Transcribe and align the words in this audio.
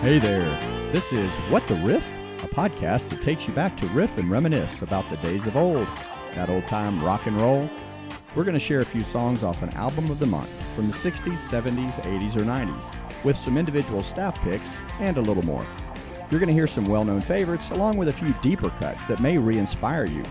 Hey 0.00 0.20
there. 0.20 0.48
This 0.92 1.12
is 1.12 1.28
What 1.50 1.66
the 1.66 1.74
Riff, 1.74 2.06
a 2.44 2.46
podcast 2.46 3.08
that 3.08 3.20
takes 3.20 3.48
you 3.48 3.52
back 3.52 3.76
to 3.78 3.86
riff 3.88 4.16
and 4.16 4.30
reminisce 4.30 4.82
about 4.82 5.10
the 5.10 5.16
days 5.16 5.48
of 5.48 5.56
old, 5.56 5.88
that 6.36 6.48
old 6.48 6.68
time 6.68 7.04
rock 7.04 7.26
and 7.26 7.38
roll. 7.40 7.68
We're 8.36 8.44
going 8.44 8.54
to 8.54 8.60
share 8.60 8.78
a 8.78 8.84
few 8.84 9.02
songs 9.02 9.42
off 9.42 9.60
an 9.60 9.70
album 9.70 10.08
of 10.08 10.20
the 10.20 10.26
month 10.26 10.50
from 10.76 10.86
the 10.86 10.92
60s, 10.92 11.36
70s, 11.48 11.94
80s, 11.94 12.36
or 12.36 12.44
90s, 12.44 13.24
with 13.24 13.36
some 13.36 13.58
individual 13.58 14.04
staff 14.04 14.38
picks 14.42 14.76
and 15.00 15.16
a 15.16 15.20
little 15.20 15.44
more. 15.44 15.66
You're 16.30 16.38
going 16.38 16.46
to 16.46 16.54
hear 16.54 16.68
some 16.68 16.86
well 16.86 17.04
known 17.04 17.20
favorites 17.20 17.70
along 17.70 17.96
with 17.96 18.06
a 18.06 18.12
few 18.12 18.32
deeper 18.40 18.70
cuts 18.70 19.04
that 19.08 19.18
may 19.18 19.36
re 19.36 19.58
inspire 19.58 20.06
you. 20.06 20.22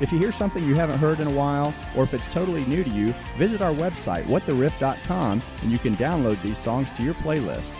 If 0.00 0.12
you 0.12 0.18
hear 0.18 0.32
something 0.32 0.62
you 0.62 0.74
haven't 0.74 0.98
heard 0.98 1.20
in 1.20 1.28
a 1.28 1.30
while, 1.30 1.72
or 1.96 2.02
if 2.02 2.12
it's 2.12 2.28
totally 2.28 2.66
new 2.66 2.84
to 2.84 2.90
you, 2.90 3.14
visit 3.38 3.62
our 3.62 3.72
website, 3.72 4.24
whattheriff.com, 4.24 5.42
and 5.62 5.72
you 5.72 5.78
can 5.78 5.96
download 5.96 6.42
these 6.42 6.58
songs 6.58 6.92
to 6.92 7.02
your 7.02 7.14
playlist. 7.14 7.70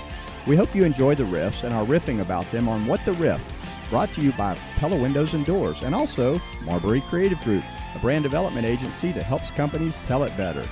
We 0.47 0.57
hope 0.57 0.75
you 0.75 0.85
enjoy 0.85 1.15
the 1.15 1.25
riffs 1.25 1.65
and 1.65 1.73
our 1.73 1.87
riffing 1.87 2.21
about 2.21 2.51
them 2.51 2.69
on 2.69 2.87
What 2.87 3.03
the 3.07 3.15
Riff, 3.15 3.41
brought 3.89 4.13
to 4.13 4.21
you 4.21 4.31
by 4.33 4.57
Pella 4.77 4.97
Windows 4.97 5.33
and 5.33 5.47
Doors, 5.47 5.83
and 5.83 5.95
also 5.95 6.39
Marbury 6.65 7.01
Creative 7.03 7.41
Group, 7.41 7.65
a 7.95 7.99
brand 8.01 8.25
development 8.25 8.67
agency 8.67 9.11
that 9.13 9.23
helps 9.23 9.51
companies 9.51 10.01
tell 10.01 10.23
it 10.23 10.37
better. 10.37 10.67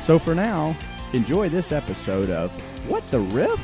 So 0.00 0.20
for 0.20 0.36
now, 0.36 0.76
enjoy 1.12 1.48
this 1.48 1.72
episode 1.72 2.30
of 2.30 2.52
What 2.88 3.02
the 3.10 3.18
Riff? 3.18 3.60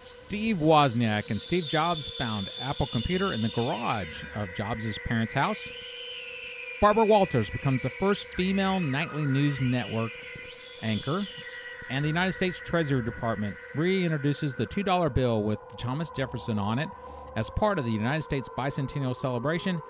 Steve 0.00 0.56
Wozniak 0.56 1.30
and 1.30 1.38
Steve 1.38 1.64
Jobs 1.64 2.10
found 2.12 2.48
Apple 2.62 2.86
Computer 2.86 3.34
in 3.34 3.42
the 3.42 3.50
garage 3.50 4.24
of 4.34 4.54
Jobs' 4.54 4.98
parents' 5.06 5.34
house. 5.34 5.68
Barbara 6.82 7.04
Walters 7.04 7.48
becomes 7.48 7.84
the 7.84 7.88
first 7.88 8.34
female 8.34 8.80
nightly 8.80 9.24
news 9.24 9.60
network 9.60 10.10
anchor. 10.82 11.24
And 11.88 12.04
the 12.04 12.08
United 12.08 12.32
States 12.32 12.58
Treasury 12.58 13.04
Department 13.04 13.54
reintroduces 13.76 14.56
the 14.56 14.66
$2 14.66 15.14
bill 15.14 15.44
with 15.44 15.60
Thomas 15.76 16.10
Jefferson 16.10 16.58
on 16.58 16.80
it 16.80 16.88
as 17.36 17.48
part 17.50 17.78
of 17.78 17.84
the 17.84 17.92
United 17.92 18.22
States 18.22 18.48
bicentennial 18.58 19.14
celebration. 19.14 19.80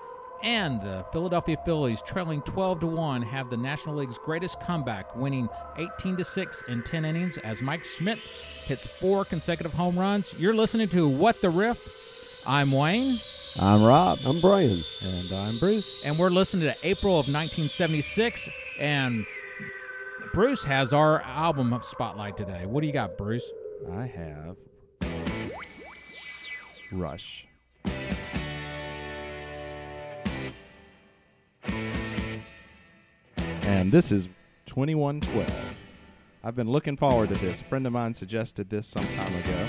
And 0.43 0.81
the 0.81 1.03
Philadelphia 1.11 1.57
Phillies, 1.65 2.03
trailing 2.03 2.43
12 2.43 2.81
to 2.81 2.85
1, 2.85 3.23
have 3.23 3.49
the 3.49 3.57
National 3.57 3.95
League's 3.95 4.19
greatest 4.19 4.59
comeback, 4.59 5.15
winning 5.15 5.49
18 5.77 6.17
to 6.17 6.23
6 6.23 6.63
in 6.67 6.83
10 6.83 7.05
innings 7.05 7.37
as 7.39 7.63
Mike 7.63 7.85
Schmidt 7.85 8.19
hits 8.65 8.85
four 8.99 9.25
consecutive 9.25 9.73
home 9.73 9.97
runs. 9.97 10.39
You're 10.39 10.53
listening 10.53 10.89
to 10.89 11.09
What 11.09 11.41
the 11.41 11.49
Riff. 11.49 11.79
I'm 12.45 12.71
Wayne. 12.71 13.19
I'm 13.59 13.83
Rob. 13.83 14.19
I'm 14.25 14.41
Brian. 14.41 14.83
And 15.01 15.31
I'm 15.31 15.59
Bruce. 15.59 15.99
And 16.03 16.17
we're 16.17 16.31
listening 16.31 16.63
to 16.63 16.75
April 16.81 17.13
of 17.13 17.27
1976. 17.27 18.49
And 18.79 19.27
Bruce 20.33 20.63
has 20.63 20.91
our 20.91 21.21
album 21.21 21.71
of 21.71 21.85
spotlight 21.85 22.35
today. 22.35 22.65
What 22.65 22.81
do 22.81 22.87
you 22.87 22.93
got, 22.93 23.15
Bruce? 23.15 23.51
I 23.91 24.07
have 24.07 24.55
Rush. 26.91 27.45
And 33.65 33.91
this 33.91 34.11
is 34.11 34.29
2112. 34.65 35.47
I've 36.43 36.55
been 36.55 36.71
looking 36.71 36.97
forward 36.97 37.29
to 37.29 37.35
this. 37.35 37.61
A 37.61 37.63
friend 37.65 37.85
of 37.85 37.93
mine 37.93 38.15
suggested 38.15 38.71
this 38.71 38.87
some 38.87 39.05
time 39.05 39.35
ago. 39.35 39.67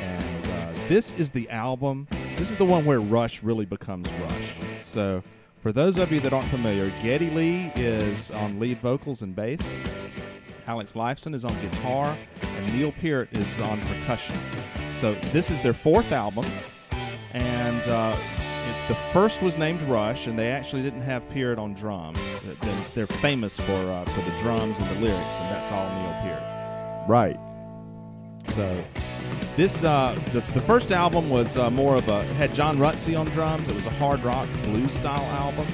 And 0.00 0.46
uh, 0.46 0.72
this 0.88 1.12
is 1.12 1.30
the 1.30 1.50
album. 1.50 2.08
This 2.38 2.52
is 2.52 2.56
the 2.56 2.64
one 2.64 2.84
where 2.84 3.00
Rush 3.00 3.42
really 3.42 3.66
becomes 3.66 4.08
Rush. 4.12 4.54
So, 4.84 5.24
for 5.60 5.72
those 5.72 5.98
of 5.98 6.12
you 6.12 6.20
that 6.20 6.32
aren't 6.32 6.48
familiar, 6.50 6.88
Geddy 7.02 7.30
Lee 7.30 7.72
is 7.74 8.30
on 8.30 8.60
lead 8.60 8.78
vocals 8.78 9.22
and 9.22 9.34
bass. 9.34 9.74
Alex 10.68 10.92
Lifeson 10.92 11.34
is 11.34 11.44
on 11.44 11.60
guitar, 11.60 12.16
and 12.42 12.72
Neil 12.72 12.92
Peart 12.92 13.28
is 13.32 13.60
on 13.62 13.80
percussion. 13.80 14.36
So 14.94 15.16
this 15.32 15.50
is 15.50 15.60
their 15.62 15.72
fourth 15.72 16.12
album, 16.12 16.46
and 17.32 17.82
uh, 17.88 18.16
it, 18.16 18.88
the 18.88 18.94
first 19.12 19.42
was 19.42 19.58
named 19.58 19.82
Rush, 19.82 20.28
and 20.28 20.38
they 20.38 20.52
actually 20.52 20.82
didn't 20.82 21.00
have 21.00 21.28
Peart 21.30 21.58
on 21.58 21.74
drums. 21.74 22.20
They're, 22.94 23.08
famous 23.08 23.58
for 23.58 23.72
uh, 23.72 24.04
for 24.04 24.30
the 24.30 24.38
drums 24.38 24.78
and 24.78 24.88
the 24.88 25.00
lyrics, 25.00 25.40
and 25.40 25.56
that's 25.56 25.72
all 25.72 25.88
Neil 26.00 26.12
Peart. 26.22 27.08
Right. 27.08 27.40
So 28.50 28.84
this 29.58 29.82
uh, 29.82 30.16
the 30.32 30.40
the 30.54 30.60
first 30.62 30.92
album 30.92 31.28
was 31.28 31.58
uh, 31.58 31.68
more 31.70 31.96
of 31.96 32.08
a 32.08 32.22
had 32.34 32.54
John 32.54 32.78
Rutsey 32.78 33.18
on 33.18 33.26
drums. 33.26 33.68
It 33.68 33.74
was 33.74 33.86
a 33.86 33.90
hard 33.90 34.22
rock 34.22 34.48
blues 34.62 34.92
style 34.94 35.20
album. 35.42 35.66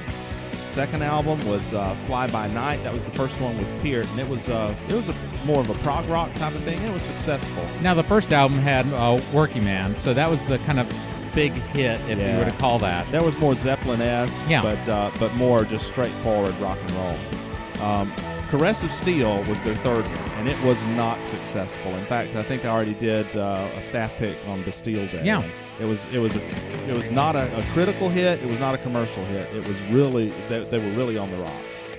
Second 0.53 1.03
album 1.03 1.39
was 1.47 1.73
uh, 1.73 1.93
Fly 2.07 2.27
By 2.27 2.47
Night. 2.47 2.83
That 2.83 2.91
was 2.91 3.03
the 3.03 3.11
first 3.11 3.39
one 3.39 3.55
with 3.57 3.67
Peart, 3.83 4.09
and 4.09 4.19
it 4.19 4.27
was 4.27 4.49
uh, 4.49 4.75
it 4.89 4.93
was 4.93 5.07
a, 5.07 5.15
more 5.45 5.61
of 5.61 5.69
a 5.69 5.75
prog 5.75 6.05
rock 6.07 6.33
type 6.33 6.53
of 6.55 6.61
thing. 6.63 6.79
And 6.79 6.87
it 6.89 6.93
was 6.93 7.03
successful. 7.03 7.63
Now, 7.81 7.93
the 7.93 8.03
first 8.03 8.33
album 8.33 8.57
had 8.57 8.85
uh, 8.91 9.21
Working 9.31 9.63
Man, 9.63 9.95
so 9.95 10.13
that 10.15 10.29
was 10.29 10.43
the 10.47 10.57
kind 10.59 10.79
of 10.79 10.87
big 11.35 11.51
hit, 11.53 12.01
if 12.09 12.17
you 12.17 12.25
Yeah. 12.25 12.39
were 12.39 12.45
to 12.45 12.57
call 12.57 12.79
that. 12.79 13.09
That 13.11 13.21
was 13.23 13.37
more 13.39 13.53
Zeppelin 13.55 14.01
esque, 14.01 14.49
Yeah. 14.49 14.63
but 14.63 14.89
uh, 14.89 15.11
but 15.19 15.33
more 15.35 15.63
just 15.63 15.85
straightforward 15.87 16.55
rock 16.55 16.79
and 16.81 16.91
roll. 16.91 17.87
Um, 17.87 18.11
Caress 18.49 18.83
of 18.83 18.91
Steel 18.91 19.43
was 19.45 19.61
their 19.63 19.75
third 19.75 20.05
one, 20.05 20.29
and 20.39 20.47
it 20.47 20.61
was 20.63 20.83
not 20.89 21.23
successful. 21.23 21.91
In 21.95 22.05
fact, 22.05 22.35
I 22.35 22.43
think 22.43 22.63
I 22.63 22.69
already 22.69 22.93
did 22.93 23.35
uh, 23.35 23.67
a 23.75 23.81
staff 23.81 24.11
pick 24.17 24.37
on 24.47 24.63
Bastille 24.63 25.07
Day. 25.07 25.23
Yeah. 25.25 25.43
it 25.79 25.85
was 25.85 26.05
it 26.13 26.19
was 26.19 26.35
a, 26.35 26.89
it 26.89 26.95
was 26.95 27.09
not 27.09 27.35
a, 27.35 27.53
a 27.59 27.63
critical 27.73 28.07
hit. 28.07 28.41
It 28.43 28.49
was 28.49 28.59
not 28.59 28.75
a 28.75 28.77
commercial 28.77 29.25
hit. 29.25 29.51
It 29.53 29.67
was 29.67 29.81
really 29.83 30.29
they, 30.47 30.63
they 30.65 30.77
were 30.77 30.95
really 30.95 31.17
on 31.17 31.31
the 31.31 31.37
rocks. 31.37 31.89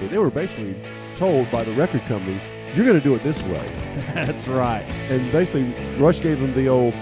They 0.00 0.16
were 0.16 0.30
basically 0.30 0.74
told 1.16 1.50
by 1.50 1.62
the 1.64 1.72
record 1.72 2.00
company, 2.02 2.40
"You're 2.74 2.86
going 2.86 2.96
to 2.98 3.04
do 3.04 3.14
it 3.14 3.22
this 3.22 3.42
way," 3.42 3.66
That's 4.14 4.48
right. 4.48 4.82
and 5.10 5.30
basically 5.32 5.64
Rush 5.98 6.20
gave 6.22 6.40
them 6.40 6.54
the 6.54 6.68
old 6.68 6.94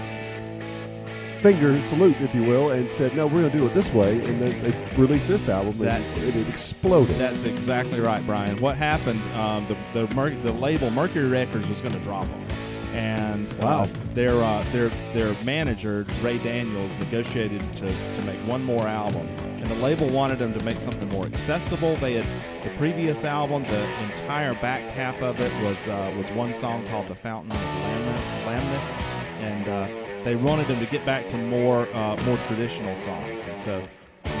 finger 1.41 1.81
salute, 1.83 2.15
if 2.21 2.33
you 2.35 2.43
will, 2.43 2.71
and 2.71 2.91
said, 2.91 3.15
"No, 3.15 3.27
we're 3.27 3.41
going 3.41 3.51
to 3.51 3.57
do 3.57 3.65
it 3.65 3.73
this 3.73 3.93
way." 3.93 4.23
And 4.25 4.41
then 4.41 4.61
they 4.63 4.95
released 5.01 5.27
this 5.27 5.49
album, 5.49 5.79
and 5.81 6.03
it, 6.03 6.35
it 6.35 6.49
exploded. 6.49 7.15
That's 7.17 7.43
exactly 7.43 7.99
right, 7.99 8.25
Brian. 8.25 8.57
What 8.61 8.75
happened? 8.77 9.21
Um, 9.35 9.65
the 9.67 10.05
the, 10.05 10.15
Mer- 10.15 10.35
the 10.41 10.53
label 10.53 10.89
Mercury 10.91 11.27
Records 11.29 11.67
was 11.69 11.81
going 11.81 11.93
to 11.93 11.99
drop 11.99 12.25
them, 12.27 12.45
and 12.93 13.51
Wow. 13.61 13.81
uh, 13.83 13.87
their 14.13 14.33
uh, 14.33 14.63
their 14.71 14.89
their 15.13 15.33
manager 15.43 16.05
Ray 16.21 16.37
Daniels 16.39 16.95
negotiated 16.97 17.61
to, 17.77 17.87
to 17.87 18.21
make 18.25 18.37
one 18.47 18.63
more 18.63 18.87
album, 18.87 19.27
and 19.39 19.65
the 19.65 19.75
label 19.75 20.07
wanted 20.09 20.39
them 20.39 20.53
to 20.53 20.63
make 20.63 20.77
something 20.77 21.09
more 21.09 21.25
accessible. 21.25 21.95
They 21.95 22.13
had 22.13 22.25
the 22.63 22.75
previous 22.77 23.23
album, 23.23 23.63
the 23.63 24.03
entire 24.03 24.53
back 24.55 24.81
half 24.91 25.21
of 25.21 25.39
it 25.39 25.51
was 25.63 25.87
uh, 25.87 26.13
was 26.17 26.31
one 26.31 26.53
song 26.53 26.85
called 26.87 27.07
"The 27.07 27.15
Fountain 27.15 27.51
of 27.51 27.57
Lamneth," 27.57 28.45
Lamneth 28.45 29.03
and 29.39 29.67
uh, 29.67 30.06
they 30.27 30.35
wanted 30.35 30.67
them 30.67 30.79
to 30.79 30.85
get 30.87 31.05
back 31.05 31.29
to 31.29 31.37
more 31.37 31.87
uh, 31.95 32.21
more 32.25 32.37
traditional 32.39 32.95
songs, 32.95 33.45
and 33.45 33.59
so. 33.61 33.87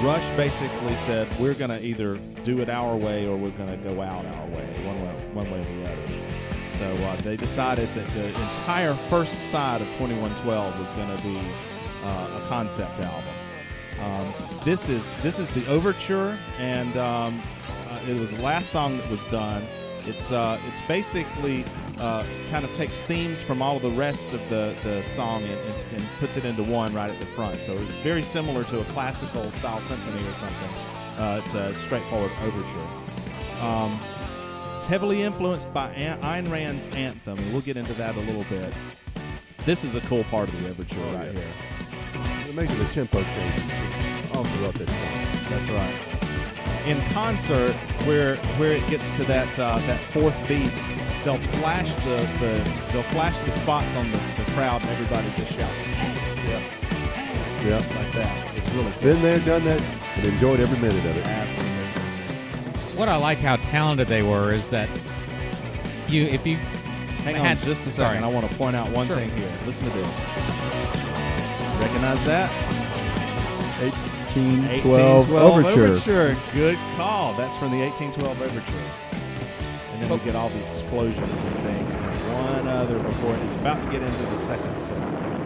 Rush 0.03 0.29
basically 0.35 0.93
said, 0.95 1.27
"We're 1.39 1.53
going 1.55 1.71
to 1.71 1.83
either 1.83 2.19
do 2.43 2.59
it 2.59 2.69
our 2.69 2.95
way 2.95 3.25
or 3.25 3.35
we're 3.37 3.51
going 3.51 3.69
to 3.71 3.77
go 3.77 4.01
out 4.01 4.25
our 4.25 4.45
way, 4.47 4.67
one 4.85 5.01
way, 5.01 5.25
one 5.33 5.49
way 5.49 5.61
or 5.61 5.63
the 5.63 5.83
other." 5.91 6.37
So 6.67 6.93
uh, 7.05 7.15
they 7.21 7.37
decided 7.37 7.87
that 7.87 8.05
the 8.09 8.27
entire 8.27 8.93
first 9.09 9.41
side 9.41 9.81
of 9.81 9.87
2112 9.93 10.79
was 10.79 10.91
going 10.91 11.17
to 11.17 11.23
be 11.23 11.39
uh, 12.03 12.41
a 12.43 12.47
concept 12.47 12.99
album. 12.99 13.33
Um, 14.01 14.33
this 14.63 14.89
is 14.89 15.09
this 15.21 15.39
is 15.39 15.49
the 15.51 15.65
overture, 15.67 16.37
and 16.59 16.95
um, 16.97 17.41
uh, 17.87 17.99
it 18.07 18.19
was 18.19 18.31
the 18.31 18.41
last 18.43 18.69
song 18.69 18.97
that 18.97 19.09
was 19.09 19.23
done. 19.25 19.63
It's 20.05 20.31
uh, 20.31 20.59
it's 20.67 20.81
basically 20.81 21.63
uh, 21.99 22.23
kind 22.51 22.63
of 22.63 22.73
takes 22.75 23.01
themes 23.01 23.41
from 23.41 23.61
all 23.61 23.77
of 23.77 23.81
the 23.81 23.89
rest 23.91 24.27
of 24.33 24.49
the, 24.49 24.75
the 24.83 25.03
song 25.03 25.43
and, 25.43 25.51
and, 25.53 25.75
and 25.93 26.03
puts 26.19 26.37
it 26.37 26.45
into 26.45 26.63
one 26.63 26.93
right 26.93 27.09
at 27.09 27.19
the 27.19 27.25
front. 27.25 27.59
So 27.61 27.73
it's 27.73 27.83
very 28.03 28.23
similar 28.23 28.63
to 28.65 28.79
a 28.81 28.83
classical 28.85 29.43
style 29.51 29.79
symphony 29.79 30.21
or 30.27 30.33
something. 30.33 30.69
Uh, 31.17 31.41
it's 31.43 31.53
a 31.55 31.73
straightforward 31.79 32.31
overture. 32.43 32.87
Um, 33.63 33.99
it's 34.75 34.85
heavily 34.85 35.23
influenced 35.23 35.73
by 35.73 35.89
An- 35.93 36.21
Ayn 36.21 36.51
Rand's 36.51 36.87
Anthem, 36.89 37.39
and 37.39 37.51
we'll 37.51 37.61
get 37.61 37.77
into 37.77 37.93
that 37.93 38.15
a 38.15 38.19
little 38.19 38.43
bit. 38.45 38.71
This 39.65 39.83
is 39.83 39.95
a 39.95 40.01
cool 40.01 40.23
part 40.25 40.47
of 40.49 40.61
the 40.61 40.69
overture 40.69 40.99
Oh, 41.01 41.13
right 41.13 41.33
yeah. 41.33 41.39
here. 41.39 42.51
Amazing 42.51 42.77
the 42.79 42.85
tempo 42.85 43.21
changes 43.23 44.31
all 44.33 44.43
throughout 44.43 44.75
this 44.75 44.89
song. 44.89 45.49
That's 45.49 45.69
right. 45.71 46.87
In 46.87 47.01
concert, 47.11 47.73
where 48.05 48.37
where 48.57 48.71
it 48.73 48.87
gets 48.87 49.09
to 49.17 49.23
that 49.25 49.59
uh, 49.59 49.77
that 49.79 49.99
fourth 50.13 50.35
beat, 50.47 50.71
they'll 51.23 51.37
flash 51.59 51.93
the, 51.95 52.17
the 52.39 52.91
they'll 52.93 53.03
flash 53.13 53.37
the 53.45 53.51
spots 53.51 53.95
on 53.95 54.09
the, 54.11 54.17
the 54.17 54.51
crowd, 54.51 54.81
and 54.81 54.89
everybody 54.91 55.27
just 55.37 55.53
shouts 55.53 55.87
Yep. 56.47 56.61
Yep. 57.65 57.95
like 57.95 58.13
that. 58.13 58.55
It's 58.55 58.69
really 58.73 58.91
cool. 58.93 59.01
Been 59.01 59.21
there, 59.21 59.39
done 59.39 59.63
that, 59.65 59.81
and 60.15 60.25
enjoyed 60.25 60.59
every 60.59 60.79
minute 60.79 61.03
of 61.05 61.17
it. 61.17 61.25
Absolutely. 61.25 61.73
What 62.99 63.09
I 63.09 63.15
like 63.17 63.37
how 63.39 63.57
talented 63.57 64.07
they 64.07 64.23
were 64.23 64.51
is 64.53 64.69
that 64.69 64.89
you, 66.07 66.23
if 66.23 66.45
you 66.47 66.55
Hang 67.23 67.35
had- 67.35 67.57
on 67.57 67.63
just 67.63 67.85
a 67.87 67.91
sorry. 67.91 68.09
second. 68.15 68.23
I 68.23 68.27
want 68.29 68.49
to 68.49 68.55
point 68.57 68.75
out 68.75 68.89
one 68.91 69.05
Sure. 69.07 69.17
thing 69.17 69.29
here. 69.37 69.51
Listen 69.65 69.85
to 69.87 69.93
this. 69.93 70.07
Recognize 71.79 72.23
that? 72.23 72.49
Hey, 73.79 73.89
1812, 73.89 75.29
1812 75.29 75.65
Overture. 75.65 76.35
Good 76.53 76.77
call. 76.95 77.33
That's 77.35 77.55
from 77.57 77.71
the 77.71 77.79
1812 77.81 78.41
Overture. 78.41 79.06
And 79.99 80.11
then 80.11 80.19
we 80.19 80.25
get 80.25 80.35
all 80.35 80.49
the 80.49 80.67
explosions 80.67 81.17
and 81.17 81.55
things. 81.55 81.89
One 82.31 82.67
other 82.67 82.99
before 82.99 83.35
it's 83.35 83.55
about 83.55 83.83
to 83.83 83.91
get 83.91 84.03
into 84.03 84.23
the 84.25 84.37
second 84.37 84.79
set. 84.79 85.36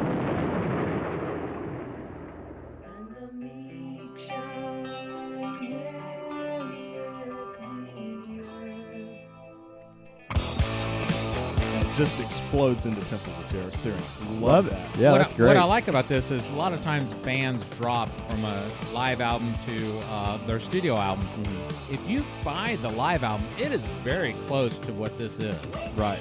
Just 11.96 12.20
explodes 12.20 12.86
into 12.86 13.02
Temples 13.02 13.38
of 13.38 13.48
Terror. 13.50 13.72
Serious. 13.72 14.22
Love, 14.22 14.42
Love 14.42 14.70
that. 14.70 14.98
Yeah, 14.98 15.12
what 15.12 15.20
that's 15.20 15.34
I, 15.34 15.38
great. 15.38 15.48
What 15.48 15.58
I 15.58 15.64
like 15.64 15.88
about 15.88 16.08
this 16.08 16.32
is 16.32 16.50
a 16.50 16.54
lot 16.54 16.74
of 16.74 16.82
times 16.82 17.14
bands 17.16 17.68
drop 17.78 18.10
from 18.30 18.44
a 18.44 18.64
live 18.94 19.22
album 19.22 19.56
to 19.66 20.00
uh, 20.10 20.38
their 20.48 20.60
studio 20.60 20.98
albums. 20.98 21.38
Mm-hmm. 21.38 21.94
If 21.94 22.10
you 22.10 22.24
buy 22.44 22.78
the 22.82 22.90
live 22.90 23.24
album, 23.24 23.48
it 23.58 23.72
is 23.72 23.86
very 24.04 24.34
close 24.48 24.80
to 24.80 24.94
what 24.94 25.18
this 25.18 25.40
is. 25.40 25.56
Right. 25.96 26.20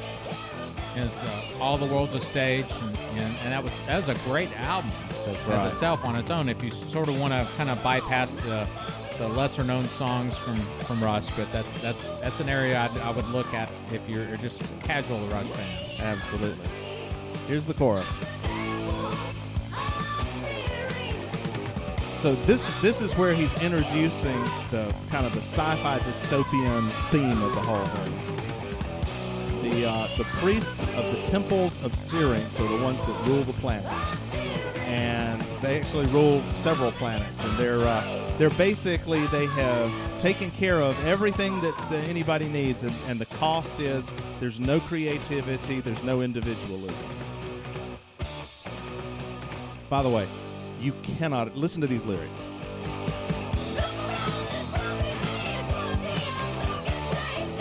Is 0.96 1.16
the 1.18 1.60
All 1.60 1.78
the 1.78 1.86
World's 1.86 2.14
a 2.14 2.20
Stage, 2.20 2.66
and, 2.82 2.96
and, 2.96 3.36
and 3.44 3.52
that 3.52 3.62
was 3.62 3.80
that 3.86 3.96
was 3.96 4.08
a 4.08 4.20
great 4.24 4.50
album. 4.60 4.90
That's 5.24 5.42
right. 5.46 5.66
as 5.66 5.72
itself 5.72 6.04
on 6.04 6.16
its 6.16 6.30
own. 6.30 6.48
If 6.48 6.64
you 6.64 6.70
sort 6.70 7.08
of 7.08 7.20
want 7.20 7.32
to 7.32 7.46
kind 7.56 7.70
of 7.70 7.80
bypass 7.82 8.34
the 8.34 8.66
the 9.20 9.28
lesser 9.28 9.62
known 9.62 9.84
songs 9.84 10.38
from 10.38 10.58
from 10.86 11.04
Rush, 11.04 11.30
but 11.36 11.52
that's 11.52 11.74
that's 11.82 12.08
that's 12.20 12.40
an 12.40 12.48
area 12.48 12.80
I'd, 12.80 12.96
I 13.00 13.10
would 13.10 13.28
look 13.28 13.52
at 13.52 13.70
if 13.92 14.00
you're 14.08 14.34
just 14.38 14.62
a 14.62 14.74
casual 14.76 15.18
Rush 15.26 15.46
fan. 15.46 16.00
Absolutely. 16.00 16.66
Here's 17.46 17.66
the 17.66 17.74
chorus. 17.74 18.08
So 22.00 22.34
this 22.46 22.72
this 22.80 23.02
is 23.02 23.14
where 23.18 23.34
he's 23.34 23.52
introducing 23.62 24.42
the 24.70 24.94
kind 25.10 25.26
of 25.26 25.34
the 25.34 25.42
sci-fi 25.42 25.98
dystopian 25.98 26.90
theme 27.10 27.42
of 27.42 27.54
the 27.54 27.60
whole 27.60 27.84
thing. 27.84 29.70
The 29.70 29.86
uh, 29.86 30.08
the 30.16 30.24
priests 30.40 30.80
of 30.80 31.04
the 31.14 31.22
temples 31.26 31.82
of 31.84 31.94
Syrinx 31.94 32.58
are 32.58 32.78
the 32.78 32.82
ones 32.82 33.02
that 33.02 33.26
rule 33.26 33.42
the 33.42 33.52
planet, 33.54 33.84
and 34.88 35.42
they 35.60 35.78
actually 35.78 36.06
rule 36.06 36.40
several 36.54 36.90
planets. 36.92 37.44
And 37.44 37.58
they're 37.58 37.86
uh, 37.86 38.29
they're 38.40 38.48
basically 38.48 39.26
they 39.26 39.44
have 39.44 40.18
taken 40.18 40.50
care 40.52 40.80
of 40.80 40.96
everything 41.04 41.60
that, 41.60 41.76
that 41.90 42.08
anybody 42.08 42.48
needs, 42.48 42.82
and, 42.82 42.92
and 43.06 43.18
the 43.18 43.26
cost 43.36 43.80
is 43.80 44.10
there's 44.40 44.58
no 44.58 44.80
creativity, 44.80 45.82
there's 45.82 46.02
no 46.02 46.22
individualism. 46.22 47.06
By 49.90 50.02
the 50.02 50.08
way, 50.08 50.26
you 50.80 50.94
cannot 51.02 51.54
listen 51.54 51.82
to 51.82 51.86
these 51.86 52.06
lyrics. 52.06 52.40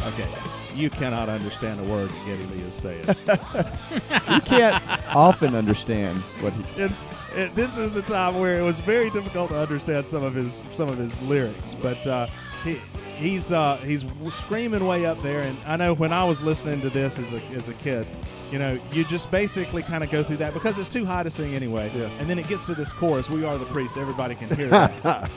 Okay, 0.05 0.29
you 0.75 0.89
cannot 0.89 1.27
understand 1.27 1.81
a 1.81 1.83
word 1.83 2.09
that 2.09 2.25
Geddy 2.25 2.45
Lee 2.55 2.61
is 2.61 2.73
saying. 2.73 3.03
you 4.33 4.41
can't 4.43 4.81
often 5.13 5.55
understand 5.55 6.17
what 6.39 6.53
he. 6.53 6.83
and, 6.83 6.95
and 7.39 7.55
this 7.55 7.77
was 7.77 7.95
a 7.95 8.01
time 8.01 8.39
where 8.39 8.59
it 8.59 8.63
was 8.63 8.79
very 8.79 9.09
difficult 9.11 9.49
to 9.51 9.57
understand 9.57 10.07
some 10.09 10.23
of 10.23 10.33
his 10.35 10.63
some 10.73 10.89
of 10.89 10.97
his 10.97 11.19
lyrics, 11.23 11.73
but 11.75 12.05
uh, 12.05 12.27
he 12.63 12.79
he's 13.15 13.51
uh, 13.51 13.77
he's 13.77 14.05
screaming 14.31 14.85
way 14.85 15.05
up 15.05 15.21
there. 15.21 15.41
And 15.41 15.57
I 15.65 15.77
know 15.77 15.93
when 15.93 16.11
I 16.11 16.23
was 16.23 16.41
listening 16.41 16.81
to 16.81 16.89
this 16.89 17.17
as 17.17 17.31
a 17.31 17.41
as 17.55 17.69
a 17.69 17.73
kid, 17.75 18.05
you 18.51 18.59
know, 18.59 18.77
you 18.91 19.03
just 19.05 19.31
basically 19.31 19.83
kind 19.83 20.03
of 20.03 20.11
go 20.11 20.23
through 20.23 20.37
that 20.37 20.53
because 20.53 20.77
it's 20.77 20.89
too 20.89 21.05
high 21.05 21.23
to 21.23 21.29
sing 21.29 21.55
anyway. 21.55 21.91
Yeah. 21.95 22.09
And 22.19 22.29
then 22.29 22.37
it 22.39 22.47
gets 22.47 22.65
to 22.65 22.75
this 22.75 22.91
chorus, 22.91 23.29
"We 23.29 23.45
are 23.45 23.57
the 23.57 23.65
priests." 23.65 23.97
Everybody 23.97 24.35
can 24.35 24.55
hear 24.55 24.67
that. 24.69 25.29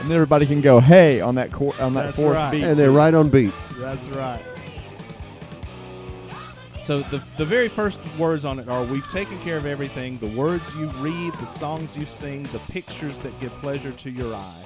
And 0.00 0.10
everybody 0.10 0.46
can 0.46 0.60
go, 0.60 0.80
hey, 0.80 1.20
on 1.20 1.36
that 1.36 1.52
cor- 1.52 1.80
on 1.80 1.92
that 1.92 2.06
That's 2.06 2.16
fourth 2.16 2.34
right. 2.34 2.50
beat. 2.50 2.64
And 2.64 2.76
they're 2.76 2.90
right 2.90 3.14
on 3.14 3.28
beat. 3.28 3.52
That's 3.78 4.08
right. 4.08 4.42
So 6.82 7.00
the 7.00 7.22
the 7.38 7.44
very 7.44 7.68
first 7.68 8.00
words 8.18 8.44
on 8.44 8.58
it 8.58 8.68
are 8.68 8.84
we've 8.84 9.06
taken 9.08 9.38
care 9.40 9.56
of 9.56 9.66
everything, 9.66 10.18
the 10.18 10.26
words 10.38 10.74
you 10.74 10.88
read, 10.98 11.32
the 11.34 11.46
songs 11.46 11.96
you 11.96 12.04
sing, 12.04 12.42
the 12.44 12.58
pictures 12.70 13.20
that 13.20 13.38
give 13.40 13.52
pleasure 13.60 13.92
to 13.92 14.10
your 14.10 14.34
eye. 14.34 14.62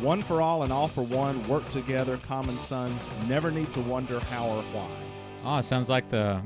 One 0.00 0.22
for 0.22 0.40
all 0.40 0.62
and 0.62 0.72
all 0.72 0.88
for 0.88 1.02
one, 1.02 1.46
work 1.48 1.68
together, 1.68 2.16
common 2.26 2.56
sons, 2.56 3.08
never 3.28 3.50
need 3.50 3.70
to 3.74 3.80
wonder 3.80 4.18
how 4.18 4.48
or 4.48 4.62
why. 4.72 4.88
Oh, 5.44 5.58
it 5.58 5.64
sounds 5.64 5.88
like 5.90 6.08
the 6.08 6.40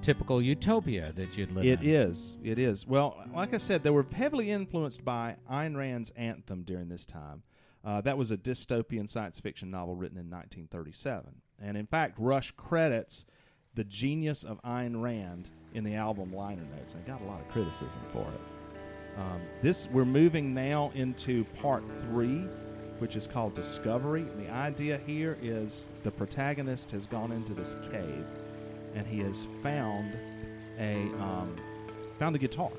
typical 0.00 0.40
utopia 0.40 1.12
that 1.16 1.36
you'd 1.36 1.50
live 1.50 1.66
It 1.66 1.82
in. 1.82 1.90
is. 1.90 2.36
It 2.42 2.58
is. 2.58 2.86
Well, 2.86 3.22
like 3.34 3.52
I 3.52 3.58
said, 3.58 3.82
they 3.82 3.90
were 3.90 4.06
heavily 4.14 4.50
influenced 4.50 5.04
by 5.04 5.36
Ayn 5.50 5.76
Rand's 5.76 6.10
Anthem 6.10 6.62
during 6.62 6.88
this 6.88 7.04
time. 7.04 7.42
Uh, 7.84 8.00
that 8.02 8.16
was 8.16 8.30
a 8.30 8.36
dystopian 8.36 9.08
science 9.10 9.40
fiction 9.40 9.70
novel 9.70 9.96
written 9.96 10.16
in 10.18 10.30
1937. 10.30 11.34
And 11.60 11.76
in 11.76 11.86
fact, 11.86 12.16
Rush 12.18 12.52
credits 12.52 13.26
the 13.74 13.84
genius 13.84 14.44
of 14.44 14.60
Ayn 14.62 15.00
Rand 15.00 15.50
in 15.74 15.84
the 15.84 15.94
album 15.94 16.34
liner 16.34 16.62
notes. 16.76 16.94
and 16.94 17.06
got 17.06 17.20
a 17.20 17.24
lot 17.24 17.40
of 17.40 17.48
criticism 17.48 18.00
for 18.12 18.22
it. 18.22 18.40
Um, 19.18 19.40
this 19.62 19.88
we're 19.92 20.04
moving 20.04 20.54
now 20.54 20.90
into 20.94 21.44
part 21.60 21.82
three, 22.00 22.46
which 22.98 23.16
is 23.16 23.26
called 23.26 23.54
Discovery. 23.54 24.22
And 24.22 24.40
the 24.40 24.50
idea 24.50 25.00
here 25.06 25.36
is 25.42 25.88
the 26.02 26.10
protagonist 26.10 26.90
has 26.92 27.06
gone 27.06 27.32
into 27.32 27.54
this 27.54 27.76
cave, 27.90 28.24
and 28.94 29.06
he 29.06 29.18
has 29.20 29.46
found 29.62 30.16
a 30.78 31.02
um, 31.20 31.56
found 32.18 32.36
a 32.36 32.38
guitar. 32.38 32.70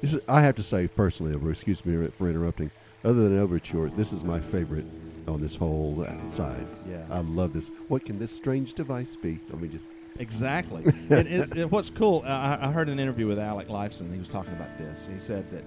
This 0.00 0.14
is, 0.14 0.20
I 0.28 0.42
have 0.42 0.56
to 0.56 0.62
say 0.62 0.88
personally, 0.88 1.50
excuse 1.50 1.84
me 1.84 2.08
for 2.18 2.28
interrupting. 2.28 2.70
Other 3.04 3.28
than 3.28 3.38
Overture, 3.38 3.88
this 3.90 4.12
is 4.12 4.24
my 4.24 4.40
favorite 4.40 4.84
on 5.28 5.40
this 5.40 5.56
whole 5.56 6.04
uh, 6.06 6.28
side. 6.28 6.66
Yeah. 6.88 7.04
I 7.10 7.20
love 7.20 7.52
this. 7.52 7.70
What 7.88 8.04
can 8.04 8.18
this 8.18 8.34
strange 8.34 8.74
device 8.74 9.16
be? 9.16 9.38
I 9.52 9.56
mean, 9.56 9.70
just 9.70 9.84
Exactly. 10.18 10.82
it 11.10 11.26
is, 11.26 11.52
it, 11.52 11.70
what's 11.70 11.90
cool, 11.90 12.22
I, 12.26 12.58
I 12.60 12.72
heard 12.72 12.88
an 12.88 12.98
interview 12.98 13.26
with 13.26 13.38
Alex 13.38 13.70
Lifeson. 13.70 14.12
He 14.12 14.18
was 14.18 14.28
talking 14.28 14.52
about 14.52 14.76
this. 14.78 15.08
He 15.12 15.18
said 15.18 15.50
that 15.50 15.64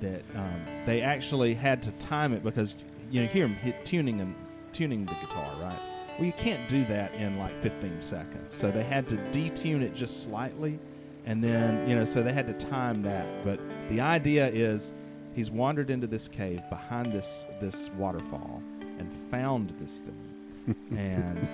that 0.00 0.22
um, 0.34 0.62
they 0.84 1.00
actually 1.00 1.54
had 1.54 1.82
to 1.82 1.90
time 1.92 2.34
it 2.34 2.44
because 2.44 2.76
you 3.10 3.22
know, 3.22 3.26
hear 3.28 3.46
him 3.46 3.54
hit 3.54 3.84
tuning 3.84 4.20
and 4.20 4.34
tuning 4.72 5.06
the 5.06 5.14
guitar, 5.14 5.50
right? 5.60 5.78
Well, 6.18 6.26
you 6.26 6.32
can't 6.32 6.68
do 6.68 6.84
that 6.86 7.14
in 7.14 7.38
like 7.38 7.60
15 7.62 8.00
seconds. 8.00 8.54
So 8.54 8.70
they 8.70 8.82
had 8.82 9.08
to 9.10 9.16
detune 9.16 9.82
it 9.82 9.94
just 9.94 10.22
slightly, 10.22 10.78
and 11.24 11.42
then 11.42 11.88
you 11.88 11.94
know, 11.94 12.04
so 12.04 12.22
they 12.22 12.32
had 12.32 12.46
to 12.46 12.54
time 12.54 13.02
that. 13.02 13.44
But 13.44 13.60
the 13.88 14.00
idea 14.00 14.48
is, 14.48 14.92
he's 15.34 15.50
wandered 15.50 15.90
into 15.90 16.06
this 16.06 16.28
cave 16.28 16.62
behind 16.70 17.12
this 17.12 17.44
this 17.60 17.90
waterfall 17.96 18.62
and 18.98 19.10
found 19.30 19.74
this 19.78 19.98
thing, 19.98 20.76
and 20.98 21.48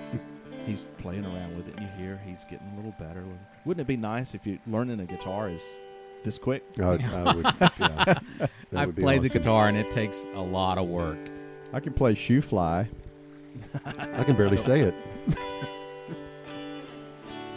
he's 0.65 0.85
playing 0.97 1.25
around 1.25 1.57
with 1.57 1.67
it, 1.67 1.75
and 1.77 1.83
you 1.83 2.05
hear 2.05 2.21
he's 2.25 2.45
getting 2.45 2.67
a 2.73 2.75
little 2.75 2.95
better. 2.99 3.23
Wouldn't 3.65 3.81
it 3.81 3.87
be 3.87 3.97
nice 3.97 4.33
if 4.35 4.45
you 4.45 4.59
learning 4.67 4.99
a 4.99 5.05
guitar 5.05 5.49
is 5.49 5.63
this 6.23 6.37
quick? 6.37 6.63
I, 6.79 6.83
I 6.83 7.35
would, 7.35 7.45
yeah, 7.79 8.19
I've 8.75 8.87
would 8.87 8.95
be 8.95 9.01
played 9.01 9.23
the 9.23 9.29
guitar 9.29 9.67
and 9.67 9.77
it 9.77 9.91
takes 9.91 10.25
a 10.35 10.41
lot 10.41 10.77
of 10.77 10.87
work. 10.87 11.19
I 11.71 11.79
can 11.79 11.93
play 11.93 12.13
shoe 12.13 12.41
fly. 12.41 12.87
I 13.85 14.23
can 14.23 14.35
barely 14.35 14.57
say 14.57 14.81
it. 14.81 14.95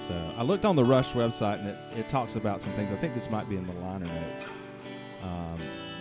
So 0.06 0.14
I 0.36 0.44
looked 0.44 0.64
on 0.64 0.76
the 0.76 0.84
Rush 0.84 1.14
website, 1.14 1.58
and 1.58 1.68
it, 1.70 1.76
it 1.98 2.08
talks 2.08 2.36
about 2.36 2.62
some 2.62 2.72
things. 2.74 2.92
I 2.92 2.96
think 2.96 3.12
this 3.14 3.28
might 3.28 3.48
be 3.48 3.56
in 3.56 3.66
the 3.66 3.72
liner 3.72 4.06
notes. 4.06 4.46
Um, 5.24 5.58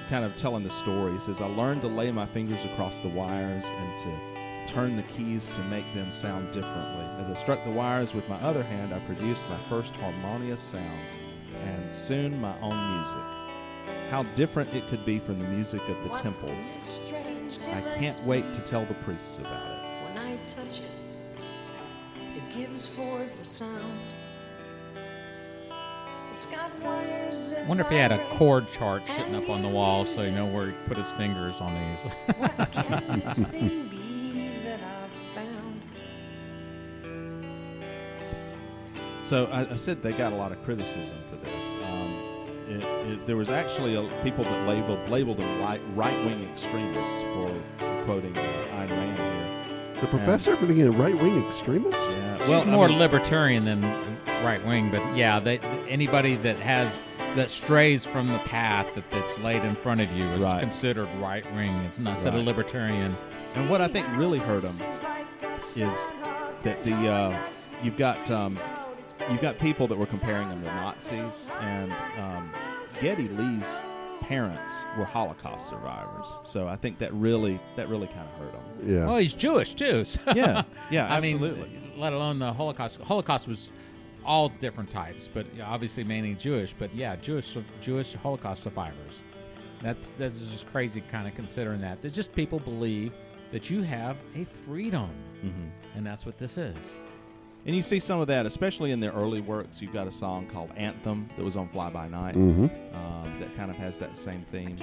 kind 0.10 0.24
of 0.24 0.36
telling 0.36 0.64
the 0.64 0.70
story. 0.70 1.16
It 1.16 1.24
says, 1.24 1.42
I 1.42 1.48
learned 1.48 1.82
to 1.82 1.88
lay 1.88 2.12
my 2.12 2.28
fingers 2.28 2.64
across 2.66 3.00
the 3.00 3.08
wires 3.08 3.66
and 3.66 3.98
to 3.98 4.35
turn 4.68 4.96
the 4.96 5.04
keys 5.04 5.50
to 5.50 5.62
make 5.64 5.92
them 5.94 6.12
sound 6.12 6.52
differently. 6.52 7.06
As 7.20 7.30
I 7.30 7.34
struck 7.34 7.64
the 7.64 7.72
wires 7.72 8.14
with 8.14 8.28
my 8.30 8.38
other 8.38 8.64
hand, 8.64 8.94
I 8.94 9.00
produced 9.00 9.48
my 9.48 9.60
first 9.70 9.96
harmonious 9.96 10.62
sounds 10.62 11.18
and 11.64 11.94
soon 11.94 12.40
my 12.40 12.60
own 12.62 12.98
music. 12.98 13.18
How 14.10 14.24
different 14.36 14.74
it 14.74 14.88
could 14.90 15.06
be 15.06 15.20
from 15.20 15.40
the 15.40 15.48
music 15.48 15.82
of 15.88 16.04
the 16.04 16.10
What 16.10 16.22
temples. 16.22 16.64
can 16.64 16.74
this 16.76 16.84
strange 16.84 17.60
I 17.68 17.82
can't 17.98 18.22
wait 18.24 18.54
to 18.54 18.62
tell 18.62 18.86
the 18.86 18.94
priests 18.96 19.38
about 19.38 19.66
it. 19.66 20.14
When 20.14 20.18
I 20.18 20.38
touch 20.48 20.80
it, 20.80 20.92
it 22.38 22.56
gives 22.56 22.86
forth 22.86 23.32
a 23.42 23.44
sound. 23.44 24.00
It's 26.36 26.46
got 26.46 26.78
wires 26.82 27.52
that 27.52 27.66
wonder 27.66 27.84
if 27.84 27.90
he 27.90 27.96
had 27.96 28.12
a 28.12 28.22
chord 28.32 28.68
chart 28.68 29.08
sitting 29.08 29.36
up 29.36 29.50
on 29.50 29.62
the 29.62 29.70
wall 29.70 30.04
so 30.04 30.22
you 30.24 30.32
know 30.32 30.46
where 30.46 30.68
he 30.68 30.74
put 30.86 30.98
his 30.98 31.10
fingers 31.12 31.62
on 31.62 31.74
these. 31.74 32.06
So 39.25 39.46
I, 39.48 39.72
I 39.72 39.75
said 39.75 40.03
they 40.03 40.13
got 40.13 40.34
a 40.34 40.36
lot 40.36 40.51
of 40.51 40.63
criticism 40.63 41.17
for 41.32 41.38
this. 41.38 41.74
Um, 41.84 42.12
it, 42.70 42.84
it, 43.12 43.25
there 43.25 43.36
was 43.36 43.50
actually 43.50 43.96
a, 43.96 44.03
people 44.24 44.44
that 44.44 44.67
labeled 44.67 45.10
labeled 45.10 45.38
them 45.38 45.60
right, 45.60 45.82
right-wing 45.96 46.48
extremists 46.51 47.22
for 47.24 47.51
quoting 48.05 48.38
uh, 48.38 48.41
Ayn 48.41 48.89
Rand 48.91 49.17
here. 49.17 50.01
The 50.01 50.08
professor 50.08 50.55
being 50.58 50.79
a 50.84 50.91
right 50.91 51.20
wing 51.20 51.44
extremist? 51.44 51.98
Yeah, 51.98 52.38
She's 52.38 52.50
well, 52.50 52.62
I 52.62 52.65
more 52.65 52.88
mean, 52.88 53.00
libertarian 53.00 53.65
than 53.65 53.82
right 54.44 54.63
wing, 54.63 54.91
but 54.91 55.17
yeah, 55.17 55.39
they, 55.39 55.58
anybody 55.89 56.36
that 56.36 56.58
has 56.58 57.01
that 57.36 57.50
strays 57.50 58.05
from 58.05 58.27
the 58.27 58.38
path 58.39 58.94
that, 58.94 59.10
that's 59.10 59.39
laid 59.39 59.63
in 59.65 59.75
front 59.75 60.01
of 60.01 60.12
you 60.12 60.24
is 60.34 60.44
Right. 60.44 60.60
considered 60.60 61.10
right 61.20 61.44
wing. 61.55 61.72
It's 61.79 61.98
not 61.98 62.12
instead 62.12 62.34
of 62.36 62.41
Right. 62.41 62.46
libertarian. 62.46 63.17
And 63.55 63.70
what 63.72 63.82
I 63.82 63.88
think 63.88 64.05
really 64.17 64.38
hurt 64.39 64.63
him 64.63 64.86
is 65.75 66.13
that 66.62 66.84
the 66.84 66.94
uh, 66.94 67.36
you've 67.84 67.98
got 67.98 68.29
um, 68.29 68.58
you've 69.29 69.41
got 69.41 69.60
people 69.60 69.88
that 69.88 69.98
were 69.98 70.05
comparing 70.05 70.50
them 70.50 70.60
to 70.60 70.65
Nazis, 70.65 71.48
and 71.62 71.91
um, 72.20 72.51
Geddy 73.01 73.27
Lee's 73.29 73.79
parents 74.22 74.84
were 74.98 75.05
Holocaust 75.05 75.70
survivors. 75.70 76.39
So 76.44 76.67
I 76.67 76.75
think 76.75 76.98
that 77.00 77.13
really 77.13 77.60
that 77.75 77.89
really 77.89 78.08
kind 78.08 78.27
of 78.27 78.39
hurt 78.39 78.53
him. 78.53 78.96
Yeah. 78.96 79.05
Well, 79.05 79.17
he's 79.17 79.34
Jewish 79.34 79.74
too. 79.74 80.03
So 80.03 80.22
Yeah, 80.36 80.63
yeah, 80.89 81.13
I 81.13 81.20
mean, 81.20 81.39
let 81.98 82.13
alone 82.13 82.39
the 82.39 82.51
Holocaust. 82.53 83.01
Holocaust 83.01 83.48
was 83.48 83.72
all 84.25 84.50
different 84.50 84.89
types, 84.89 85.29
but 85.32 85.46
obviously 85.63 86.03
mainly 86.03 86.34
Jewish. 86.34 86.74
But 86.74 86.94
yeah, 86.96 87.15
Jewish 87.17 87.55
Jewish 87.82 88.13
Holocaust 88.13 88.63
survivors. 88.63 89.24
That's 89.82 90.12
that's 90.17 90.39
just 90.39 90.65
crazy, 90.72 91.01
kind 91.12 91.27
of 91.27 91.36
considering 91.36 91.82
that. 91.82 92.01
That 92.01 92.13
just 92.13 92.34
people 92.34 92.60
believe 92.60 93.13
that 93.51 93.70
you 93.70 93.84
have 93.84 94.17
a 94.36 94.46
freedom, 94.65 95.10
Mhm. 95.44 95.70
and 95.96 96.05
that's 96.05 96.25
what 96.25 96.38
this 96.39 96.58
is. 96.58 96.96
And 97.66 97.76
you 97.76 97.82
see 97.82 98.00
some 98.00 98.20
of 98.22 98.28
that, 98.28 98.46
especially 98.46 98.92
in 98.92 99.00
their 99.00 99.12
early 99.12 99.42
works. 99.42 99.82
You've 99.82 99.94
got 99.94 100.08
a 100.08 100.12
song 100.12 100.46
called 100.48 100.70
"Anthem" 100.78 101.30
that 101.36 101.44
was 101.44 101.56
on 101.58 101.68
Fly 101.70 101.90
By 101.90 102.08
Night 102.08 102.36
Mm-hmm. 102.36 102.96
um, 102.96 103.40
that 103.40 103.56
kind 103.56 103.72
of 103.72 103.78
has 103.78 103.98
that 103.98 104.18
same 104.18 104.46
theme. 104.52 104.78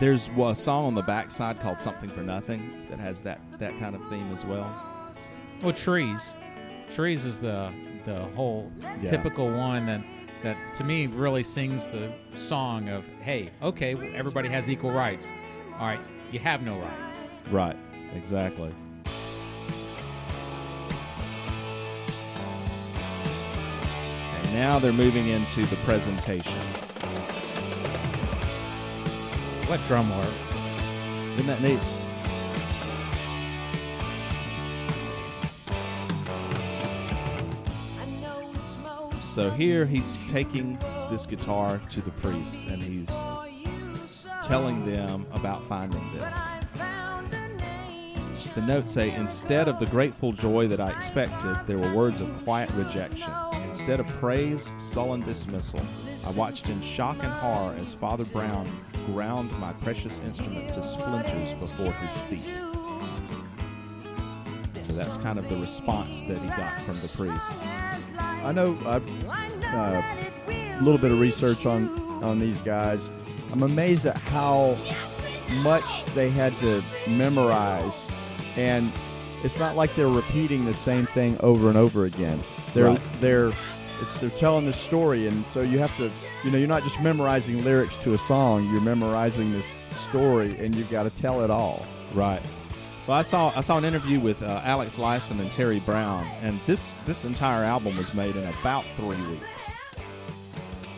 There's 0.00 0.28
a 0.36 0.54
song 0.54 0.86
on 0.86 0.94
the 0.94 1.02
backside 1.02 1.60
called 1.60 1.78
"Something 1.80 2.10
for 2.10 2.22
Nothing" 2.22 2.86
that 2.90 2.98
has 2.98 3.20
that 3.22 3.40
that 3.58 3.78
kind 3.78 3.94
of 3.94 4.02
theme 4.08 4.32
as 4.32 4.44
well. 4.44 4.74
Well, 5.62 5.72
trees, 5.72 6.34
trees 6.88 7.24
is 7.24 7.40
the 7.40 7.70
the 8.04 8.24
whole 8.34 8.72
Yeah. 8.80 9.10
typical 9.10 9.46
one 9.52 9.86
that 9.86 10.00
that 10.42 10.56
to 10.76 10.84
me 10.84 11.06
really 11.06 11.42
sings 11.44 11.86
the 11.88 12.10
song 12.34 12.88
of 12.88 13.04
hey, 13.20 13.50
okay, 13.62 13.94
everybody 14.14 14.48
has 14.48 14.68
equal 14.70 14.90
rights. 14.90 15.28
All 15.78 15.86
right, 15.86 16.00
you 16.32 16.38
have 16.40 16.64
no 16.64 16.80
rights. 16.80 17.20
Right, 17.50 17.76
exactly. 18.16 18.74
Now 24.52 24.78
they're 24.78 24.92
moving 24.92 25.28
into 25.28 25.64
the 25.66 25.76
presentation. 25.76 26.58
What 29.66 29.80
drum 29.86 30.10
work? 30.10 30.34
Isn't 31.38 31.46
that 31.46 31.62
neat? 31.62 31.80
So 39.20 39.48
here 39.48 39.86
he's 39.86 40.18
taking 40.28 40.78
this 41.10 41.24
guitar 41.24 41.80
to 41.88 42.00
the 42.02 42.10
priests 42.10 42.64
and 42.68 42.82
he's 42.82 43.10
telling 44.42 44.84
them 44.84 45.26
about 45.32 45.66
finding 45.66 46.02
this. 46.12 46.34
The 48.54 48.60
notes 48.60 48.90
say, 48.90 49.14
instead 49.14 49.68
of 49.68 49.78
the 49.78 49.86
grateful 49.86 50.32
joy 50.32 50.68
that 50.68 50.80
I 50.80 50.90
expected, 50.90 51.56
there 51.66 51.78
were 51.78 51.94
words 51.94 52.20
of 52.20 52.28
quiet 52.44 52.68
rejection. 52.74 53.32
Instead 53.72 54.00
of 54.00 54.08
praise, 54.20 54.70
sullen 54.76 55.22
dismissal. 55.22 55.80
I 56.26 56.30
watched 56.32 56.68
in 56.68 56.78
shock 56.82 57.16
and 57.22 57.32
horror 57.32 57.74
as 57.78 57.94
Father 57.94 58.26
Brown 58.26 58.68
ground 59.06 59.50
my 59.58 59.72
precious 59.72 60.20
instrument 60.20 60.74
to 60.74 60.82
splinters 60.82 61.54
before 61.54 61.90
his 61.90 62.18
feet. 62.18 62.54
So 64.82 64.92
that's 64.92 65.16
kind 65.16 65.38
of 65.38 65.48
the 65.48 65.56
response 65.56 66.20
that 66.20 66.36
he 66.36 66.48
got 66.48 66.82
from 66.82 66.96
the 66.96 67.10
priest. 67.16 67.62
I 68.20 68.52
know 68.52 68.76
I've 68.84 69.08
uh, 69.64 70.02
a 70.48 70.82
little 70.82 71.00
bit 71.00 71.10
of 71.10 71.18
research 71.18 71.64
on 71.64 71.88
on 72.22 72.38
these 72.38 72.60
guys. 72.60 73.10
I'm 73.52 73.62
amazed 73.62 74.04
at 74.04 74.18
how 74.18 74.76
much 75.62 76.04
they 76.14 76.28
had 76.28 76.52
to 76.58 76.82
memorize, 77.08 78.06
and 78.58 78.92
it's 79.42 79.58
not 79.58 79.76
like 79.76 79.94
they're 79.94 80.08
repeating 80.08 80.66
the 80.66 80.74
same 80.74 81.06
thing 81.06 81.38
over 81.40 81.70
and 81.70 81.78
over 81.78 82.04
again. 82.04 82.38
They're 82.74 82.86
Right. 82.86 83.00
they're 83.20 83.52
they're 84.20 84.30
telling 84.30 84.66
this 84.66 84.78
story, 84.80 85.28
and 85.28 85.44
so 85.46 85.60
you 85.60 85.78
have 85.78 85.96
to, 85.98 86.10
you 86.42 86.50
know, 86.50 86.58
you're 86.58 86.66
not 86.66 86.82
just 86.82 87.00
memorizing 87.00 87.62
lyrics 87.64 87.96
to 87.98 88.14
a 88.14 88.18
song. 88.18 88.68
You're 88.72 88.80
memorizing 88.80 89.52
this 89.52 89.78
story, 90.08 90.56
and 90.58 90.74
you've 90.74 90.90
got 90.90 91.04
to 91.04 91.10
tell 91.10 91.42
it 91.44 91.50
all. 91.50 91.86
Right. 92.14 92.40
Well, 93.06 93.16
I 93.16 93.22
saw 93.22 93.52
I 93.54 93.60
saw 93.60 93.78
an 93.78 93.84
interview 93.84 94.18
with 94.18 94.42
uh, 94.42 94.60
Alex 94.64 94.96
Lifeson 94.96 95.40
and 95.40 95.50
Terry 95.52 95.80
Brown, 95.80 96.26
and 96.42 96.58
this 96.66 96.92
this 97.06 97.24
entire 97.24 97.64
album 97.64 97.96
was 97.96 98.12
made 98.14 98.34
in 98.34 98.44
about 98.60 98.84
three 98.94 99.20
weeks. 99.28 99.72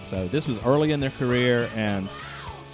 So 0.02 0.26
this 0.28 0.46
was 0.46 0.58
early 0.64 0.92
in 0.92 1.00
their 1.00 1.10
career, 1.10 1.68
and 1.74 2.08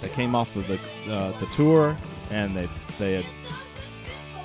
they 0.01 0.09
came 0.09 0.35
off 0.35 0.55
of 0.55 0.67
the 0.67 0.79
uh, 1.13 1.37
the 1.39 1.45
tour, 1.47 1.97
and 2.29 2.55
they 2.55 2.69
they 2.99 3.13
had 3.15 3.25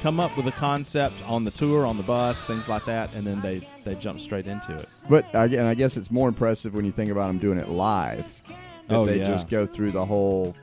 come 0.07 0.21
up 0.21 0.37
with 0.37 0.47
a 0.47 0.53
concept 0.53 1.17
on 1.27 1.43
the 1.43 1.51
tour, 1.51 1.85
on 1.85 1.97
the 1.97 2.03
bus, 2.05 2.45
things 2.45 2.69
like 2.69 2.85
that, 2.85 3.13
and 3.17 3.25
then 3.27 3.41
they 3.41 3.61
they 3.83 3.97
jumped 3.97 4.23
straight 4.23 4.47
into 4.47 4.73
it. 4.73 4.89
But 5.11 5.25
again, 5.33 5.65
I 5.65 5.75
guess 5.75 5.97
it's 5.97 6.13
more 6.13 6.29
impressive 6.29 6.75
when 6.75 6.85
you 6.85 6.93
think 6.93 7.11
about 7.11 7.27
them 7.27 7.39
doing 7.39 7.59
it 7.59 7.69
live. 7.71 8.41
That 8.87 8.95
Oh, 8.97 9.05
they 9.05 9.19
yeah. 9.19 9.27
just 9.27 9.49
go 9.49 9.67
through 9.67 9.91
the 9.91 10.07
whole 10.07 10.55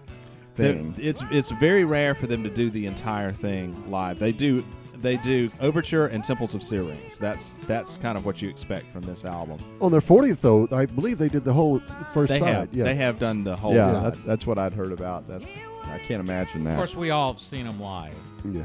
They're- 0.56 0.76
thing. 0.76 0.96
It's 0.98 1.22
it's 1.30 1.52
very 1.52 1.84
rare 1.84 2.16
for 2.16 2.26
them 2.26 2.42
to 2.44 2.50
do 2.50 2.70
the 2.70 2.86
entire 2.86 3.34
thing 3.34 3.92
live. 3.92 4.18
They 4.18 4.32
do 4.32 4.64
they 4.96 5.18
do 5.18 5.52
overture 5.60 6.06
and 6.08 6.24
temples 6.24 6.56
of 6.56 6.64
Syrinx. 6.64 7.18
That's 7.18 7.58
that's 7.68 7.98
kind 7.98 8.18
of 8.18 8.26
what 8.26 8.42
you 8.42 8.48
expect 8.50 8.94
from 8.94 9.02
this 9.02 9.26
album. 9.26 9.60
On 9.82 9.92
their 9.92 10.00
40th, 10.00 10.40
though, 10.40 10.70
I 10.72 10.86
believe 10.86 11.18
they 11.18 11.28
did 11.28 11.44
the 11.44 11.52
whole 11.52 11.82
first 12.14 12.32
They 12.32 12.40
side. 12.40 12.48
have 12.48 12.74
yeah. 12.74 12.86
they 12.86 12.96
have 12.96 13.20
done 13.20 13.44
the 13.44 13.58
whole 13.58 13.76
yeah, 13.76 13.92
side. 13.92 14.04
that's, 14.06 14.20
that's 14.22 14.48
what 14.48 14.58
I'd 14.58 14.72
heard 14.72 14.94
about. 14.94 15.28
That's 15.28 15.50
I 15.84 15.98
can't 15.98 16.22
imagine 16.22 16.64
that. 16.64 16.70
Of 16.72 16.78
course, 16.78 16.96
we 16.96 17.10
all 17.10 17.34
have 17.34 17.42
seen 17.42 17.66
them 17.66 17.82
live 17.82 18.16
yeah. 18.50 18.64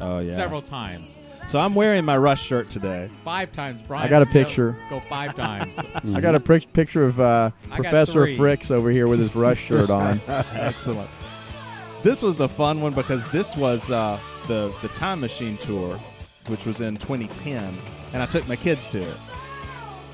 Oh 0.00 0.18
yeah. 0.20 0.34
several 0.34 0.62
times, 0.62 1.18
So 1.48 1.58
I'm 1.60 1.74
wearing 1.74 2.04
my 2.04 2.16
Rush 2.16 2.42
shirt 2.42 2.70
today. 2.70 3.10
five 3.24 3.52
times. 3.52 3.82
Brian, 3.82 4.06
I 4.06 4.08
got 4.10 4.22
a 4.22 4.26
picture. 4.26 4.76
Go, 4.88 5.00
five 5.00 5.34
times. 5.34 5.78
I 6.14 6.20
got 6.20 6.34
a 6.34 6.40
pic- 6.40 6.72
picture 6.72 7.04
of 7.04 7.18
uh, 7.20 7.50
Professor. 7.70 8.26
Fricks 8.26 8.70
over 8.70 8.90
here 8.90 9.08
with 9.08 9.18
his 9.20 9.34
Rush 9.34 9.60
shirt 9.60 9.90
on. 9.90 10.20
Excellent. 10.28 11.10
This 12.02 12.22
was 12.22 12.40
a 12.40 12.48
fun 12.48 12.80
one 12.80 12.94
because 12.94 13.30
this 13.30 13.56
was 13.56 13.90
uh, 13.90 14.18
the 14.48 14.72
the 14.82 14.88
Time 14.88 15.20
Machine 15.20 15.56
tour, 15.58 15.96
which 16.46 16.64
was 16.64 16.80
in 16.80 16.96
2010, 16.96 17.76
and 18.12 18.22
I 18.22 18.26
took 18.26 18.46
my 18.48 18.56
kids 18.56 18.86
to 18.88 18.98
it. 19.02 19.16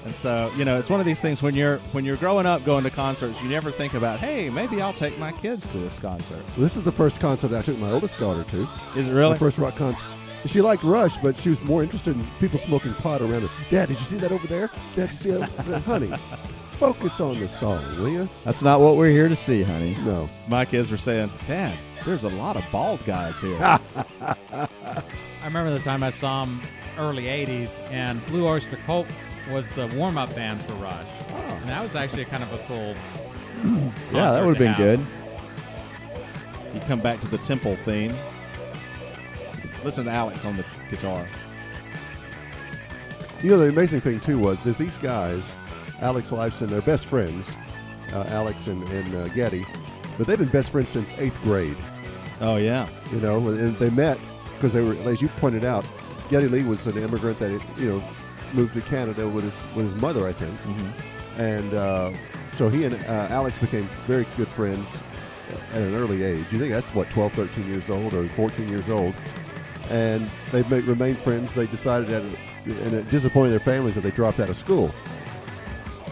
And 0.06 0.14
so, 0.14 0.52
you 0.56 0.64
know, 0.64 0.78
it's 0.78 0.88
one 0.88 1.00
of 1.00 1.06
these 1.06 1.20
things 1.20 1.42
when 1.42 1.56
you're 1.56 1.78
when 1.90 2.04
you're 2.04 2.16
growing 2.16 2.46
up 2.46 2.64
going 2.64 2.84
to 2.84 2.90
concerts, 2.90 3.42
you 3.42 3.48
never 3.48 3.72
think 3.72 3.94
about, 3.94 4.20
hey, 4.20 4.48
maybe 4.48 4.80
I'll 4.80 4.92
take 4.92 5.18
my 5.18 5.32
kids 5.32 5.66
to 5.66 5.78
this 5.78 5.98
concert. 5.98 6.40
This 6.56 6.76
is 6.76 6.84
the 6.84 6.92
first 6.92 7.18
concert 7.18 7.50
I 7.50 7.60
took 7.60 7.76
my 7.78 7.90
oldest 7.90 8.20
daughter 8.20 8.44
to. 8.50 8.68
Is 8.94 9.08
it 9.08 9.12
really? 9.12 9.32
The 9.32 9.40
first 9.40 9.58
rock 9.58 9.74
concert. 9.74 10.06
She 10.46 10.62
liked 10.62 10.84
Rush, 10.84 11.16
but 11.18 11.36
she 11.38 11.48
was 11.48 11.60
more 11.62 11.82
interested 11.82 12.14
in 12.14 12.24
people 12.38 12.60
smoking 12.60 12.94
pot 12.94 13.20
around 13.20 13.42
her. 13.42 13.48
Dad, 13.68 13.88
did 13.88 13.98
you 13.98 14.04
see 14.04 14.16
that 14.18 14.30
over 14.30 14.46
there? 14.46 14.70
Dad, 14.94 15.10
did 15.10 15.10
you 15.10 15.16
see 15.16 15.30
that? 15.32 15.82
Honey, 15.82 16.12
focus 16.78 17.20
on 17.20 17.40
the 17.40 17.48
song, 17.48 17.82
will 17.98 18.08
you? 18.08 18.28
That's 18.44 18.62
not 18.62 18.78
what 18.78 18.94
we're 18.94 19.10
here 19.10 19.28
to 19.28 19.34
see, 19.34 19.64
honey. 19.64 19.96
No. 20.04 20.30
My 20.46 20.64
kids 20.64 20.92
were 20.92 20.98
saying, 20.98 21.32
Dad, 21.48 21.76
there's 22.04 22.22
a 22.22 22.28
lot 22.28 22.54
of 22.54 22.64
bald 22.70 23.04
guys 23.04 23.40
here. 23.40 23.58
I 23.60 24.68
remember 25.44 25.72
the 25.76 25.80
time 25.80 26.04
I 26.04 26.10
saw 26.10 26.44
him 26.44 26.60
early 26.96 27.24
80s, 27.24 27.80
and 27.90 28.24
Blue 28.26 28.46
Oyster 28.46 28.78
Cult 28.86 29.08
was 29.50 29.70
the 29.72 29.86
warm 29.96 30.18
up 30.18 30.34
band 30.34 30.62
for 30.62 30.72
Rush. 30.74 31.08
And 31.30 31.70
that 31.70 31.82
was 31.82 31.96
actually 31.96 32.24
kind 32.24 32.42
of 32.42 32.52
a 32.52 32.58
cool. 32.66 32.94
Yeah, 34.12 34.32
that 34.32 34.44
would 34.44 34.56
have 34.56 34.58
been 34.58 34.74
have. 34.74 34.76
good. 34.76 35.06
you 36.74 36.80
come 36.80 37.00
back 37.00 37.20
to 37.20 37.28
the 37.28 37.38
temple 37.38 37.74
theme. 37.74 38.14
Listen 39.84 40.04
to 40.04 40.10
Alex 40.10 40.44
on 40.44 40.56
the 40.56 40.64
guitar. 40.90 41.26
You 43.42 43.50
know, 43.50 43.58
the 43.58 43.68
amazing 43.68 44.00
thing, 44.02 44.20
too, 44.20 44.38
was 44.38 44.62
there's 44.62 44.76
these 44.76 44.96
guys, 44.98 45.42
Alex 46.00 46.30
Lifeson, 46.30 46.68
they're 46.68 46.82
best 46.82 47.06
friends, 47.06 47.50
uh, 48.12 48.24
Alex 48.28 48.66
and, 48.66 48.82
and 48.88 49.14
uh, 49.14 49.28
Geddy, 49.28 49.66
but 50.18 50.26
they've 50.26 50.38
been 50.38 50.48
best 50.48 50.70
friends 50.70 50.88
since 50.90 51.12
eighth 51.18 51.40
grade. 51.42 51.76
Oh 52.40 52.56
yeah, 52.56 52.88
you 53.12 53.20
know, 53.20 53.48
and 53.48 53.76
they 53.78 53.90
met 53.90 54.18
because 54.54 54.72
they 54.72 54.80
were, 54.82 54.94
as 55.10 55.22
you 55.22 55.28
pointed 55.28 55.64
out, 55.64 55.86
Geddy 56.28 56.48
Lee 56.48 56.62
was 56.64 56.86
an 56.86 56.98
immigrant 56.98 57.38
that 57.38 57.50
you 57.78 57.88
know 57.88 58.04
moved 58.54 58.74
to 58.74 58.80
Canada 58.82 59.28
with 59.28 59.44
his 59.44 59.54
with 59.74 59.86
his 59.86 59.94
mother, 59.94 60.26
I 60.26 60.32
think, 60.32 60.58
mm-hmm. 60.60 61.40
and 61.40 61.74
uh, 61.74 62.12
so 62.52 62.68
he 62.68 62.84
and 62.84 62.94
uh, 62.94 63.28
Alex 63.30 63.58
became 63.60 63.84
very 64.06 64.26
good 64.36 64.48
friends 64.48 64.88
at 65.72 65.82
an 65.82 65.94
early 65.94 66.22
age. 66.22 66.46
You 66.50 66.58
think 66.58 66.72
that's 66.72 66.88
what 66.94 67.08
12, 67.10 67.32
13 67.32 67.66
years 67.66 67.90
old 67.90 68.14
or 68.14 68.26
14 68.30 68.68
years 68.68 68.88
old, 68.88 69.14
and 69.90 70.28
made, 70.52 70.70
remained 70.70 71.18
friends. 71.18 71.54
They 71.54 71.66
decided 71.66 72.08
that, 72.08 72.22
and 72.64 72.92
it 72.92 73.08
disappointed 73.10 73.50
their 73.50 73.60
families 73.60 73.94
that 73.94 74.00
they 74.02 74.10
dropped 74.10 74.40
out 74.40 74.48
of 74.48 74.56
school, 74.56 74.90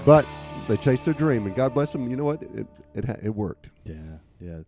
but 0.05 0.27
they 0.69 0.77
chased 0.77 1.05
their 1.05 1.15
dream, 1.15 1.47
and 1.47 1.55
God 1.55 1.75
bless 1.75 1.93
them. 1.93 2.09
You 2.11 2.17
know 2.17 2.25
what? 2.25 2.43
It 2.43 2.67
it, 2.95 3.05
it 3.23 3.35
worked. 3.35 3.71
Yeah, 3.85 3.95
yeah. 4.41 4.59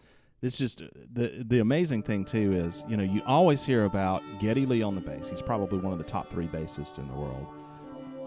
It's 0.43 0.59
just 0.59 0.83
uh, 0.83 0.87
the 1.13 1.45
the 1.47 1.61
amazing 1.61 2.03
thing 2.03 2.25
too 2.25 2.53
is 2.53 2.85
you 2.89 2.97
know 2.97 3.05
you 3.05 3.23
always 3.27 3.65
hear 3.65 3.85
about 3.85 4.23
Geddy 4.41 4.67
Lee 4.67 4.83
on 4.83 4.95
the 4.95 5.01
bass. 5.01 5.29
He's 5.29 5.43
probably 5.43 5.79
one 5.79 5.93
of 5.93 5.99
the 5.99 6.05
top 6.05 6.31
three 6.31 6.47
bassists 6.47 6.99
in 6.99 7.09
the 7.09 7.15
world. 7.15 7.47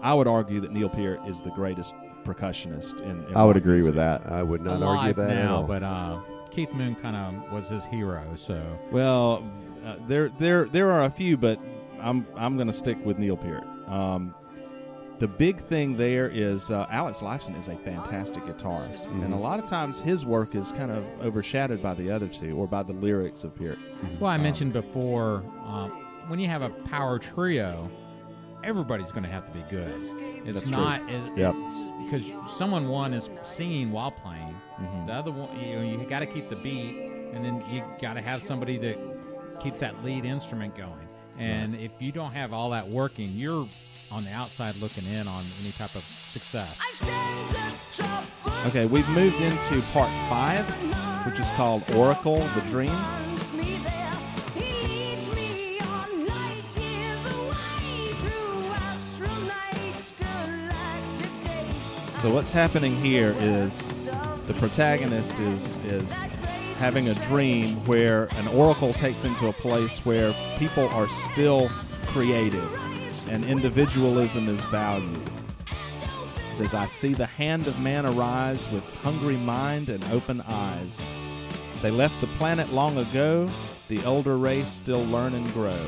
I 0.02 0.14
would 0.14 0.26
argue 0.28 0.60
that 0.60 0.72
Neil 0.72 0.88
Peart 0.88 1.20
is 1.28 1.40
the 1.40 1.50
greatest 1.50 1.94
percussionist. 2.24 3.00
In, 3.02 3.24
in 3.26 3.36
I 3.36 3.44
would 3.44 3.56
rock 3.56 3.64
agree 3.64 3.82
with 3.82 3.94
that. 3.96 4.26
I 4.26 4.42
would 4.42 4.62
not 4.62 4.76
Alive 4.80 4.98
argue 4.98 5.12
that 5.24 5.36
at 5.36 5.44
now, 5.44 5.56
all. 5.56 5.62
but 5.64 5.82
uh, 5.82 6.20
Keith 6.50 6.72
Moon 6.72 6.94
kind 6.94 7.16
of 7.16 7.52
was 7.52 7.68
his 7.68 7.84
hero. 7.86 8.24
So 8.36 8.60
Well, 8.90 9.48
uh, 9.84 9.96
there 10.06 10.28
there 10.38 10.66
there 10.66 10.90
are 10.90 11.04
a 11.04 11.10
few, 11.10 11.36
but 11.36 11.58
I'm 12.00 12.26
I'm 12.36 12.56
going 12.56 12.66
to 12.66 12.72
stick 12.72 12.98
with 13.04 13.18
Neil 13.18 13.36
Peart. 13.36 13.64
Um, 13.88 14.34
the 15.18 15.28
big 15.28 15.60
thing 15.60 15.98
there 15.98 16.30
is 16.30 16.70
uh, 16.70 16.86
Alex 16.90 17.18
Lifeson 17.18 17.58
is 17.58 17.68
a 17.68 17.76
fantastic 17.76 18.42
guitarist, 18.44 19.04
and 19.22 19.34
a 19.34 19.36
lot 19.36 19.58
of 19.62 19.68
times 19.68 20.00
his 20.00 20.24
work 20.24 20.54
is 20.54 20.72
kind 20.72 20.90
of 20.90 21.04
overshadowed 21.22 21.82
by 21.82 21.92
the 21.92 22.10
other 22.10 22.26
two 22.26 22.56
or 22.56 22.66
by 22.66 22.82
the 22.82 22.94
lyrics 22.94 23.44
of 23.44 23.54
Peart. 23.54 23.78
Well, 24.18 24.30
I 24.30 24.36
Um, 24.36 24.42
mentioned 24.42 24.72
before, 24.72 25.42
um, 25.66 25.90
when 26.28 26.38
you 26.38 26.48
have 26.48 26.62
a 26.62 26.70
power 26.70 27.18
trio, 27.18 27.90
everybody's 28.64 29.10
going 29.12 29.22
to 29.24 29.28
have 29.30 29.46
to 29.46 29.52
be 29.52 29.64
good. 29.70 29.88
It's 29.94 30.54
That's 30.54 30.68
true. 30.68 30.76
not 30.76 31.08
as 31.10 31.24
Yep. 31.36 31.54
because 32.04 32.24
someone 32.46 32.88
one 32.88 33.14
is 33.14 33.30
singing 33.42 33.90
while 33.92 34.10
playing. 34.10 34.54
Mhm. 34.80 35.06
The 35.06 35.12
other 35.12 35.30
one, 35.32 35.58
you 35.60 35.76
know, 35.76 35.82
you 35.82 36.08
got 36.08 36.20
to 36.20 36.26
keep 36.26 36.48
the 36.50 36.56
beat, 36.56 36.96
and 37.32 37.44
then 37.44 37.62
you 37.70 37.82
got 38.00 38.14
to 38.14 38.20
have 38.20 38.42
somebody 38.42 38.76
that 38.78 38.98
keeps 39.60 39.80
that 39.80 40.02
lead 40.04 40.24
instrument 40.24 40.76
going. 40.76 40.92
And 41.38 41.74
if 41.76 41.92
you 42.00 42.12
don't 42.12 42.32
have 42.32 42.52
all 42.52 42.70
that 42.70 42.88
working, 42.88 43.28
you're 43.30 43.64
on 44.12 44.24
the 44.24 44.32
outside 44.34 44.74
looking 44.76 45.04
in 45.06 45.26
on 45.28 45.42
any 45.62 45.70
type 45.72 45.94
of 45.94 46.02
success. 46.02 46.78
Okay, 48.66 48.84
we've 48.86 49.08
moved 49.10 49.40
into 49.40 49.80
part 49.92 50.10
five, 50.28 50.66
which 51.26 51.38
is 51.38 51.48
called 51.56 51.82
Oracle: 51.94 52.38
The 52.54 52.60
Dream. 52.62 52.92
So 62.20 62.30
what's 62.34 62.52
happening 62.52 62.94
here 62.96 63.34
is 63.38 64.04
the 64.46 64.52
protagonist 64.58 65.40
is 65.40 65.78
is 65.86 66.12
having 66.76 67.08
a 67.08 67.14
dream 67.14 67.76
where 67.86 68.24
an 68.32 68.48
oracle 68.48 68.92
takes 68.92 69.24
him 69.24 69.34
to 69.36 69.48
a 69.48 69.54
place 69.54 70.04
where 70.04 70.34
people 70.58 70.86
are 70.88 71.08
still 71.08 71.70
creative 72.08 72.70
and 73.30 73.42
individualism 73.46 74.50
is 74.50 74.60
valued. 74.66 75.30
It 75.66 76.56
says, 76.56 76.74
I 76.74 76.88
see 76.88 77.14
the 77.14 77.24
hand 77.24 77.66
of 77.66 77.80
man 77.80 78.04
arise 78.04 78.70
with 78.70 78.84
hungry 78.96 79.38
mind 79.38 79.88
and 79.88 80.04
open 80.12 80.42
eyes. 80.46 81.02
They 81.80 81.90
left 81.90 82.20
the 82.20 82.26
planet 82.26 82.70
long 82.70 82.98
ago, 82.98 83.48
the 83.88 84.00
elder 84.04 84.36
race 84.36 84.68
still 84.68 85.04
learn 85.04 85.32
and 85.32 85.50
grow. 85.54 85.80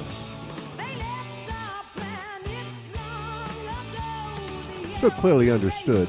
so 5.03 5.11
clearly 5.11 5.51
understood. 5.51 6.07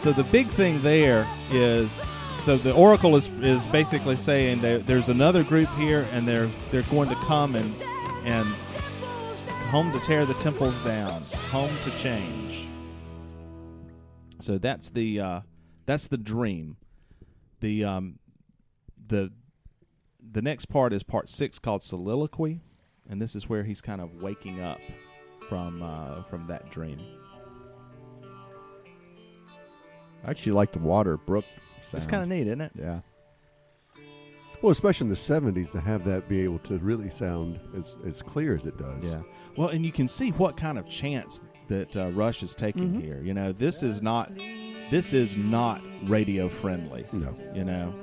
So 0.00 0.12
the 0.12 0.24
big 0.24 0.46
thing 0.46 0.80
there 0.80 1.28
is, 1.50 1.90
so 2.38 2.56
the 2.56 2.72
oracle 2.72 3.16
is 3.16 3.28
is 3.42 3.66
basically 3.66 4.16
saying 4.16 4.62
that 4.62 4.86
there's 4.86 5.10
another 5.10 5.44
group 5.44 5.68
here, 5.74 6.06
and 6.12 6.26
they're 6.26 6.48
they're 6.70 6.84
going 6.84 7.10
to 7.10 7.14
come 7.16 7.54
and 7.54 7.74
and 8.24 8.48
home 9.68 9.92
to 9.92 10.00
tear 10.00 10.24
the 10.24 10.32
temples 10.32 10.82
down, 10.86 11.20
home 11.50 11.70
to 11.84 11.90
change. 11.98 12.66
So 14.38 14.56
that's 14.56 14.88
the 14.88 15.20
uh, 15.20 15.40
that's 15.84 16.08
the 16.08 16.16
dream. 16.16 16.78
The 17.60 17.84
um, 17.84 18.20
the 19.06 19.30
the 20.18 20.40
next 20.40 20.70
part 20.70 20.94
is 20.94 21.02
part 21.02 21.28
six 21.28 21.58
called 21.58 21.82
soliloquy, 21.82 22.62
and 23.06 23.20
this 23.20 23.36
is 23.36 23.50
where 23.50 23.64
he's 23.64 23.82
kind 23.82 24.00
of 24.00 24.22
waking 24.22 24.62
up 24.62 24.80
from 25.46 25.82
uh, 25.82 26.22
from 26.22 26.46
that 26.46 26.70
dream. 26.70 27.00
I 30.24 30.30
actually 30.30 30.52
like 30.52 30.72
the 30.72 30.78
water 30.78 31.16
brook 31.16 31.44
sound. 31.82 31.94
It's 31.94 32.06
kind 32.06 32.22
of 32.22 32.28
neat, 32.28 32.46
isn't 32.46 32.60
it? 32.60 32.72
yeah. 32.78 33.00
Well, 34.62 34.70
especially 34.72 35.06
in 35.06 35.08
the 35.08 35.16
'70s, 35.16 35.72
to 35.72 35.80
have 35.80 36.04
that 36.04 36.28
be 36.28 36.42
able 36.42 36.58
to 36.60 36.76
really 36.78 37.08
sound 37.08 37.58
as 37.74 37.96
as 38.06 38.20
clear 38.20 38.54
as 38.54 38.66
it 38.66 38.76
does. 38.78 39.02
Yeah. 39.02 39.22
Well, 39.56 39.68
and 39.68 39.84
you 39.86 39.92
can 39.92 40.06
see 40.06 40.30
what 40.32 40.56
kind 40.56 40.78
of 40.78 40.86
chance 40.88 41.40
that 41.68 41.96
uh, 41.96 42.08
Rush 42.10 42.42
is 42.42 42.54
taking 42.54 43.00
here. 43.00 43.20
You 43.22 43.32
know, 43.32 43.52
this 43.52 43.82
is 43.82 44.02
not 44.02 44.30
this 44.90 45.12
is 45.14 45.36
not 45.36 45.80
radio 46.04 46.48
friendly. 46.48 47.04
No, 47.12 47.34
You 47.54 47.64
know, 47.64 47.94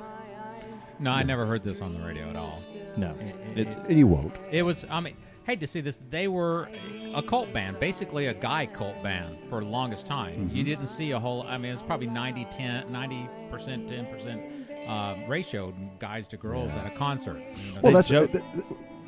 No, 1.00 1.12
I 1.12 1.22
never 1.22 1.46
heard 1.46 1.62
this 1.62 1.82
on 1.82 1.94
the 1.94 2.00
radio 2.06 2.28
at 2.30 2.36
all. 2.36 2.60
no, 2.96 3.14
it's 3.56 3.76
and 3.76 4.00
you 4.00 4.08
won't. 4.08 4.34
It 4.52 4.64
was. 4.64 4.84
I 4.90 5.00
mean, 5.00 5.16
hate 5.48 5.60
to 5.62 5.68
see 5.68 5.82
this. 5.82 6.00
They 6.10 6.28
were 6.28 6.70
a 7.16 7.24
cult 7.24 7.52
band, 7.54 7.80
basically 7.80 8.28
a 8.28 8.34
guy 8.34 8.66
cult 8.68 9.02
band 9.02 9.38
for 9.50 9.64
the 9.64 9.70
longest 9.70 10.06
time. 10.06 10.46
Mm-hmm. 10.46 10.56
You 10.56 10.64
didn't 10.64 10.88
see 10.88 11.12
a 11.12 11.20
whole. 11.20 11.44
I 11.44 11.58
mean, 11.58 11.72
it's 11.72 11.82
probably 11.82 12.08
90 12.08 12.46
10 12.52 12.92
90 12.92 13.30
percent, 13.50 13.88
ten 13.90 14.06
percent 14.08 14.42
uh, 14.88 15.16
ratio 15.28 15.74
guys 16.00 16.28
to 16.30 16.38
girls 16.38 16.76
at 16.76 16.86
a 16.86 16.92
concert. 16.92 17.38
You 17.56 17.74
know, 17.76 17.80
Well, 17.82 17.92
They 17.92 17.94
that's 17.94 18.08
joke- 18.10 18.32
th- 18.34 18.44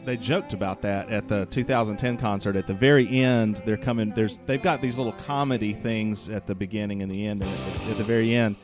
they 0.06 0.16
joked 0.16 0.54
about 0.54 0.82
that 0.84 1.10
at 1.10 1.28
the 1.28 1.46
2010 1.48 2.16
concert. 2.18 2.56
At 2.56 2.68
the 2.68 2.74
very 2.74 3.06
end, 3.22 3.62
they're 3.66 3.76
coming. 3.78 4.12
There's 4.16 4.38
they've 4.46 4.62
got 4.62 4.82
these 4.82 4.98
little 4.98 5.12
comedy 5.14 5.74
things 5.74 6.30
at 6.30 6.48
the 6.48 6.56
beginning 6.56 7.02
and 7.02 7.12
the 7.12 7.28
end, 7.28 7.44
and 7.44 7.52
at 7.52 7.58
the, 7.84 7.92
at 7.92 7.98
the 7.98 8.04
very 8.06 8.34
end, 8.34 8.56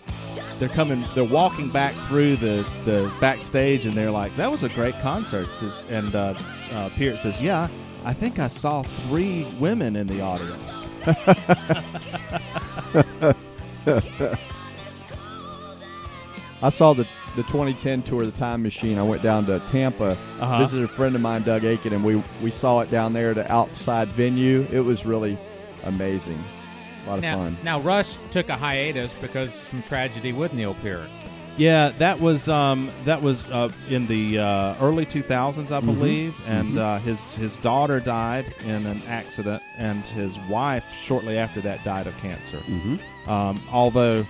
they're 0.59 0.69
coming. 0.69 1.03
They're 1.13 1.23
walking 1.23 1.69
back 1.69 1.93
through 2.07 2.37
the 2.37 2.65
the 2.85 3.11
backstage, 3.19 3.85
and 3.85 3.93
they're 3.93 4.11
like, 4.11 4.35
"That 4.37 4.51
was 4.51 4.63
a 4.63 4.69
great 4.69 4.95
concert." 5.01 5.47
And 5.89 6.13
uh, 6.15 6.33
uh, 6.73 6.89
Peart 6.97 7.19
says, 7.19 7.41
"Yeah, 7.41 7.67
I 8.03 8.13
think 8.13 8.39
I 8.39 8.47
saw 8.47 8.83
three 8.83 9.45
women 9.59 9.95
in 9.95 10.07
the 10.07 10.21
audience." 10.21 10.83
I 16.61 16.69
saw 16.69 16.93
the 16.93 17.05
the 17.35 17.43
2010 17.43 18.03
tour 18.03 18.21
of 18.23 18.31
the 18.31 18.37
Time 18.39 18.63
Machine. 18.63 18.97
I 18.97 19.03
went 19.03 19.21
down 19.21 19.45
to 19.47 19.59
Tampa, 19.69 20.17
Uh-huh. 20.39 20.59
visited 20.59 20.85
a 20.85 20.87
friend 20.87 21.13
of 21.15 21.21
mine, 21.21 21.43
Doug 21.43 21.65
Aiken, 21.65 21.93
and 21.93 22.03
we 22.03 22.21
we 22.41 22.49
saw 22.51 22.79
it 22.79 22.89
down 22.89 23.13
there 23.13 23.31
at 23.31 23.35
the 23.35 23.51
outside 23.51 24.07
venue. 24.09 24.65
It 24.71 24.79
was 24.79 25.05
really 25.05 25.37
amazing, 25.83 26.41
a 27.05 27.09
lot 27.09 27.15
of 27.17 27.21
now, 27.21 27.35
fun. 27.37 27.57
now 27.63 27.79
Rush 27.79 28.17
took 28.31 28.49
a 28.49 28.57
hiatus 28.57 29.13
because 29.13 29.49
of 29.49 29.61
some 29.67 29.83
tragedy 29.83 30.33
with 30.33 30.53
Neil 30.53 30.73
Peart. 30.75 31.09
Yeah, 31.57 31.91
that 31.99 32.19
was 32.19 32.49
um, 32.49 32.91
that 33.05 33.21
was 33.21 33.45
uh, 33.45 33.69
in 33.89 34.07
the 34.07 34.39
uh, 34.39 34.75
early 34.81 35.05
2000s, 35.05 35.71
I 35.71 35.79
believe, 35.79 36.35
and 36.47 36.77
uh, 36.77 36.97
his 36.99 37.33
his 37.35 37.55
daughter 37.57 38.01
died 38.01 38.53
in 38.65 38.85
an 38.85 39.01
accident, 39.07 39.63
and 39.77 40.05
his 40.05 40.37
wife 40.49 40.83
shortly 40.97 41.37
after 41.37 41.61
that 41.61 41.81
died 41.85 42.07
of 42.07 42.17
cancer. 42.17 42.57
Mhm. 42.67 42.99
Um, 43.29 43.61
although 43.71 44.25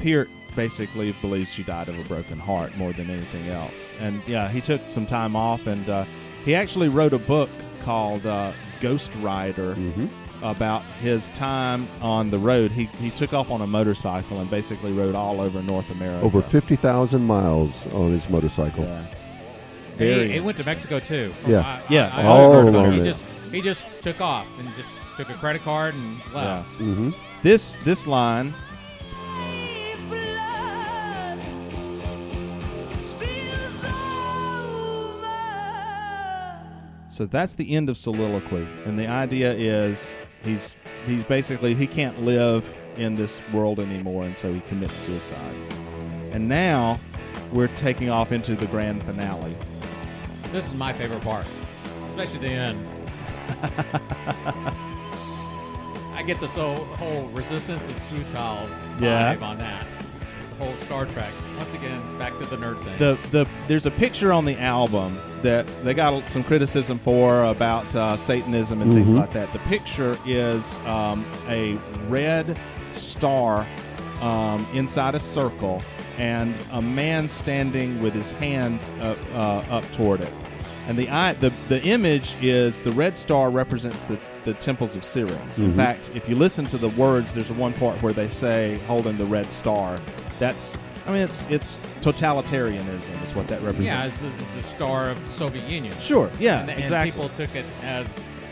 Peart 0.00 0.28
basically 0.56 1.12
believes 1.20 1.52
she 1.52 1.62
died 1.62 1.88
of 1.88 1.98
a 1.98 2.08
broken 2.08 2.38
heart 2.38 2.76
more 2.76 2.92
than 2.92 3.10
anything 3.10 3.48
else, 3.48 3.92
and 4.00 4.20
yeah, 4.26 4.48
he 4.48 4.60
took 4.60 4.80
some 4.90 5.06
time 5.06 5.36
off, 5.36 5.68
and 5.68 5.88
uh, 5.88 6.04
he 6.44 6.54
actually 6.56 6.88
wrote 6.88 7.12
a 7.12 7.18
book 7.18 7.50
called 7.84 8.26
uh, 8.26 8.50
Ghost 8.80 9.12
Rider 9.20 9.74
Mhm. 9.76 10.08
About 10.44 10.82
his 11.00 11.30
time 11.30 11.88
on 12.02 12.30
the 12.30 12.38
road. 12.38 12.70
He 12.70 12.84
he 13.00 13.10
took 13.10 13.32
off 13.32 13.50
on 13.50 13.62
a 13.62 13.66
motorcycle 13.66 14.40
and 14.40 14.48
basically 14.50 14.92
rode 14.92 15.14
all 15.14 15.40
over 15.40 15.62
North 15.62 15.90
America. 15.90 16.24
Over 16.24 16.42
50,000 16.42 17.24
miles 17.24 17.86
on 17.94 18.10
his 18.12 18.28
motorcycle. 18.28 18.84
Yeah. 18.84 19.06
Very 19.96 20.32
he 20.32 20.40
went 20.40 20.58
to 20.58 20.64
Mexico 20.64 21.00
too. 21.00 21.32
Yeah. 21.46 21.60
I- 21.60 21.82
Yeah. 21.88 22.10
I, 22.14 22.22
I 22.22 22.26
All 22.26 22.52
heard 22.52 22.68
along 22.68 22.92
he 22.92 22.98
just 23.04 23.24
he 23.50 23.60
just 23.62 24.02
took 24.02 24.20
off 24.20 24.46
and 24.58 24.68
just 24.76 24.90
took 25.16 25.30
a 25.30 25.34
credit 25.34 25.62
card 25.62 25.94
and 25.94 26.18
Yeah. 26.32 26.56
left. 26.56 26.68
hmm 26.76 27.10
This 27.42 27.76
this 27.84 28.06
line 28.06 28.52
So 37.08 37.26
that's 37.26 37.54
the 37.54 37.74
end 37.76 37.88
of 37.88 37.96
soliloquy, 37.96 38.66
and 38.86 38.98
the 38.98 39.06
idea 39.06 39.52
is 39.52 40.14
he's 40.44 40.74
he's 41.06 41.24
basically 41.24 41.74
he 41.74 41.86
can't 41.86 42.22
live 42.22 42.64
in 42.96 43.16
this 43.16 43.40
world 43.52 43.80
anymore, 43.80 44.24
and 44.24 44.36
so 44.36 44.52
he 44.52 44.60
commits 44.62 44.94
suicide. 44.94 45.54
And 46.32 46.48
now 46.48 46.98
we're 47.52 47.68
taking 47.76 48.10
off 48.10 48.32
into 48.32 48.54
the 48.54 48.66
grand 48.66 49.02
finale. 49.02 49.54
This 50.52 50.66
is 50.70 50.74
my 50.78 50.92
favorite 50.92 51.22
part, 51.22 51.46
especially 52.08 52.38
the 52.38 52.48
end. 52.48 52.78
I 56.14 56.22
get 56.22 56.38
this 56.40 56.54
whole, 56.54 56.76
whole 56.76 57.26
resistance 57.28 57.88
is 57.88 57.98
futile 58.04 58.68
Yeah. 59.00 59.34
vibe 59.34 59.42
on 59.42 59.58
that. 59.58 59.86
The 60.58 60.64
whole 60.64 60.74
Star 60.76 61.04
Trek. 61.06 61.32
Once 61.58 61.74
again, 61.74 62.00
back 62.18 62.36
to 62.38 62.44
the 62.46 62.56
nerd 62.56 62.80
thing. 62.84 62.96
The 62.98 63.18
the 63.30 63.48
there's 63.66 63.86
a 63.86 63.90
picture 63.90 64.32
on 64.32 64.44
the 64.44 64.56
album 64.60 65.18
that 65.42 65.66
they 65.82 65.94
got 65.94 66.30
some 66.30 66.44
criticism 66.44 66.98
for 66.98 67.44
about 67.44 67.92
uh, 67.94 68.16
Satanism 68.16 68.80
and 68.80 68.94
things 68.94 69.08
Mhm. 69.10 69.18
like 69.18 69.32
that. 69.32 69.52
The 69.52 69.58
picture 69.60 70.16
is 70.26 70.78
um, 70.86 71.24
a 71.48 71.76
red 72.08 72.56
star 72.92 73.66
um, 74.22 74.64
inside 74.74 75.14
a 75.16 75.20
circle 75.20 75.82
and 76.18 76.54
a 76.72 76.80
man 76.80 77.28
standing 77.28 78.00
with 78.00 78.14
his 78.14 78.30
hands 78.32 78.90
up, 79.02 79.18
uh, 79.34 79.62
up 79.70 79.84
toward 79.92 80.20
it. 80.20 80.32
And 80.86 80.96
the 80.96 81.10
eye, 81.10 81.32
the 81.32 81.52
the 81.68 81.82
image 81.82 82.34
is 82.40 82.78
the 82.80 82.92
red 82.92 83.18
star 83.18 83.50
represents 83.50 84.02
the 84.02 84.18
the 84.44 84.54
temples 84.54 84.94
of 84.96 85.04
Syrinx. 85.04 85.58
In 85.58 85.72
Mhm. 85.72 85.76
fact, 85.76 86.10
if 86.14 86.28
you 86.28 86.36
listen 86.36 86.66
to 86.66 86.76
the 86.78 86.90
words, 86.90 87.32
there's 87.32 87.50
one 87.50 87.72
part 87.72 88.00
where 88.02 88.12
they 88.12 88.28
say 88.28 88.78
holding 88.86 89.16
the 89.16 89.24
red 89.24 89.50
star. 89.52 89.98
That's 90.38 90.74
I 91.06 91.12
mean 91.12 91.22
it's 91.22 91.44
it's 91.50 91.78
totalitarianism 92.00 93.22
is 93.24 93.34
what 93.34 93.48
that 93.48 93.62
represents. 93.62 93.90
Yeah, 93.90 94.02
as 94.02 94.20
the, 94.20 94.30
the 94.56 94.62
star 94.62 95.10
of 95.10 95.22
the 95.24 95.30
Soviet 95.30 95.64
Union. 95.68 95.94
Sure. 96.00 96.30
Yeah. 96.38 96.60
and, 96.60 96.70
and 96.70 96.80
exactly. 96.80 97.10
people 97.12 97.28
took 97.30 97.54
it 97.56 97.64
as 97.82 98.06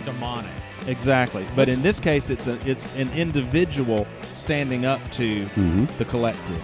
demonic. 0.05 0.50
Exactly. 0.87 1.46
But 1.55 1.68
in 1.68 1.81
this 1.83 2.00
case, 2.00 2.28
it's 2.31 2.46
a 2.48 2.57
it's 2.68 2.94
an 2.96 3.11
individual 3.16 4.07
standing 4.24 4.85
up 4.85 5.00
to 5.12 5.46
Mhm. 5.57 5.87
the 5.98 6.05
collective. 6.05 6.62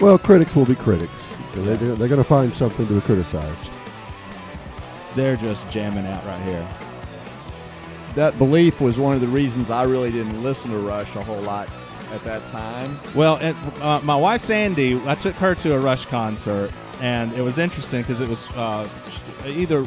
Well, 0.00 0.18
critics 0.18 0.54
will 0.54 0.66
be 0.66 0.74
critics. 0.74 1.34
They're, 1.54 1.76
they're, 1.76 1.94
they're 1.94 2.08
going 2.08 2.18
to 2.20 2.24
find 2.24 2.52
something 2.52 2.86
to 2.88 3.00
criticize. 3.00 3.70
They're 5.14 5.36
just 5.36 5.68
jamming 5.70 6.06
out 6.06 6.24
right 6.26 6.42
here. 6.42 6.66
That 8.14 8.38
belief 8.38 8.80
was 8.80 8.96
one 8.98 9.14
of 9.14 9.20
the 9.20 9.26
reasons 9.26 9.70
I 9.70 9.82
really 9.84 10.10
didn't 10.10 10.42
listen 10.42 10.70
to 10.70 10.78
Rush 10.78 11.14
a 11.16 11.22
whole 11.22 11.40
lot 11.42 11.68
at 12.12 12.22
that 12.24 12.46
time. 12.48 12.98
Well, 13.14 13.36
and, 13.36 13.56
uh, 13.82 14.00
my 14.04 14.16
wife 14.16 14.40
Sandy, 14.40 15.00
I 15.06 15.16
took 15.16 15.34
her 15.36 15.54
to 15.56 15.74
a 15.74 15.78
Rush 15.78 16.04
concert, 16.06 16.70
and 17.00 17.32
it 17.32 17.42
was 17.42 17.58
interesting 17.58 18.02
because 18.02 18.20
it 18.20 18.28
was 18.28 18.48
uh, 18.52 18.88
either 19.46 19.82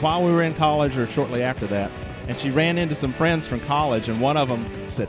while 0.00 0.24
we 0.24 0.30
were 0.30 0.42
in 0.42 0.54
college 0.54 0.96
or 0.96 1.06
shortly 1.06 1.42
after 1.42 1.66
that. 1.66 1.90
And 2.28 2.38
she 2.38 2.50
ran 2.50 2.78
into 2.78 2.94
some 2.94 3.12
friends 3.12 3.46
from 3.46 3.60
college, 3.60 4.08
and 4.08 4.20
one 4.20 4.36
of 4.36 4.48
them 4.48 4.64
said, 4.88 5.08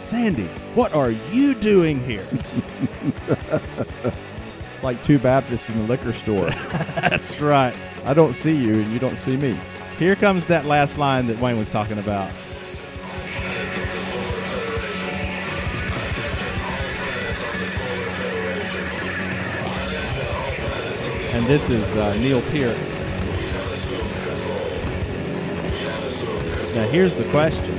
"Sandy, 0.00 0.48
what 0.74 0.94
are 0.94 1.10
you 1.10 1.54
doing 1.54 2.02
here?" 2.04 2.26
It's 4.76 4.84
like 4.84 5.02
two 5.04 5.18
Baptists 5.18 5.70
in 5.70 5.78
the 5.78 5.84
liquor 5.84 6.12
store. 6.12 6.50
That's 7.00 7.40
right. 7.40 7.74
I 8.04 8.12
don't 8.12 8.34
see 8.34 8.54
you 8.54 8.74
and 8.74 8.92
you 8.92 8.98
don't 8.98 9.16
see 9.16 9.36
me. 9.36 9.58
Here 9.98 10.14
comes 10.16 10.46
that 10.46 10.66
last 10.66 10.98
line 10.98 11.26
that 11.28 11.38
Wayne 11.40 11.58
was 11.58 11.70
talking 11.70 11.98
about. 11.98 12.30
And 21.32 21.44
this 21.46 21.68
is 21.68 21.84
uh, 21.96 22.14
Neil 22.14 22.40
Peart. 22.42 22.76
Now, 26.74 26.88
here's 26.90 27.14
the 27.16 27.28
question 27.30 27.74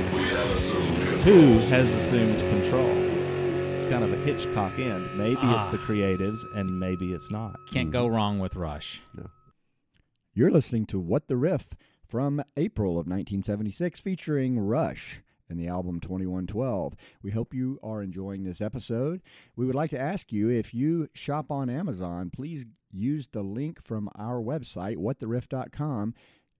Who 1.22 1.58
has 1.70 1.92
assumed 1.94 2.38
control? 2.38 2.88
It's 3.74 3.86
kind 3.86 4.04
of 4.04 4.12
a 4.12 4.16
Hitchcock 4.16 4.78
end. 4.78 5.16
Maybe 5.18 5.40
it's 5.42 5.66
Ah. 5.66 5.70
the 5.70 5.78
creatives, 5.78 6.44
and 6.54 6.78
maybe 6.78 7.12
it's 7.12 7.30
not. 7.30 7.58
Can't 7.70 7.90
go 7.90 8.06
wrong 8.06 8.38
with 8.38 8.54
Rush. 8.54 9.02
You're 10.34 10.50
listening 10.52 10.86
to 10.86 11.00
What 11.00 11.26
the 11.26 11.36
Riff 11.36 11.70
from 12.08 12.42
April 12.56 12.92
of 12.92 13.06
1976 13.06 14.00
featuring 14.00 14.58
Rush 14.58 15.20
and 15.48 15.58
the 15.58 15.68
album 15.68 16.00
2112. 16.00 16.94
We 17.22 17.30
hope 17.30 17.54
you 17.54 17.78
are 17.82 18.02
enjoying 18.02 18.44
this 18.44 18.60
episode. 18.60 19.20
We 19.56 19.66
would 19.66 19.74
like 19.74 19.90
to 19.90 20.00
ask 20.00 20.32
you 20.32 20.48
if 20.48 20.72
you 20.72 21.08
shop 21.12 21.50
on 21.50 21.68
Amazon, 21.68 22.30
please 22.30 22.66
use 22.90 23.28
the 23.28 23.42
link 23.42 23.82
from 23.82 24.08
our 24.16 24.40
website, 24.40 24.96
whattheriff.com, 24.96 26.14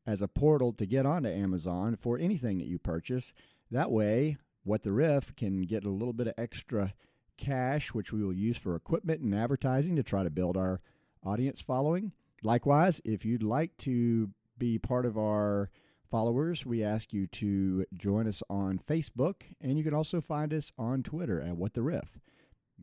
as 0.06 0.22
a 0.22 0.28
portal 0.28 0.72
to 0.74 0.86
get 0.86 1.06
onto 1.06 1.28
Amazon 1.28 1.96
for 1.96 2.18
anything 2.18 2.58
that 2.58 2.66
you 2.66 2.78
purchase. 2.78 3.32
That 3.70 3.90
way, 3.90 4.36
What 4.64 4.82
the 4.82 4.92
Riff 4.92 5.34
can 5.36 5.62
get 5.62 5.84
a 5.84 5.90
little 5.90 6.12
bit 6.12 6.28
of 6.28 6.34
extra 6.36 6.92
cash, 7.38 7.94
which 7.94 8.12
we 8.12 8.22
will 8.22 8.34
use 8.34 8.58
for 8.58 8.74
equipment 8.74 9.20
and 9.20 9.34
advertising 9.34 9.96
to 9.96 10.02
try 10.02 10.24
to 10.24 10.30
build 10.30 10.56
our 10.56 10.80
audience 11.24 11.62
following. 11.62 12.12
Likewise, 12.42 13.00
if 13.04 13.24
you'd 13.24 13.42
like 13.42 13.76
to 13.78 14.30
be 14.58 14.78
part 14.78 15.06
of 15.06 15.16
our 15.16 15.70
followers, 16.10 16.64
we 16.64 16.82
ask 16.82 17.12
you 17.12 17.26
to 17.26 17.84
join 17.96 18.26
us 18.26 18.42
on 18.48 18.78
Facebook, 18.78 19.42
and 19.60 19.78
you 19.78 19.84
can 19.84 19.94
also 19.94 20.20
find 20.20 20.52
us 20.52 20.72
on 20.78 21.02
Twitter 21.02 21.40
at 21.40 21.56
What 21.56 21.74
the 21.74 21.82
Riff. 21.82 22.18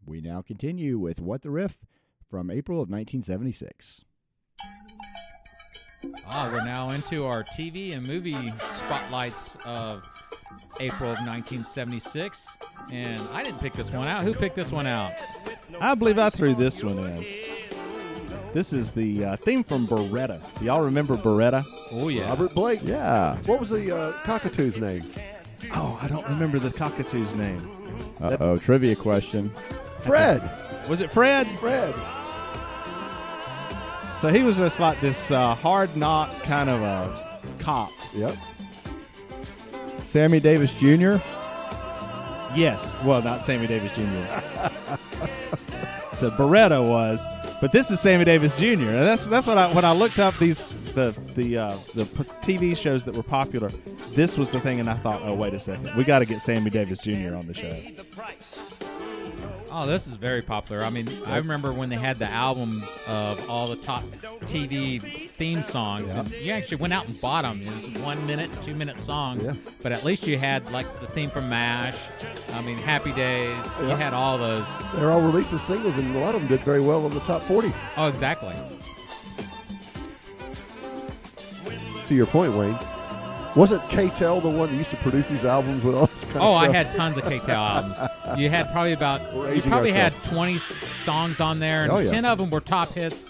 We 0.05 0.21
now 0.21 0.41
continue 0.41 0.99
with 0.99 1.19
What 1.19 1.41
the 1.41 1.49
Riff 1.51 1.79
from 2.29 2.51
April 2.51 2.77
of 2.77 2.89
1976. 2.89 4.01
Ah, 6.27 6.49
we're 6.53 6.63
now 6.63 6.89
into 6.89 7.25
our 7.25 7.43
TV 7.43 7.95
and 7.95 8.05
movie 8.05 8.51
spotlights 8.59 9.57
of 9.65 10.03
April 10.79 11.11
of 11.11 11.17
1976. 11.19 12.47
And 12.91 13.19
I 13.33 13.43
didn't 13.43 13.59
pick 13.59 13.73
this 13.73 13.91
one 13.91 14.07
out. 14.07 14.23
Who 14.23 14.33
picked 14.33 14.55
this 14.55 14.71
one 14.71 14.85
out? 14.85 15.11
I 15.81 15.95
believe 15.95 16.19
I 16.19 16.29
threw 16.29 16.53
this 16.53 16.83
one 16.83 16.99
in. 16.99 17.54
This 18.55 18.71
is 18.71 18.93
the 18.93 19.25
uh, 19.25 19.35
theme 19.35 19.65
from 19.65 19.85
Baretta. 19.85 20.39
Do 20.59 20.63
y'all 20.63 20.79
remember 20.79 21.17
Baretta? 21.17 21.65
Oh, 21.91 22.07
yeah. 22.07 22.29
Robert 22.29 22.55
Blake. 22.55 22.79
Yeah. 22.85 23.35
What 23.47 23.59
was 23.59 23.71
the 23.71 23.93
uh, 23.93 24.13
cockatoo's 24.23 24.77
name? 24.77 25.03
Oh, 25.73 25.99
I 26.01 26.07
don't 26.07 26.25
remember 26.29 26.57
the 26.57 26.69
cockatoo's 26.69 27.35
name. 27.35 27.59
Uh 28.21 28.37
oh, 28.39 28.57
trivia 28.57 28.95
question. 28.95 29.49
Fred. 29.99 30.41
Was 30.89 31.01
it 31.01 31.09
Fred? 31.09 31.47
Fred. 31.59 31.93
So 34.15 34.29
he 34.29 34.41
was 34.41 34.57
just 34.57 34.79
like 34.79 35.01
this 35.01 35.31
uh, 35.31 35.53
hard 35.55 35.97
knock 35.97 36.31
kind 36.43 36.69
of 36.69 36.81
a 36.81 37.43
cop. 37.59 37.91
Yep. 38.13 38.37
Sammy 39.99 40.39
Davis 40.39 40.79
Jr. 40.79 41.17
Yes. 42.55 42.95
Well, 43.03 43.21
not 43.21 43.43
Sammy 43.43 43.67
Davis 43.67 43.91
Jr. 43.91 44.01
so 46.15 46.29
Baretta 46.31 46.87
was, 46.87 47.25
but 47.61 47.71
this 47.71 47.91
is 47.91 47.99
Sammy 47.99 48.25
Davis 48.25 48.55
Jr. 48.57 48.63
And 48.71 49.05
that's 49.05 49.27
that's 49.27 49.47
what 49.47 49.57
I 49.57 49.71
when 49.73 49.85
I 49.85 49.91
looked 49.91 50.19
up 50.19 50.37
these 50.37 50.75
the 50.93 51.17
the 51.35 51.57
uh, 51.57 51.69
the 51.93 52.03
TV 52.41 52.75
shows 52.75 53.05
that 53.05 53.15
were 53.15 53.23
popular. 53.23 53.69
This 54.11 54.37
was 54.37 54.51
the 54.51 54.59
thing, 54.59 54.79
and 54.79 54.89
I 54.89 54.93
thought, 54.93 55.21
oh 55.23 55.33
wait 55.33 55.53
a 55.53 55.59
second, 55.59 55.93
we 55.95 56.03
got 56.03 56.19
to 56.19 56.25
get 56.25 56.41
Sammy 56.41 56.69
Davis 56.69 56.99
Jr. 56.99 57.35
on 57.35 57.47
the 57.47 57.53
show. 57.53 57.75
Oh, 59.77 59.85
this 59.85 60.07
is 60.07 60.15
very 60.15 60.41
popular. 60.41 60.85
I 60.85 60.89
mean, 60.89 61.09
I 61.25 61.35
remember 61.35 61.73
when 61.73 61.89
they 61.89 61.97
had 61.97 62.17
the 62.17 62.29
albums 62.29 62.85
of 63.09 63.49
all 63.49 63.67
the 63.67 63.75
top 63.75 64.03
TV 64.43 65.01
theme 65.31 65.61
songs, 65.61 66.11
and 66.11 66.31
you 66.31 66.53
actually 66.53 66.77
went 66.77 66.93
out 66.93 67.05
and 67.07 67.19
bought 67.19 67.41
them. 67.41 67.59
It 67.61 67.67
was 67.93 68.01
one 68.01 68.25
minute, 68.25 68.49
two 68.61 68.73
minute 68.73 68.97
songs, 68.97 69.45
Yeah. 69.45 69.53
but 69.83 69.91
at 69.91 70.05
least 70.05 70.27
you 70.27 70.38
had 70.38 70.71
like 70.71 70.85
the 71.01 71.07
theme 71.07 71.29
from 71.29 71.49
MASH. 71.49 71.97
I 72.53 72.61
mean, 72.61 72.77
Happy 72.77 73.11
Days. 73.11 73.65
You 73.81 73.88
had 73.89 74.13
all 74.13 74.38
those. 74.38 74.65
They're 74.95 75.11
all 75.11 75.19
released 75.19 75.51
as 75.51 75.61
singles, 75.61 75.97
and 75.97 76.15
a 76.15 76.19
lot 76.19 76.35
of 76.35 76.39
them 76.41 76.47
did 76.47 76.61
very 76.61 76.79
well 76.79 77.03
on 77.03 77.13
the 77.13 77.19
top 77.21 77.41
40. 77.43 77.73
Oh, 77.97 78.07
exactly. 78.07 78.55
To 82.05 82.15
your 82.15 82.27
point, 82.27 82.53
Wayne, 82.55 82.77
wasn't 83.55 83.87
K-Tel 83.89 84.41
the 84.41 84.49
one 84.49 84.69
that 84.69 84.75
used 84.75 84.89
to 84.91 84.97
produce 84.97 85.29
these 85.29 85.45
albums 85.45 85.83
with 85.83 85.95
all 85.95 86.07
this 86.07 86.25
kind 86.25 86.37
Oh, 86.39 86.55
of 86.55 86.61
I 86.63 86.67
had 86.69 86.93
tons 86.95 87.17
of 87.17 87.23
K-Tel 87.23 87.55
albums. 87.63 87.97
You 88.39 88.49
had 88.49 88.69
probably 88.71 88.93
about 88.93 89.21
We're 89.33 89.53
you 89.53 89.61
probably 89.61 89.91
ourselves. 89.91 90.17
had 90.17 90.33
20 90.33 90.57
songs 90.57 91.39
on 91.39 91.59
there, 91.59 91.83
and 91.83 91.91
Oh, 91.91 91.99
yeah. 91.99 92.11
10 92.11 92.25
of 92.25 92.37
them 92.37 92.49
were 92.49 92.59
top 92.61 92.89
hits. 92.93 93.25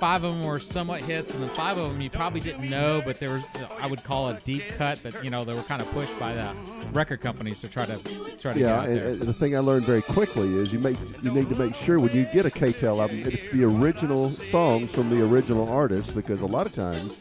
Five 0.00 0.24
of 0.24 0.34
them 0.34 0.44
were 0.44 0.58
somewhat 0.58 1.00
hits, 1.00 1.30
and 1.32 1.42
then 1.42 1.48
five 1.50 1.78
of 1.78 1.90
them 1.90 2.02
you 2.02 2.10
probably 2.10 2.40
didn't 2.40 2.68
know, 2.68 3.00
but 3.06 3.18
there 3.18 3.30
was 3.30 3.44
I 3.80 3.86
would 3.86 4.04
call 4.04 4.28
a 4.28 4.34
deep 4.40 4.62
cut, 4.76 4.98
but 5.02 5.24
you 5.24 5.30
know 5.30 5.42
they 5.42 5.54
were 5.54 5.62
kind 5.62 5.80
of 5.80 5.90
pushed 5.92 6.18
by 6.20 6.34
the 6.34 6.50
record 6.92 7.22
companies 7.22 7.62
to 7.62 7.68
try 7.68 7.86
to 7.86 7.96
try 8.38 8.52
to 8.52 8.58
Yeah, 8.58 8.66
get 8.66 8.68
out 8.68 8.88
and, 8.88 8.96
there. 8.98 9.08
and 9.08 9.20
the 9.20 9.32
thing 9.32 9.56
I 9.56 9.60
learned 9.60 9.86
very 9.86 10.02
quickly 10.02 10.54
is 10.56 10.70
you 10.70 10.80
make 10.80 10.98
you 11.22 11.30
need 11.32 11.48
to 11.48 11.54
make 11.56 11.74
sure 11.74 11.98
when 11.98 12.12
you 12.12 12.26
get 12.34 12.44
a 12.44 12.50
K-Tel 12.50 13.00
album, 13.00 13.22
it's 13.24 13.48
the 13.48 13.64
original 13.64 14.28
songs 14.28 14.90
from 14.90 15.08
the 15.08 15.24
original 15.24 15.66
artist 15.70 16.14
because 16.14 16.42
a 16.42 16.46
lot 16.46 16.66
of 16.66 16.74
times 16.74 17.16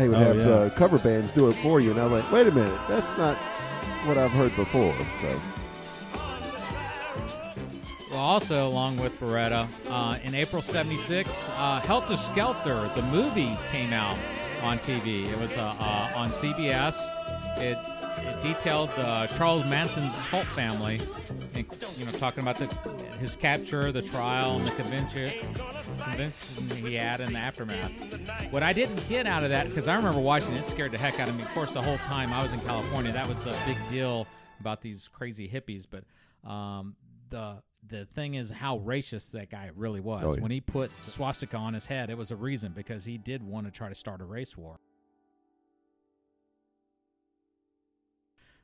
they 0.00 0.08
would 0.08 0.16
Oh, 0.16 0.20
have 0.20 0.36
yeah. 0.36 0.48
uh, 0.48 0.70
cover 0.70 0.98
bands 0.98 1.30
do 1.32 1.50
it 1.50 1.52
for 1.56 1.78
you, 1.78 1.90
and 1.90 2.00
I'm 2.00 2.10
like, 2.10 2.30
wait 2.32 2.46
a 2.46 2.50
minute, 2.52 2.78
that's 2.88 3.18
not 3.18 3.36
what 4.06 4.16
I've 4.16 4.30
heard 4.30 4.54
before. 4.56 4.94
So 5.20 5.40
Well, 8.10 8.18
also 8.18 8.66
along 8.66 8.96
with 8.96 9.20
Baretta, 9.20 9.68
uh, 9.90 10.16
in 10.24 10.34
April 10.34 10.62
'76, 10.62 11.48
uh, 11.50 11.80
Helter 11.80 12.16
Skelter, 12.16 12.90
the 12.94 13.02
movie, 13.02 13.56
came 13.70 13.92
out 13.92 14.16
on 14.62 14.78
TV. 14.78 15.30
It 15.30 15.38
was 15.38 15.54
uh, 15.56 15.74
uh, 15.78 16.12
on 16.16 16.30
CBS. 16.30 16.96
It, 17.58 17.76
it 18.22 18.42
detailed 18.42 18.90
uh, 18.96 19.26
Charles 19.28 19.64
Manson's 19.66 20.16
cult 20.30 20.46
family, 20.46 20.98
and, 21.54 21.66
you 21.98 22.04
know, 22.06 22.10
talking 22.12 22.42
about 22.42 22.56
the, 22.56 22.66
his 23.18 23.36
capture, 23.36 23.92
the 23.92 24.02
trial, 24.02 24.56
and 24.56 24.66
the 24.66 24.70
convention 24.72 25.30
convention 25.98 26.76
he 26.84 26.94
had 26.94 27.20
in 27.20 27.32
the 27.34 27.38
aftermath. 27.38 27.92
What 28.50 28.64
I 28.64 28.72
didn't 28.72 29.08
get 29.08 29.28
out 29.28 29.44
of 29.44 29.50
that, 29.50 29.68
because 29.68 29.86
I 29.86 29.94
remember 29.94 30.18
watching 30.18 30.56
it, 30.56 30.64
scared 30.64 30.90
the 30.90 30.98
heck 30.98 31.20
out 31.20 31.28
of 31.28 31.36
me. 31.36 31.44
Of 31.44 31.54
course, 31.54 31.70
the 31.70 31.80
whole 31.80 31.98
time 31.98 32.32
I 32.32 32.42
was 32.42 32.52
in 32.52 32.58
California, 32.62 33.12
that 33.12 33.28
was 33.28 33.46
a 33.46 33.54
big 33.64 33.76
deal 33.88 34.26
about 34.58 34.82
these 34.82 35.06
crazy 35.06 35.48
hippies. 35.48 35.86
But 35.88 36.02
um, 36.50 36.96
the 37.28 37.62
the 37.88 38.06
thing 38.06 38.34
is 38.34 38.50
how 38.50 38.80
racist 38.80 39.30
that 39.32 39.50
guy 39.50 39.70
really 39.76 40.00
was. 40.00 40.24
Oh, 40.24 40.34
yeah. 40.34 40.40
When 40.40 40.50
he 40.50 40.60
put 40.60 40.90
swastika 41.06 41.56
on 41.56 41.74
his 41.74 41.86
head, 41.86 42.10
it 42.10 42.18
was 42.18 42.32
a 42.32 42.36
reason 42.36 42.72
because 42.72 43.04
he 43.04 43.18
did 43.18 43.40
want 43.40 43.66
to 43.66 43.70
try 43.70 43.88
to 43.88 43.94
start 43.94 44.20
a 44.20 44.24
race 44.24 44.56
war. 44.56 44.80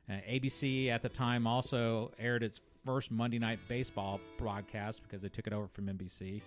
Uh, 0.09 0.15
ABC 0.29 0.89
at 0.89 1.01
the 1.01 1.09
time 1.09 1.47
also 1.47 2.11
aired 2.19 2.43
its 2.43 2.59
first 2.85 3.09
Monday 3.09 3.39
Night 3.39 3.59
Baseball 3.69 4.19
broadcast 4.37 5.03
because 5.03 5.21
they 5.21 5.29
took 5.29 5.47
it 5.47 5.53
over 5.53 5.67
from 5.69 5.85
NBC. 5.85 6.41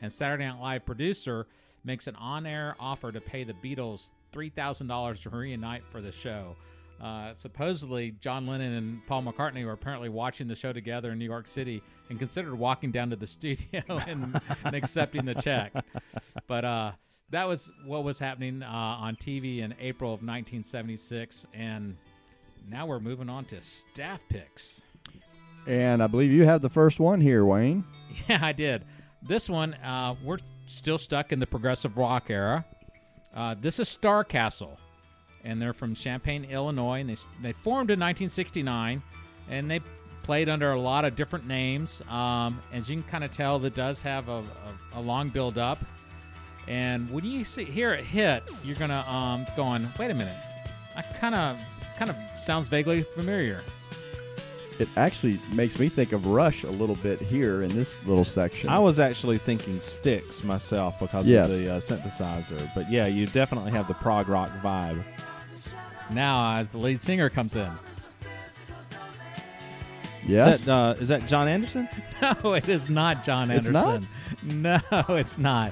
And 0.00 0.10
Saturday 0.10 0.46
Night 0.46 0.60
Live 0.60 0.86
producer 0.86 1.46
makes 1.86 2.06
an 2.06 2.16
on 2.16 2.46
air 2.46 2.76
offer 2.80 3.12
to 3.12 3.20
pay 3.20 3.44
the 3.44 3.54
Beatles 3.54 4.10
$3,000 4.32 5.22
to 5.22 5.30
reunite 5.30 5.82
for 5.84 6.00
the 6.00 6.12
show. 6.12 6.56
Uh, 7.00 7.34
supposedly, 7.34 8.14
John 8.20 8.46
Lennon 8.46 8.72
and 8.72 9.06
Paul 9.06 9.22
McCartney 9.22 9.64
were 9.64 9.72
apparently 9.72 10.08
watching 10.08 10.48
the 10.48 10.54
show 10.54 10.72
together 10.72 11.12
in 11.12 11.18
New 11.18 11.26
York 11.26 11.46
City 11.46 11.82
and 12.08 12.18
considered 12.18 12.54
walking 12.54 12.90
down 12.90 13.10
to 13.10 13.16
the 13.16 13.26
studio 13.26 13.82
and, 13.88 14.40
and 14.64 14.74
accepting 14.74 15.24
the 15.24 15.34
check. 15.34 15.72
But 16.46 16.64
uh, 16.64 16.92
that 17.30 17.46
was 17.46 17.70
what 17.84 18.02
was 18.04 18.18
happening 18.18 18.62
uh, 18.62 18.66
on 18.66 19.16
TV 19.16 19.58
in 19.60 19.74
April 19.80 20.10
of 20.10 20.20
1976. 20.20 21.46
And 21.54 21.96
now 22.68 22.86
we're 22.86 23.00
moving 23.00 23.28
on 23.28 23.44
to 23.46 23.60
staff 23.60 24.20
picks. 24.28 24.80
And 25.66 26.02
I 26.02 26.06
believe 26.06 26.32
you 26.32 26.44
have 26.44 26.62
the 26.62 26.70
first 26.70 26.98
one 27.00 27.20
here, 27.20 27.44
Wayne. 27.44 27.84
Yeah, 28.30 28.38
I 28.40 28.52
did. 28.52 28.82
This 29.26 29.48
one, 29.48 29.74
uh, 29.74 30.14
we're 30.22 30.38
still 30.66 30.98
stuck 30.98 31.32
in 31.32 31.40
the 31.40 31.46
progressive 31.46 31.96
rock 31.96 32.30
era. 32.30 32.64
Uh, 33.34 33.56
this 33.60 33.80
is 33.80 33.88
Star 33.88 34.22
Castle, 34.22 34.78
and 35.44 35.60
they're 35.60 35.72
from 35.72 35.96
Champaign, 35.96 36.44
Illinois, 36.44 37.00
and 37.00 37.10
they 37.10 37.16
they 37.42 37.52
formed 37.52 37.90
in 37.90 37.98
1969, 37.98 39.02
and 39.50 39.70
they 39.70 39.80
played 40.22 40.48
under 40.48 40.70
a 40.70 40.80
lot 40.80 41.04
of 41.04 41.16
different 41.16 41.46
names. 41.46 42.02
Um, 42.08 42.62
as 42.72 42.88
you 42.88 43.02
can 43.02 43.10
kind 43.10 43.24
of 43.24 43.32
tell, 43.32 43.58
that 43.60 43.74
does 43.74 44.00
have 44.02 44.28
a, 44.28 44.38
a, 44.38 44.44
a 44.94 45.00
long 45.00 45.28
build 45.28 45.58
up. 45.58 45.84
And 46.68 47.10
when 47.10 47.24
you 47.24 47.44
see 47.44 47.64
hear 47.64 47.94
it 47.94 48.04
hit, 48.04 48.44
you're 48.64 48.76
gonna 48.76 49.04
um, 49.08 49.44
going, 49.56 49.88
wait 49.98 50.12
a 50.12 50.14
minute, 50.14 50.36
I 50.94 51.02
kind 51.02 51.34
of 51.34 51.58
kind 51.98 52.10
of 52.10 52.16
sounds 52.38 52.68
vaguely 52.68 53.02
familiar. 53.02 53.60
It 54.78 54.88
actually 54.96 55.40
makes 55.52 55.78
me 55.78 55.88
think 55.88 56.12
of 56.12 56.26
Rush 56.26 56.62
a 56.62 56.70
little 56.70 56.96
bit 56.96 57.18
here 57.20 57.62
in 57.62 57.70
this 57.70 57.98
little 58.04 58.24
section. 58.26 58.68
I 58.68 58.78
was 58.78 58.98
actually 58.98 59.38
thinking 59.38 59.80
Styx 59.80 60.44
myself 60.44 61.00
because 61.00 61.26
Yes. 61.28 61.46
of 61.46 61.52
the 61.52 61.70
uh, 61.72 61.80
synthesizer, 61.80 62.70
but 62.74 62.90
yeah, 62.90 63.06
you 63.06 63.26
definitely 63.26 63.72
have 63.72 63.88
the 63.88 63.94
prog 63.94 64.28
rock 64.28 64.50
vibe. 64.62 65.02
Now, 66.10 66.58
as 66.58 66.70
the 66.70 66.78
lead 66.78 67.00
singer 67.00 67.30
comes 67.30 67.56
in, 67.56 67.70
yes. 70.26 70.60
Is 70.60 70.64
that, 70.66 70.72
uh, 70.72 70.94
is 71.00 71.08
that 71.08 71.26
Jon 71.26 71.48
Anderson? 71.48 71.88
No, 72.22 72.54
it 72.54 72.68
is 72.70 72.88
not 72.88 73.24
John 73.24 73.50
It's 73.50 73.66
Anderson. 73.66 74.08
No, 74.42 74.80
it's 75.10 75.36
not. 75.36 75.70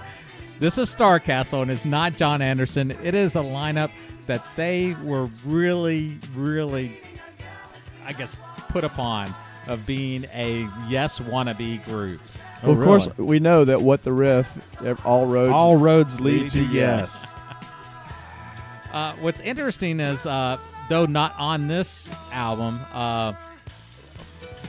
This 0.60 0.76
is 0.76 0.90
Star 0.90 1.18
Castle, 1.18 1.62
and 1.62 1.70
it's 1.70 1.86
not 1.86 2.16
Jon 2.16 2.42
Anderson. 2.42 2.90
It 3.02 3.14
is 3.14 3.34
a 3.34 3.40
lineup 3.40 3.90
that 4.26 4.44
they 4.54 4.94
were 5.02 5.26
really, 5.44 6.18
really, 6.34 7.00
I 8.06 8.12
guess, 8.12 8.36
put 8.74 8.82
upon 8.84 9.32
of 9.68 9.86
being 9.86 10.24
a 10.34 10.68
yes 10.88 11.20
wannabe 11.20 11.82
group. 11.84 12.20
Oh, 12.64 12.72
of 12.72 12.82
course, 12.82 13.08
we 13.16 13.38
know 13.38 13.64
that 13.64 13.80
what 13.80 14.02
the 14.02 14.12
riff, 14.12 14.48
all 15.06 15.26
roads. 15.26 15.52
All 15.52 15.76
roads 15.76 16.20
lead, 16.20 16.40
Lead 16.40 16.48
to 16.48 16.66
to 16.66 16.72
yes. 16.72 17.30
Uh, 18.92 19.12
what's 19.14 19.40
interesting 19.40 19.98
is, 19.98 20.24
uh, 20.24 20.56
though 20.88 21.04
not 21.04 21.34
on 21.36 21.66
this 21.66 22.08
album, 22.30 22.78
uh, 22.92 23.32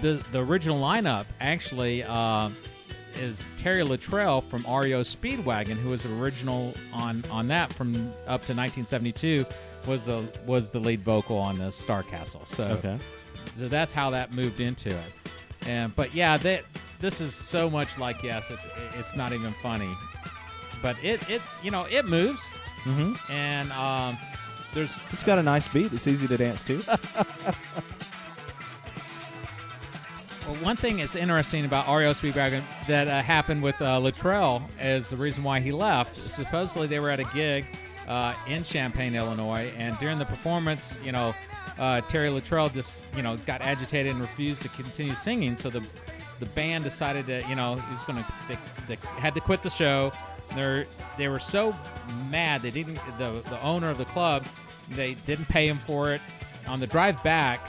the 0.02 0.14
the 0.32 0.40
original 0.40 0.80
lineup 0.80 1.26
actually 1.40 2.04
uh, 2.04 2.50
is 3.18 3.46
Terry 3.56 3.84
Luttrell 3.84 4.42
from 4.42 4.64
REO 4.64 5.02
Speedwagon, 5.02 5.76
who 5.76 5.90
was 5.90 6.08
original 6.08 6.74
on 6.92 7.24
on 7.30 7.48
that 7.50 7.72
from 7.72 7.94
up 8.26 8.42
to 8.42 8.56
1972, 8.56 9.46
was 9.86 10.06
the 10.06 10.28
was 10.48 10.72
the 10.72 10.80
lead 10.80 11.02
vocal 11.04 11.38
on 11.38 11.60
the 11.60 11.72
Star 11.72 12.02
Castle. 12.02 12.42
So 12.46 12.64
Okay. 12.64 12.98
So 13.56 13.68
that's 13.68 13.92
how 13.94 14.10
that 14.12 14.32
moved 14.34 14.60
into 14.62 14.90
it. 14.90 15.14
And 15.68 15.96
but 15.96 16.14
yeah, 16.14 16.38
that 16.38 16.64
this 17.00 17.22
is 17.22 17.34
so 17.34 17.70
much 17.70 17.98
like 17.98 18.22
yes, 18.24 18.52
it's 18.52 18.68
it's 18.96 19.16
not 19.16 19.32
even 19.34 19.54
funny, 19.62 19.90
but 20.82 20.96
it 21.04 21.28
it's 21.30 21.50
you 21.64 21.72
know 21.72 21.86
it 21.90 22.06
moves 22.06 22.52
Mm-hmm. 22.86 23.32
and 23.32 23.72
um, 23.72 24.16
there's 24.76 24.96
It's 25.10 25.24
got 25.24 25.40
a 25.40 25.44
nice 25.44 25.68
beat. 25.68 25.92
It's 25.92 26.06
easy 26.08 26.28
to 26.28 26.38
dance 26.38 26.64
to. 26.66 26.84
well, 30.48 30.56
one 30.62 30.78
thing 30.78 30.98
that's 30.98 31.16
interesting 31.16 31.66
about 31.66 31.88
REO 31.88 32.12
Speedwagon 32.12 32.62
that 32.88 33.08
uh, 33.08 33.22
happened 33.24 33.64
with 33.64 33.82
uh, 33.82 34.00
Luttrell 34.00 34.70
is 34.80 35.10
the 35.10 35.18
reason 35.18 35.44
why 35.44 35.60
he 35.62 35.72
left. 35.72 36.16
Supposedly 36.16 36.86
they 36.88 37.00
were 37.00 37.10
at 37.10 37.20
a 37.20 37.24
gig 37.34 37.66
uh, 38.08 38.36
in 38.48 38.62
Champaign, 38.62 39.16
Illinois, 39.16 39.74
and 39.78 39.98
during 39.98 40.20
the 40.20 40.26
performance, 40.26 41.00
you 41.04 41.12
know, 41.12 41.34
uh, 41.78 42.02
Terry 42.02 42.30
Luttrell 42.30 42.70
just 42.70 43.06
you 43.16 43.22
know 43.22 43.38
got 43.38 43.62
agitated 43.62 44.12
and 44.12 44.22
refused 44.22 44.62
to 44.64 44.70
continue 44.70 45.16
singing. 45.16 45.56
So 45.56 45.70
the 45.70 45.82
the 46.40 46.46
band 46.48 46.84
decided 46.84 47.26
that 47.26 47.48
you 47.50 47.56
know 47.56 47.76
he's 47.76 48.04
going 48.04 48.24
to 48.24 48.34
they, 48.48 48.58
they 48.88 48.96
had 49.20 49.34
to 49.36 49.42
quit 49.42 49.64
the 49.64 49.70
show. 49.70 50.12
They're 50.54 50.86
they 51.18 51.28
were 51.28 51.40
so 51.40 51.76
mad 52.30 52.62
they 52.62 52.72
didn't 52.72 53.00
the 53.18 53.44
the 53.50 53.62
owner 53.62 53.90
of 53.90 53.98
the 53.98 54.06
club 54.06 54.46
they 54.92 55.16
didn't 55.26 55.48
pay 55.48 55.68
him 55.68 55.78
for 55.80 56.12
it. 56.12 56.22
On 56.68 56.80
the 56.80 56.88
drive 56.88 57.22
back, 57.24 57.60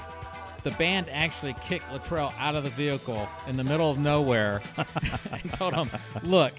the 0.63 0.71
band 0.73 1.09
actually 1.11 1.55
kicked 1.63 1.91
Luttrell 1.93 2.35
out 2.39 2.55
of 2.55 2.65
the 2.65 2.71
vehicle 2.71 3.29
in 3.47 3.57
the 3.57 3.65
middle 3.65 3.91
of 3.91 3.99
nowhere 3.99 4.63
and 5.33 5.53
told 5.53 5.75
him, 5.75 5.91
"Look, 6.23 6.53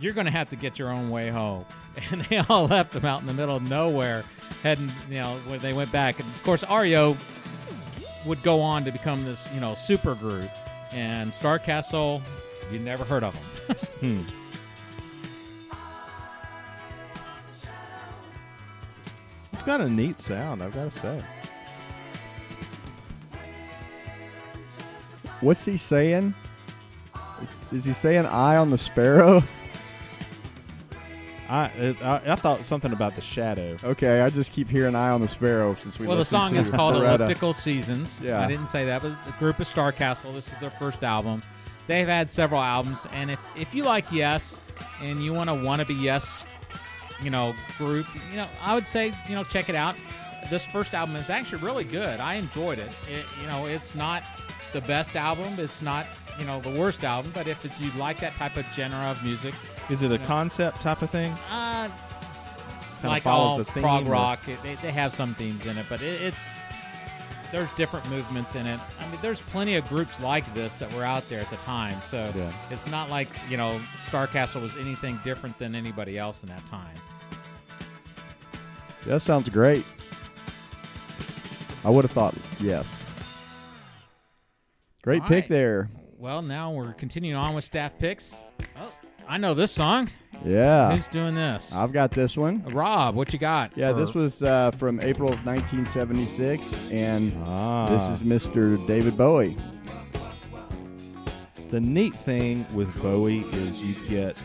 you're 0.00 0.12
going 0.12 0.26
to 0.26 0.32
have 0.32 0.50
to 0.50 0.56
get 0.56 0.78
your 0.78 0.90
own 0.90 1.10
way 1.10 1.30
home." 1.30 1.64
And 2.12 2.22
they 2.22 2.38
all 2.38 2.66
left 2.66 2.94
him 2.94 3.04
out 3.04 3.20
in 3.20 3.26
the 3.26 3.34
middle 3.34 3.56
of 3.56 3.62
nowhere, 3.62 4.24
heading, 4.62 4.90
you 5.10 5.18
know, 5.18 5.38
when 5.48 5.58
they 5.58 5.72
went 5.72 5.90
back. 5.90 6.20
And 6.20 6.28
of 6.28 6.42
course, 6.44 6.64
REO 6.70 7.16
would 8.24 8.42
go 8.42 8.60
on 8.60 8.84
to 8.84 8.92
become 8.92 9.24
this, 9.24 9.50
you 9.52 9.60
know, 9.60 9.74
super 9.74 10.14
group. 10.14 10.48
And 10.92 11.34
Star 11.34 11.58
Castle, 11.58 12.22
you 12.70 12.78
never 12.78 13.04
heard 13.04 13.24
of 13.24 13.34
them. 13.34 13.76
hmm. 14.00 14.22
It's 19.52 19.62
got 19.62 19.80
a 19.80 19.88
neat 19.90 20.20
sound, 20.20 20.62
I've 20.62 20.74
got 20.74 20.90
to 20.90 20.98
say. 20.98 21.22
What's 25.40 25.64
he 25.64 25.76
saying? 25.76 26.34
Is 27.72 27.84
he 27.84 27.92
saying 27.92 28.26
"eye 28.26 28.56
on 28.56 28.70
the 28.70 28.78
sparrow"? 28.78 29.42
I, 31.50 31.66
it, 31.78 32.02
I 32.02 32.22
I 32.26 32.34
thought 32.36 32.64
something 32.64 32.92
about 32.92 33.16
the 33.16 33.20
shadow. 33.20 33.76
Okay, 33.82 34.20
I 34.20 34.30
just 34.30 34.52
keep 34.52 34.68
hearing 34.68 34.94
"eye 34.94 35.10
on 35.10 35.20
the 35.20 35.26
sparrow" 35.26 35.74
since 35.74 35.98
we. 35.98 36.06
well, 36.06 36.16
the 36.16 36.24
song 36.24 36.52
to 36.52 36.60
is 36.60 36.70
called 36.70 36.94
Loretta. 36.94 37.24
Elliptical 37.24 37.54
Seasons. 37.54 38.20
Yeah. 38.20 38.40
I 38.40 38.46
didn't 38.46 38.68
say 38.68 38.86
that, 38.86 39.02
but 39.02 39.12
the 39.26 39.32
group 39.32 39.60
is 39.60 39.68
Starcastle. 39.68 40.32
This 40.32 40.46
is 40.46 40.58
their 40.60 40.70
first 40.70 41.02
album. 41.02 41.42
They've 41.88 42.06
had 42.06 42.30
several 42.30 42.62
albums, 42.62 43.04
and 43.12 43.32
if, 43.32 43.40
if 43.56 43.74
you 43.74 43.82
like 43.82 44.12
Yes 44.12 44.60
and 45.02 45.20
you 45.20 45.34
want 45.34 45.50
to 45.50 45.54
want 45.54 45.80
to 45.80 45.86
be 45.86 45.94
Yes, 45.94 46.44
you 47.20 47.30
know, 47.30 47.52
group, 47.76 48.06
you 48.30 48.36
know, 48.36 48.46
I 48.62 48.74
would 48.76 48.86
say 48.86 49.12
you 49.28 49.34
know 49.34 49.42
check 49.42 49.68
it 49.68 49.74
out. 49.74 49.96
This 50.50 50.64
first 50.66 50.94
album 50.94 51.16
is 51.16 51.30
actually 51.30 51.62
really 51.62 51.84
good. 51.84 52.20
I 52.20 52.34
enjoyed 52.34 52.78
it. 52.78 52.90
it 53.08 53.24
you 53.42 53.48
know, 53.48 53.66
it's 53.66 53.96
not 53.96 54.22
the 54.72 54.82
best 54.82 55.16
album. 55.16 55.58
It's 55.58 55.82
not 55.82 56.06
you 56.38 56.44
know 56.44 56.60
the 56.60 56.70
worst 56.70 57.02
album, 57.02 57.32
but 57.34 57.48
if 57.48 57.64
it's, 57.64 57.80
you 57.80 57.90
like 57.98 58.20
that 58.20 58.36
type 58.36 58.56
of 58.56 58.64
genre 58.66 59.10
of 59.10 59.22
music, 59.24 59.54
Is 59.90 60.02
it 60.02 60.12
a 60.12 60.18
concept 60.18 60.80
type 60.80 61.02
of 61.02 61.10
thing? 61.10 61.32
uh, 61.50 61.88
Kinda 63.00 63.08
like 63.14 63.22
follows 63.22 63.52
all 63.54 63.60
a 63.60 63.64
theme, 63.64 63.82
prog 63.82 64.06
or- 64.06 64.10
rock, 64.10 64.46
it, 64.48 64.62
they, 64.62 64.74
they 64.76 64.92
have 64.92 65.12
some 65.12 65.34
themes 65.34 65.66
in 65.66 65.76
it, 65.78 65.86
but 65.88 66.00
it, 66.02 66.20
it's 66.20 66.38
there's 67.50 67.72
different 67.72 68.08
movements 68.10 68.54
in 68.54 68.66
it. 68.66 68.78
I 69.00 69.08
mean, 69.08 69.18
there's 69.22 69.40
plenty 69.40 69.74
of 69.76 69.88
groups 69.88 70.20
like 70.20 70.52
this 70.54 70.76
that 70.78 70.92
were 70.94 71.02
out 71.02 71.28
there 71.28 71.40
at 71.40 71.48
the 71.50 71.56
time, 71.56 72.00
so 72.02 72.30
Yeah. 72.36 72.52
it's 72.70 72.86
not 72.88 73.08
like 73.10 73.28
you 73.48 73.56
know 73.56 73.80
Starcastle 74.00 74.62
was 74.62 74.76
anything 74.76 75.18
different 75.24 75.58
than 75.58 75.74
anybody 75.74 76.18
else 76.18 76.42
in 76.42 76.50
that 76.50 76.64
time. 76.66 76.94
That 79.06 79.20
sounds 79.22 79.48
great. 79.48 79.84
I 81.82 81.88
would 81.90 82.04
have 82.04 82.12
thought 82.12 82.34
yes. 82.60 82.94
Great 85.02 85.22
All 85.22 85.28
pick 85.28 85.44
right. 85.44 85.48
there. 85.48 85.90
Well, 86.18 86.42
now 86.42 86.70
we're 86.72 86.92
continuing 86.92 87.36
on 87.36 87.54
with 87.54 87.64
staff 87.64 87.98
picks. 87.98 88.34
I 89.30 89.38
know 89.38 89.54
this 89.54 89.70
song. 89.70 90.08
Yeah, 90.44 90.92
Who's 90.92 91.06
doing 91.06 91.36
this? 91.36 91.72
I've 91.72 91.92
got 91.92 92.10
this 92.10 92.36
one. 92.36 92.64
Rob, 92.72 93.14
what 93.14 93.32
you 93.32 93.38
got? 93.38 93.70
Yeah, 93.76 93.92
for- 93.92 93.98
this 94.00 94.12
was 94.12 94.42
uh, 94.42 94.72
from 94.72 94.98
April 95.00 95.28
of 95.32 95.46
1976, 95.46 96.80
and 96.90 97.32
Ah. 97.44 97.86
this 97.86 98.08
is 98.08 98.22
Mr. 98.26 98.84
David 98.88 99.16
Bowie. 99.16 99.56
The 101.70 101.78
neat 101.80 102.12
thing 102.12 102.66
with 102.74 102.92
Bowie 103.00 103.42
is 103.52 103.78
you 103.80 103.94
get 104.08 104.36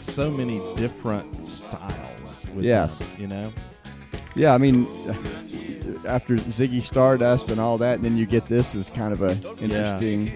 so 0.00 0.30
many 0.30 0.62
different 0.76 1.46
styles. 1.46 2.46
With 2.54 2.64
Yes. 2.64 3.00
him, 3.00 3.08
you 3.20 3.26
know. 3.26 3.52
Yeah, 4.34 4.54
I 4.54 4.58
mean, 4.58 4.86
after 6.08 6.36
Ziggy 6.36 6.82
Stardust 6.82 7.50
and 7.50 7.60
all 7.60 7.76
that, 7.78 7.96
and 7.96 8.04
then 8.04 8.16
you 8.16 8.24
get 8.24 8.46
this 8.46 8.74
as 8.74 8.88
kind 8.88 9.12
of 9.12 9.20
a 9.20 9.32
interesting. 9.62 10.32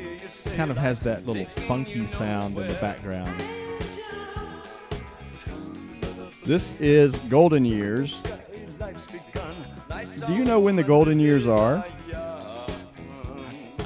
Kind 0.54 0.70
of 0.70 0.76
has 0.76 1.00
that 1.00 1.26
little 1.26 1.46
funky 1.66 2.04
sound 2.06 2.56
in 2.58 2.66
the 2.68 2.74
background. 2.74 3.34
This 6.46 6.72
is 6.78 7.16
Golden 7.28 7.64
Years. 7.64 8.22
Do 10.26 10.32
you 10.34 10.44
know 10.44 10.60
when 10.60 10.76
the 10.76 10.84
Golden 10.84 11.18
Years 11.18 11.46
are? 11.46 11.84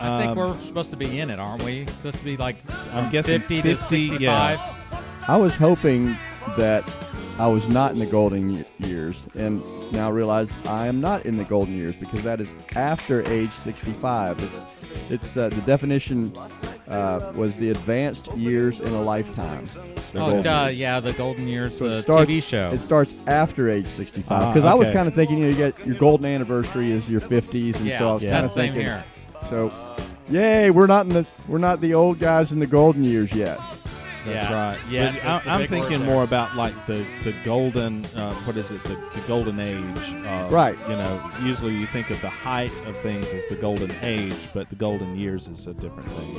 I 0.02 0.18
think 0.18 0.30
Um, 0.30 0.36
we're 0.36 0.56
supposed 0.58 0.90
to 0.90 0.96
be 0.96 1.18
in 1.20 1.30
it, 1.30 1.38
aren't 1.38 1.62
we? 1.62 1.86
Supposed 1.86 2.18
to 2.18 2.24
be 2.24 2.36
like 2.36 2.56
I'm 2.92 3.10
guessing 3.10 3.40
50 3.40 3.62
to 3.62 3.76
65. 3.76 4.20
yeah. 4.20 4.72
I 5.28 5.36
was 5.36 5.56
hoping 5.56 6.16
that 6.56 6.84
I 7.38 7.46
was 7.46 7.68
not 7.68 7.92
in 7.92 7.98
the 7.98 8.06
golden 8.06 8.64
years, 8.78 9.26
and 9.34 9.62
now 9.92 10.10
realize 10.10 10.50
I 10.66 10.86
am 10.86 11.00
not 11.00 11.24
in 11.26 11.36
the 11.36 11.44
golden 11.44 11.76
years 11.76 11.94
because 11.96 12.22
that 12.24 12.40
is 12.40 12.54
after 12.76 13.22
age 13.30 13.52
65. 13.52 14.42
It's 14.42 14.64
it's 15.08 15.36
uh, 15.36 15.48
the 15.48 15.60
definition 15.62 16.32
uh, 16.88 17.32
was 17.34 17.56
the 17.56 17.70
advanced 17.70 18.28
years 18.36 18.80
in 18.80 18.92
a 18.92 19.02
lifetime. 19.02 19.66
The 20.12 20.20
Oh, 20.20 20.42
duh, 20.42 20.70
yeah, 20.72 20.98
the 21.00 21.12
Golden 21.12 21.46
Years, 21.46 21.76
So 21.78 21.88
the 21.88 22.02
starts, 22.02 22.30
TV 22.32 22.42
show. 22.42 22.70
It 22.72 22.80
starts 22.80 23.14
after 23.26 23.68
age 23.68 23.86
65 23.86 24.26
Ah, 24.30 24.52
because 24.52 24.64
I 24.64 24.74
was 24.74 24.90
kind 24.90 25.06
of 25.08 25.14
thinking 25.14 25.38
you, 25.38 25.44
know, 25.44 25.50
you 25.50 25.56
get 25.56 25.86
your 25.86 25.96
golden 25.96 26.26
anniversary 26.26 26.90
is 26.90 27.08
your 27.08 27.20
50s, 27.20 27.76
and 27.80 27.86
yeah, 27.86 27.98
so 27.98 28.10
I 28.10 28.14
was 28.14 28.22
Yeah. 28.24 28.30
kind 28.30 28.44
of 28.44 28.52
thinking. 28.52 28.80
here. 28.82 29.04
So, 29.48 29.72
yay, 30.28 30.70
we're 30.70 30.86
not 30.86 31.06
in 31.06 31.12
the 31.12 31.26
we're 31.48 31.58
not 31.58 31.80
the 31.80 31.94
old 31.94 32.18
guys 32.18 32.52
in 32.52 32.58
the 32.58 32.66
golden 32.66 33.04
years 33.04 33.32
yet. 33.32 33.58
That's 34.24 34.42
Yeah. 34.50 34.68
right. 34.70 34.78
Yeah, 34.90 35.12
But 35.42 35.46
I, 35.46 35.54
I'm 35.54 35.66
thinking 35.68 36.04
more 36.04 36.22
about 36.24 36.54
like 36.56 36.74
the 36.86 37.04
the 37.24 37.34
golden. 37.44 38.04
Uh, 38.14 38.34
what 38.44 38.56
is 38.56 38.70
it? 38.70 38.82
The, 38.84 38.94
the 39.14 39.20
golden 39.26 39.58
age. 39.60 40.26
Uh, 40.26 40.48
Right. 40.50 40.76
You 40.88 40.96
know, 40.96 41.30
usually 41.42 41.74
you 41.74 41.86
think 41.86 42.10
of 42.10 42.20
the 42.20 42.28
height 42.28 42.72
of 42.86 42.96
things 42.98 43.32
as 43.32 43.44
the 43.46 43.56
golden 43.56 43.92
age, 44.02 44.48
but 44.52 44.68
the 44.68 44.76
golden 44.76 45.16
years 45.18 45.48
is 45.48 45.66
a 45.66 45.74
different 45.74 46.08
thing. 46.10 46.34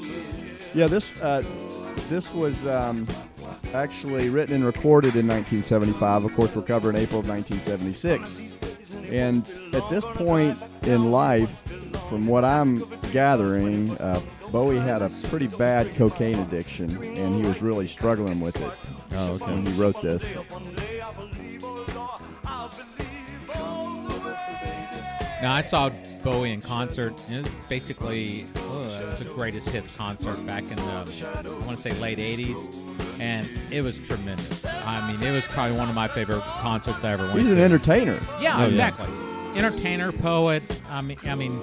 Yeah. 0.00 0.12
Yeah, 0.74 0.86
this 0.88 1.08
uh, 1.22 1.42
this 2.08 2.32
was 2.32 2.64
um, 2.66 3.06
actually 3.72 4.28
written 4.30 4.54
and 4.56 4.64
recorded 4.64 5.16
in 5.16 5.26
1975. 5.26 6.24
Of 6.24 6.34
course, 6.34 6.54
we're 6.54 6.62
covering 6.62 6.96
April 6.96 7.20
of 7.20 7.28
1976. 7.28 8.58
And 9.10 9.46
at 9.72 9.88
this 9.90 10.04
point 10.04 10.58
in 10.82 11.10
life, 11.10 11.62
from 12.08 12.26
what 12.26 12.44
I'm 12.44 12.82
gathering, 13.12 13.90
uh, 13.98 14.20
Bowie 14.50 14.78
had 14.78 15.02
a 15.02 15.10
pretty 15.28 15.46
bad 15.48 15.94
cocaine 15.96 16.38
addiction, 16.38 16.90
and 17.02 17.34
he 17.36 17.42
was 17.48 17.60
really 17.62 17.86
struggling 17.88 18.40
with 18.40 18.56
it 18.60 18.72
Oh, 19.12 19.32
okay. 19.34 19.44
when 19.46 19.66
he 19.66 19.72
wrote 19.80 20.00
this. 20.02 20.32
Now 25.42 25.52
I 25.54 25.60
saw 25.60 25.90
Bowie 26.22 26.52
in 26.52 26.62
concert. 26.62 27.12
and 27.28 27.36
It 27.40 27.42
was 27.44 27.52
basically 27.68 28.46
uh, 28.56 29.00
it 29.02 29.06
was 29.08 29.20
a 29.20 29.24
greatest 29.24 29.68
hits 29.68 29.94
concert 29.94 30.44
back 30.46 30.62
in 30.62 30.76
the 30.76 30.82
I 30.82 31.66
want 31.66 31.76
to 31.76 31.82
say 31.82 31.92
late 31.98 32.18
'80s, 32.18 32.74
and 33.20 33.46
it 33.70 33.82
was 33.82 33.98
tremendous. 33.98 34.64
I 34.64 35.10
mean, 35.12 35.22
it 35.22 35.32
was 35.32 35.46
probably 35.46 35.76
one 35.76 35.88
of 35.90 35.94
my 35.94 36.08
favorite 36.08 36.40
concerts 36.40 37.04
I 37.04 37.12
ever 37.12 37.24
went 37.24 37.34
to. 37.34 37.40
He's 37.42 37.50
an 37.50 37.58
to. 37.58 37.62
entertainer. 37.64 38.18
yeah, 38.40 38.56
Oh, 38.56 38.60
yeah. 38.62 38.66
exactly. 38.68 39.06
Entertainer, 39.54 40.12
poet. 40.12 40.62
I 40.88 41.02
mean, 41.02 41.18
I 41.26 41.34
mean, 41.34 41.60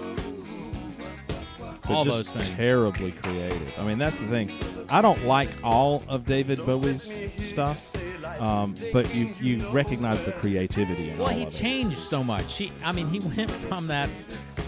But 1.91 1.97
all 1.97 2.03
just 2.05 2.33
those 2.33 2.49
terribly 2.49 3.11
creative. 3.11 3.73
I 3.77 3.83
mean, 3.85 3.97
that's 3.97 4.19
the 4.19 4.27
thing. 4.27 4.51
I 4.89 5.01
don't 5.01 5.23
like 5.25 5.49
all 5.63 6.03
of 6.07 6.25
David 6.25 6.59
Bowie's 6.65 7.19
stuff, 7.37 7.95
um, 8.41 8.75
but 8.91 9.13
you 9.15 9.31
you 9.39 9.67
recognize 9.69 10.23
the 10.23 10.31
creativity 10.33 11.09
in 11.09 11.15
it. 11.15 11.19
Well, 11.19 11.27
all 11.29 11.33
he 11.33 11.43
of 11.43 11.47
it. 11.47 11.51
changed 11.55 11.97
so 11.97 12.23
much. 12.23 12.57
He, 12.57 12.71
I 12.83 12.91
mean, 12.91 13.07
he 13.09 13.19
went 13.37 13.51
from 13.51 13.87
that 13.87 14.09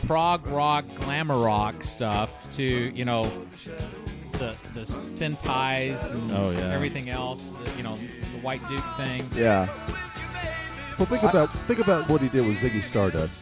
prog 0.08 0.46
rock, 0.48 0.86
glamour 0.96 1.38
rock 1.40 1.84
stuff 1.84 2.30
to 2.52 2.64
you 2.64 3.06
know 3.06 3.32
the 4.34 4.56
the 4.74 4.86
thin 4.86 5.36
ties 5.38 6.12
and 6.12 6.32
Oh, 6.32 6.52
yeah. 6.52 6.72
everything 6.74 7.10
else. 7.10 7.52
The, 7.64 7.72
you 7.78 7.84
know, 7.84 7.96
the 7.98 8.40
white 8.42 8.66
Duke 8.70 8.84
thing. 8.98 9.24
Yeah. 9.36 9.68
Well, 10.98 11.06
think 11.08 11.24
about 11.24 11.54
think 11.68 11.80
about 11.80 12.08
what 12.10 12.22
he 12.22 12.30
did 12.30 12.46
with 12.46 12.58
Ziggy 12.58 12.82
Stardust 12.84 13.40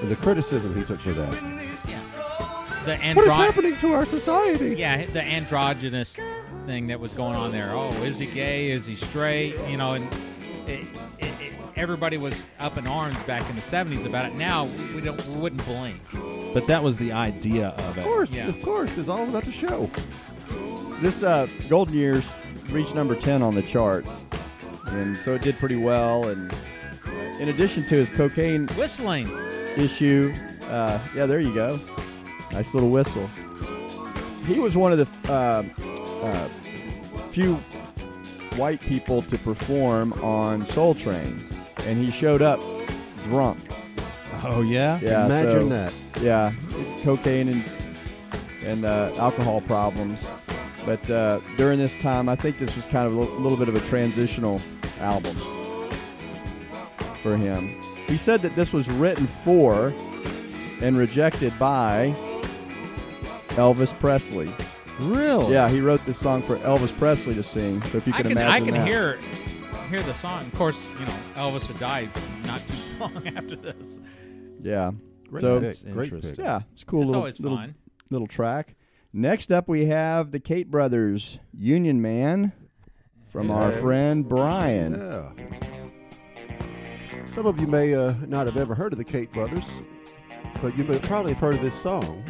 and 0.00 0.10
the 0.10 0.16
criticism 0.16 0.74
he 0.74 0.82
took 0.84 0.98
for 1.00 1.10
that. 1.10 1.67
Yeah. 2.92 3.14
The 3.14 3.20
What 3.20 3.26
is 3.26 3.32
happening 3.32 3.76
to 3.78 3.92
our 3.94 4.06
society? 4.06 4.74
Yeah, 4.76 5.04
the 5.06 5.22
androgynous 5.22 6.18
thing 6.66 6.86
that 6.88 7.00
was 7.00 7.12
going 7.12 7.34
on 7.34 7.52
there. 7.52 7.70
Oh, 7.72 7.90
is 8.02 8.18
he 8.18 8.26
gay? 8.26 8.70
Is 8.70 8.86
he 8.86 8.94
straight? 8.96 9.56
You 9.68 9.76
know, 9.76 9.94
and 9.94 10.04
it, 10.66 10.86
it, 11.18 11.32
it, 11.40 11.52
everybody 11.76 12.16
was 12.18 12.46
up 12.58 12.76
in 12.78 12.86
arms 12.86 13.18
back 13.24 13.48
in 13.50 13.56
the 13.56 13.62
'70s 13.62 14.04
about 14.04 14.26
it. 14.26 14.34
Now 14.34 14.64
we 14.94 15.00
don't, 15.00 15.24
we 15.28 15.34
wouldn't 15.36 15.64
blink. 15.64 16.00
But 16.54 16.66
that 16.66 16.82
was 16.82 16.96
the 16.98 17.12
idea 17.12 17.68
of 17.68 17.98
it. 17.98 18.00
Of 18.00 18.06
course, 18.06 18.32
Yeah. 18.32 18.48
of 18.48 18.62
course, 18.62 18.96
it's 18.96 19.08
all 19.08 19.28
about 19.28 19.44
the 19.44 19.52
show. 19.52 19.90
This 21.00 21.22
uh, 21.22 21.46
Golden 21.68 21.94
Years 21.94 22.26
reached 22.70 22.94
number 22.94 23.14
10 23.14 23.42
on 23.42 23.54
the 23.54 23.62
charts. 23.62 24.24
And 24.86 25.16
so 25.16 25.34
it 25.34 25.42
did 25.42 25.58
pretty 25.58 25.76
well. 25.76 26.28
And 26.28 26.50
uh, 26.50 27.10
in 27.38 27.50
addition 27.50 27.84
to 27.88 27.94
his 27.94 28.08
cocaine 28.10 28.66
Whistling. 28.68 29.30
issue, 29.76 30.34
uh, 30.64 30.98
yeah, 31.14 31.26
there 31.26 31.38
you 31.40 31.54
go. 31.54 31.78
Nice 32.52 32.72
little 32.74 32.90
whistle. 32.90 33.28
He 34.46 34.58
was 34.58 34.76
one 34.76 34.92
of 34.92 34.98
the 34.98 35.32
uh, 35.32 35.62
uh, 36.24 36.48
few 37.30 37.56
white 38.56 38.80
people 38.80 39.22
to 39.22 39.38
perform 39.38 40.12
on 40.14 40.64
Soul 40.66 40.94
Train. 40.94 41.42
And 41.86 41.98
he 42.04 42.10
showed 42.10 42.42
up 42.42 42.60
drunk. 43.24 43.58
Oh 44.44 44.62
yeah. 44.62 44.98
Yeah, 45.02 45.26
Imagine 45.26 45.62
so- 45.62 45.68
that. 45.68 45.94
yeah, 46.22 46.52
cocaine 47.02 47.48
and 47.48 47.64
and 48.64 48.84
uh, 48.84 49.12
alcohol 49.18 49.60
problems. 49.62 50.26
But 50.86 51.08
uh, 51.10 51.40
during 51.56 51.78
this 51.78 51.96
time, 51.98 52.28
I 52.28 52.36
think 52.36 52.58
this 52.58 52.74
was 52.74 52.84
kind 52.86 53.06
of 53.06 53.14
a 53.14 53.18
little, 53.20 53.36
little 53.38 53.58
bit 53.58 53.68
of 53.68 53.74
a 53.76 53.80
transitional 53.88 54.60
album 55.00 55.34
for 57.22 57.36
him. 57.36 57.68
He 58.06 58.16
said 58.16 58.40
that 58.42 58.54
this 58.56 58.72
was 58.72 58.88
written 58.88 59.26
for 59.44 59.92
and 60.80 60.96
rejected 60.96 61.58
by 61.58 62.14
Elvis 63.58 63.92
Presley. 63.98 64.52
Really? 65.00 65.52
Yeah, 65.52 65.68
he 65.68 65.80
wrote 65.80 66.04
this 66.06 66.18
song 66.18 66.42
for 66.42 66.56
Elvis 66.58 66.96
Presley 66.98 67.34
to 67.34 67.42
sing. 67.42 67.82
So 67.82 67.98
if 67.98 68.06
you 68.06 68.12
I 68.14 68.22
can 68.22 68.28
can 68.34 68.38
I 68.38 68.60
can 68.60 68.72
that. 68.74 68.86
hear 68.86 69.18
hear 69.90 70.02
the 70.02 70.14
song. 70.14 70.42
Of 70.46 70.54
course, 70.54 70.88
you 70.98 71.06
know 71.06 71.14
Elvis 71.34 71.66
had 71.66 71.78
died 71.78 72.08
not 72.46 72.62
too 72.66 72.74
long 73.00 73.26
after 73.36 73.56
this. 73.56 74.00
Yeah. 74.62 74.92
Great 75.28 75.40
so 75.42 75.60
pick, 75.60 75.68
It's 75.70 75.82
great 75.82 76.04
interesting. 76.12 76.36
pick. 76.36 76.44
yeah, 76.44 76.60
it's 76.72 76.84
cool 76.84 77.02
it's 77.02 77.06
little 77.08 77.20
always 77.20 77.40
little 77.40 77.58
fun. 77.58 77.74
little 78.10 78.26
track. 78.26 78.74
Next 79.12 79.50
up, 79.52 79.68
we 79.68 79.86
have 79.86 80.30
the 80.32 80.40
Cate 80.40 80.70
Brothers, 80.70 81.38
Union 81.52 82.00
Man, 82.02 82.52
from 83.30 83.50
our 83.50 83.70
friend 83.72 84.28
Brian. 84.28 84.94
Yeah. 84.94 85.30
Some 87.26 87.46
of 87.46 87.58
you 87.60 87.66
may 87.66 87.94
uh, 87.94 88.14
not 88.26 88.46
have 88.46 88.56
ever 88.56 88.74
heard 88.74 88.92
of 88.92 88.98
the 88.98 89.04
Cate 89.04 89.30
Brothers, 89.32 89.64
but 90.60 90.76
you 90.76 90.84
may 90.84 90.98
probably 90.98 91.32
have 91.34 91.40
heard 91.40 91.54
of 91.54 91.62
this 91.62 91.74
song. 91.74 92.24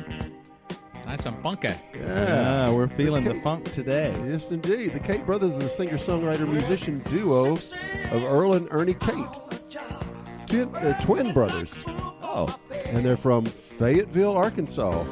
Nice 1.09 1.25
and 1.25 1.43
funky. 1.43 1.71
Yeah, 1.95 2.71
we're 2.71 2.87
feeling 2.87 3.25
the 3.25 3.41
funk 3.41 3.65
today. 3.73 4.15
Yes, 4.27 4.51
indeed. 4.51 4.93
The 4.93 5.01
Cate 5.01 5.25
Brothers 5.25 5.53
is 5.53 5.65
a 5.65 5.69
singer-songwriter-musician 5.71 6.99
duo 7.05 7.53
of 7.55 8.25
Earl 8.25 8.53
and 8.53 8.69
Ernie 8.71 8.93
Cate. 8.93 9.27
Twin, 10.47 10.71
they're 10.73 10.95
uh, 10.95 11.01
twin 11.01 11.33
brothers, 11.33 11.83
Oh, 11.87 12.55
and 12.85 13.03
they're 13.07 13.17
from 13.17 13.47
Fayetteville, 13.47 14.37
Arkansas. 14.37 15.03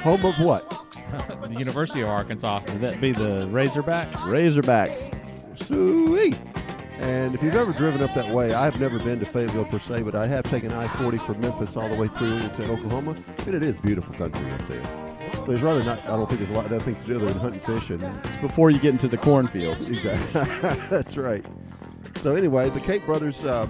Home 0.00 0.26
of 0.26 0.34
what? 0.40 0.68
the 1.48 1.56
University 1.58 2.02
of 2.02 2.10
Arkansas. 2.10 2.60
Would 2.66 2.82
that 2.82 3.00
be 3.00 3.12
the 3.12 3.46
Razorbacks? 3.46 4.16
Razorbacks. 4.16 5.18
Sweet. 5.58 6.38
And 6.98 7.34
if 7.34 7.42
you've 7.42 7.56
ever 7.56 7.72
driven 7.72 8.02
up 8.02 8.12
that 8.14 8.28
way, 8.28 8.52
I've 8.52 8.78
never 8.78 8.98
been 8.98 9.18
to 9.20 9.24
Fayetteville 9.24 9.64
per 9.64 9.78
se, 9.78 10.02
but 10.02 10.14
I 10.14 10.26
have 10.26 10.44
taken 10.44 10.70
I-40 10.70 11.24
from 11.24 11.40
Memphis 11.40 11.78
all 11.78 11.88
the 11.88 11.96
way 11.96 12.08
through 12.08 12.34
into 12.34 12.70
Oklahoma, 12.70 13.16
and 13.46 13.54
it 13.54 13.62
is 13.62 13.78
beautiful 13.78 14.12
country 14.12 14.50
up 14.50 14.68
there. 14.68 15.09
So 15.40 15.46
there's 15.46 15.62
rather 15.62 15.82
not. 15.82 16.00
I 16.04 16.08
don't 16.08 16.26
think 16.26 16.38
there's 16.38 16.50
a 16.50 16.54
lot 16.54 16.66
of 16.66 16.72
other 16.72 16.80
things 16.84 17.00
to 17.00 17.06
do 17.06 17.16
other 17.16 17.26
than 17.26 17.38
hunt 17.38 17.54
and 17.54 17.62
fish 17.62 17.90
and 17.90 18.02
It's 18.02 18.36
before 18.38 18.70
you 18.70 18.78
get 18.78 18.90
into 18.92 19.08
the 19.08 19.16
cornfields. 19.18 19.88
Exactly. 19.88 20.40
That's 20.90 21.16
right. 21.16 21.44
So 22.16 22.34
anyway, 22.36 22.68
the 22.70 22.80
Cate 22.80 23.04
Brothers 23.06 23.44
uh, 23.44 23.66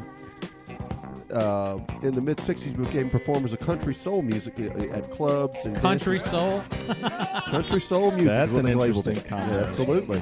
uh, 1.32 1.78
in 2.02 2.12
the 2.14 2.20
mid 2.20 2.38
'60s 2.38 2.76
became 2.76 3.08
performers 3.08 3.52
of 3.52 3.60
country 3.60 3.94
soul 3.94 4.22
music 4.22 4.58
at 4.58 4.76
at 4.90 5.10
clubs 5.10 5.64
and 5.64 5.76
Country 5.76 6.18
dances. 6.18 6.30
soul. 6.30 6.62
country 7.46 7.80
soul 7.80 8.10
music. 8.10 8.28
That's 8.28 8.50
is 8.50 8.56
what 8.56 8.66
an 8.66 8.66
they 8.66 8.74
labeled 8.74 9.06
interesting 9.06 9.24
it. 9.24 9.28
combination. 9.28 9.62
Yeah, 9.62 9.68
absolutely. 9.68 10.20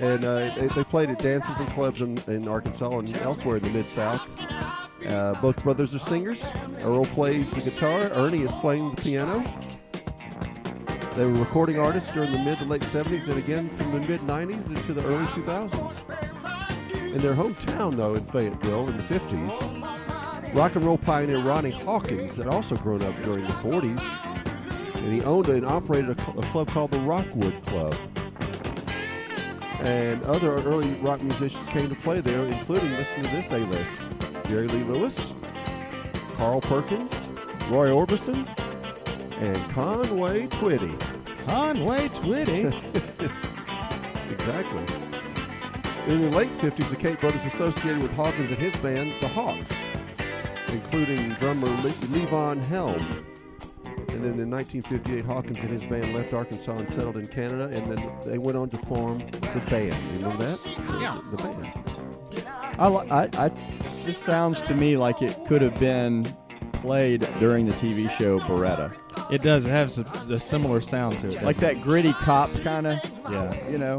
And 0.00 0.24
uh, 0.24 0.54
they, 0.56 0.66
they 0.68 0.84
played 0.84 1.10
at 1.10 1.18
dances 1.20 1.56
and 1.60 1.68
clubs 1.68 2.02
in, 2.02 2.18
in 2.26 2.48
Arkansas 2.48 2.98
and 2.98 3.16
elsewhere 3.18 3.58
in 3.58 3.62
the 3.62 3.70
mid 3.70 3.86
South. 3.88 4.26
Uh, 5.06 5.34
both 5.40 5.62
brothers 5.62 5.94
are 5.94 5.98
singers. 6.00 6.42
Earl 6.80 7.04
plays 7.04 7.50
the 7.52 7.70
guitar. 7.70 8.00
Ernie 8.12 8.42
is 8.42 8.50
playing 8.60 8.92
the 8.94 9.02
piano. 9.02 9.44
They 11.16 11.26
were 11.26 11.32
recording 11.32 11.78
artists 11.78 12.10
during 12.10 12.32
the 12.32 12.38
mid 12.38 12.58
to 12.60 12.64
late 12.64 12.80
70s 12.80 13.28
and 13.28 13.36
again 13.36 13.68
from 13.68 13.92
the 13.92 14.00
mid 14.00 14.22
90s 14.22 14.68
into 14.68 14.94
the 14.94 15.04
early 15.06 15.26
2000s. 15.26 17.14
In 17.14 17.20
their 17.20 17.34
hometown, 17.34 17.94
though, 17.94 18.14
in 18.14 18.24
Fayetteville 18.24 18.88
in 18.88 18.96
the 18.96 19.02
50s, 19.02 20.54
rock 20.54 20.74
and 20.74 20.86
roll 20.86 20.96
pioneer 20.96 21.40
Ronnie 21.40 21.70
Hawkins 21.70 22.36
had 22.36 22.46
also 22.46 22.76
grown 22.76 23.02
up 23.02 23.14
during 23.24 23.44
the 23.44 23.52
40s, 23.52 24.00
and 24.96 25.12
he 25.12 25.22
owned 25.24 25.50
and 25.50 25.66
operated 25.66 26.18
a, 26.18 26.30
a 26.38 26.42
club 26.44 26.68
called 26.68 26.90
the 26.92 27.00
Rockwood 27.00 27.62
Club. 27.66 27.94
And 29.80 30.24
other 30.24 30.52
early 30.62 30.94
rock 30.94 31.20
musicians 31.20 31.68
came 31.68 31.90
to 31.90 31.96
play 31.96 32.22
there, 32.22 32.46
including, 32.46 32.90
listen 32.92 33.24
to 33.24 33.30
this 33.30 33.52
A-list, 33.52 34.00
Jerry 34.46 34.66
Lee 34.66 34.84
Lewis, 34.84 35.34
Carl 36.36 36.62
Perkins, 36.62 37.12
Roy 37.68 37.88
Orbison, 37.88 38.48
and 39.42 39.70
Conway 39.70 40.46
Twitty. 40.46 40.96
Conway 41.46 42.08
Twitty. 42.08 42.72
Exactly. 44.30 44.82
In 46.08 46.22
the 46.22 46.30
late 46.30 46.48
50s, 46.58 46.88
the 46.88 46.96
Cate 46.96 47.20
brothers 47.20 47.44
associated 47.44 48.00
with 48.00 48.12
Hawkins 48.14 48.48
and 48.50 48.58
his 48.58 48.74
band, 48.76 49.12
the 49.20 49.28
Hawks, 49.28 49.70
including 50.70 51.28
drummer 51.34 51.66
Le- 51.68 51.92
Levon 52.08 52.64
Helm. 52.64 52.94
And 54.08 54.24
then 54.24 54.40
in 54.40 54.50
1958, 54.50 55.24
Hawkins 55.26 55.60
and 55.60 55.68
his 55.68 55.84
band 55.84 56.14
left 56.14 56.32
Arkansas 56.32 56.74
and 56.74 56.88
settled 56.90 57.18
in 57.18 57.28
Canada, 57.28 57.64
and 57.76 57.92
then 57.92 58.12
they 58.24 58.38
went 58.38 58.56
on 58.56 58.70
to 58.70 58.78
form 58.78 59.18
the 59.18 59.62
band. 59.68 59.96
You 60.14 60.20
know 60.20 60.36
that? 60.38 60.66
Yeah. 61.00 61.20
The 61.30 61.36
band. 61.36 61.72
I, 62.78 62.86
I, 62.88 63.44
I, 63.44 63.48
this 64.04 64.18
sounds 64.18 64.62
to 64.62 64.74
me 64.74 64.96
like 64.96 65.20
it 65.20 65.36
could 65.46 65.60
have 65.60 65.78
been 65.78 66.24
played 66.72 67.28
during 67.38 67.66
the 67.66 67.74
TV 67.74 68.10
show 68.10 68.40
Baretta. 68.40 68.96
It 69.32 69.42
does. 69.42 69.66
It 69.66 69.70
has 69.70 69.98
a, 69.98 70.02
a 70.30 70.38
similar 70.38 70.80
sound 70.80 71.18
to 71.20 71.28
it. 71.28 71.42
Like 71.42 71.56
doesn't 71.58 71.60
that 71.78 71.82
gritty 71.82 72.12
cop 72.12 72.50
kind 72.62 72.86
of. 72.86 72.98
Yeah. 73.30 73.68
you 73.70 73.78
know. 73.78 73.98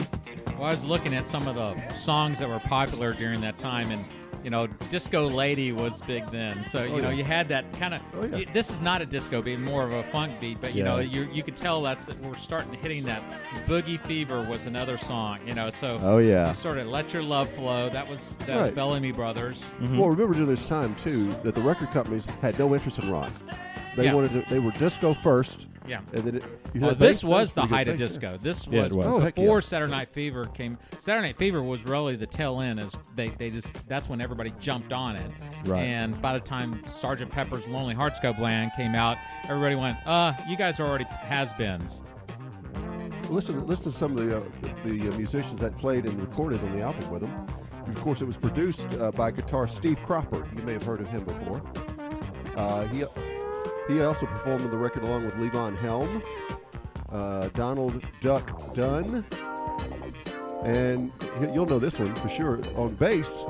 Well, 0.57 0.65
I 0.65 0.69
was 0.69 0.86
looking 0.86 1.13
at 1.15 1.25
some 1.27 1.47
of 1.47 1.55
the 1.55 1.93
songs 1.93 2.39
that 2.39 2.47
were 2.47 2.59
popular 2.59 3.13
during 3.13 3.41
that 3.41 3.57
time, 3.57 3.89
and 3.91 4.05
you 4.43 4.49
know, 4.49 4.67
"Disco 4.89 5.27
Lady" 5.27 5.71
was 5.71 6.01
big 6.01 6.27
then. 6.29 6.63
So 6.65 6.79
oh, 6.79 6.84
you 6.84 6.91
Oh, 6.93 6.97
know, 6.97 7.09
yeah. 7.09 7.15
you 7.15 7.23
had 7.23 7.47
that 7.49 7.71
kind 7.79 7.93
of. 7.95 8.01
Oh, 8.13 8.25
yeah. 8.38 8.45
This 8.53 8.69
is 8.69 8.79
not 8.81 9.01
a 9.01 9.05
disco 9.05 9.41
beat, 9.41 9.57
more 9.59 9.84
of 9.84 9.93
a 9.93 10.03
funk 10.11 10.39
beat, 10.39 10.59
but 10.61 10.75
you 10.75 10.84
know, 10.84 10.99
you 10.99 11.27
you 11.34 11.41
could 11.41 11.55
tell 11.57 11.81
that's 11.81 12.07
we're 12.19 12.36
starting 12.36 12.71
to 12.71 12.77
hitting 12.77 13.03
that. 13.05 13.23
"Boogie 13.65 13.99
Fever" 14.01 14.43
was 14.43 14.67
another 14.67 14.97
song, 14.97 15.39
you 15.47 15.55
know. 15.55 15.69
So 15.71 15.97
Oh 16.01 16.17
yeah. 16.19 16.51
sort 16.51 16.77
of 16.77 16.88
"Let 16.88 17.11
Your 17.13 17.23
Love 17.23 17.49
Flow." 17.49 17.89
That 17.89 18.07
was 18.07 18.36
that 18.41 18.47
was 18.49 18.55
right. 18.55 18.75
Bellamy 18.75 19.11
Brothers. 19.13 19.61
Mm-hmm. 19.81 19.97
Well, 19.97 20.09
remember 20.09 20.34
during 20.34 20.47
this 20.49 20.67
time 20.67 20.93
too 20.95 21.31
that 21.43 21.55
the 21.55 21.61
record 21.61 21.89
companies 21.89 22.25
had 22.41 22.59
no 22.59 22.75
interest 22.75 22.99
in 22.99 23.09
rock. 23.09 23.31
They 23.95 24.05
Yeah. 24.05 24.13
wanted 24.13 24.31
to. 24.43 24.49
They 24.49 24.59
were 24.59 24.71
disco 24.71 25.13
first, 25.13 25.67
Yeah. 25.87 25.99
and 26.13 26.23
then 26.23 26.35
it, 26.37 26.43
you 26.73 26.79
hear 26.79 26.85
Oh, 26.85 26.89
that 26.89 26.99
bass 26.99 27.07
this 27.09 27.19
sound, 27.21 27.31
was 27.33 27.53
the 27.53 27.61
pretty 27.61 27.69
good 27.69 27.75
height 27.75 27.87
of 27.89 27.93
bass, 27.93 27.99
yeah. 27.99 28.07
disco. 28.31 28.39
This 28.41 28.67
Yeah, 28.67 28.79
it 28.79 28.83
was, 28.85 28.93
was. 28.95 29.05
Oh, 29.05 29.19
heck 29.19 29.35
before 29.35 29.57
yeah. 29.57 29.59
Saturday 29.61 29.91
Night 29.91 30.07
Fever 30.07 30.45
came. 30.47 30.77
Saturday 30.97 31.27
Night 31.27 31.35
Fever 31.37 31.61
was 31.61 31.83
really 31.85 32.15
the 32.15 32.25
tail 32.25 32.59
end. 32.61 32.79
As 32.79 32.95
they, 33.15 33.27
they 33.29 33.49
just 33.51 33.87
that's 33.87 34.09
when 34.09 34.19
everybody 34.21 34.51
jumped 34.59 34.93
on 34.93 35.15
it. 35.15 35.31
Right. 35.65 35.83
And 35.83 36.19
by 36.21 36.33
the 36.33 36.39
time 36.43 36.83
Sergeant 36.87 37.29
Pepper's 37.31 37.67
Lonely 37.67 37.93
Hearts 37.93 38.19
Club 38.19 38.37
Band 38.37 38.71
came 38.75 38.95
out, 38.95 39.17
everybody 39.47 39.75
went, 39.75 39.97
"Uh, 40.07 40.33
you 40.49 40.57
guys 40.57 40.79
are 40.79 40.87
already 40.87 41.05
has-beens." 41.05 42.01
Listen, 43.29 43.65
listen 43.67 43.91
to 43.91 43.97
some 43.97 44.17
of 44.17 44.25
the 44.25 44.37
uh, 44.37 44.41
the 44.85 45.09
uh, 45.09 45.17
musicians 45.17 45.59
that 45.59 45.77
played 45.77 46.05
and 46.05 46.19
recorded 46.19 46.59
on 46.61 46.75
the 46.77 46.81
album 46.83 47.09
with 47.11 47.21
them. 47.21 47.47
Of 47.87 47.99
course, 48.01 48.21
it 48.21 48.25
was 48.25 48.37
produced 48.37 48.87
uh, 48.99 49.11
by 49.11 49.31
guitarist 49.31 49.71
Steve 49.71 49.99
Cropper. 50.03 50.45
You 50.55 50.63
may 50.63 50.73
have 50.73 50.83
heard 50.83 51.01
of 51.01 51.09
him 51.09 51.23
before. 51.23 51.61
Uh, 52.55 52.85
he 52.87 53.03
he 53.88 54.01
also 54.01 54.25
performed 54.25 54.61
on 54.61 54.71
the 54.71 54.77
record 54.77 55.03
along 55.03 55.25
with 55.25 55.36
Levon 55.36 55.77
Helm, 55.77 56.21
uh, 57.11 57.49
Donald 57.49 58.03
Duck 58.21 58.73
Dunn, 58.73 59.25
and 60.63 61.11
you'll 61.53 61.65
know 61.65 61.79
this 61.79 61.99
one 61.99 62.13
for 62.15 62.29
sure. 62.29 62.59
On 62.75 62.93
bass, 62.95 63.45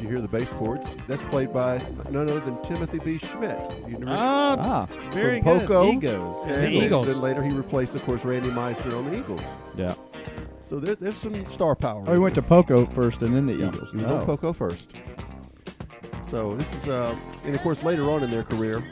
you 0.00 0.08
hear 0.08 0.20
the 0.20 0.28
bass 0.28 0.50
chords. 0.50 0.94
That's 1.06 1.22
played 1.26 1.52
by 1.52 1.78
none 2.10 2.28
other 2.28 2.40
than 2.40 2.60
Timothy 2.64 2.98
B. 2.98 3.18
Schmit. 3.18 3.70
You 3.88 3.94
remember? 3.98 4.14
Ah, 4.18 4.56
Ah, 4.58 4.86
very 5.12 5.40
from 5.40 5.58
good. 5.58 5.68
Poco. 5.68 5.92
Egos. 5.92 6.46
And 6.46 6.64
The 6.64 6.84
Eagles. 6.84 7.06
Then 7.06 7.20
later 7.20 7.42
he 7.42 7.50
replaced, 7.50 7.94
of 7.94 8.04
course, 8.04 8.24
Randy 8.24 8.50
Meisner 8.50 8.96
on 8.98 9.10
the 9.10 9.16
Eagles. 9.18 9.42
Yeah. 9.76 9.94
So 10.60 10.80
there, 10.80 10.94
there's 10.96 11.16
some 11.18 11.46
star 11.48 11.76
power. 11.76 12.02
oh, 12.06 12.10
he 12.10 12.16
in 12.16 12.22
went 12.22 12.34
to 12.34 12.40
this. 12.40 12.48
Poco 12.48 12.86
first 12.86 13.22
and 13.22 13.34
then 13.36 13.46
the 13.46 13.54
Yeah, 13.54 13.68
Eagles. 13.68 13.90
He 13.92 13.98
was 13.98 14.10
Oh. 14.10 14.16
on 14.16 14.26
Poco 14.26 14.52
first. 14.52 14.90
So 16.28 16.54
this 16.56 16.74
is, 16.74 16.88
uh, 16.88 17.14
and 17.44 17.54
of 17.54 17.60
course, 17.62 17.82
later 17.84 18.10
on 18.10 18.22
in 18.24 18.30
their 18.30 18.42
career, 18.42 18.82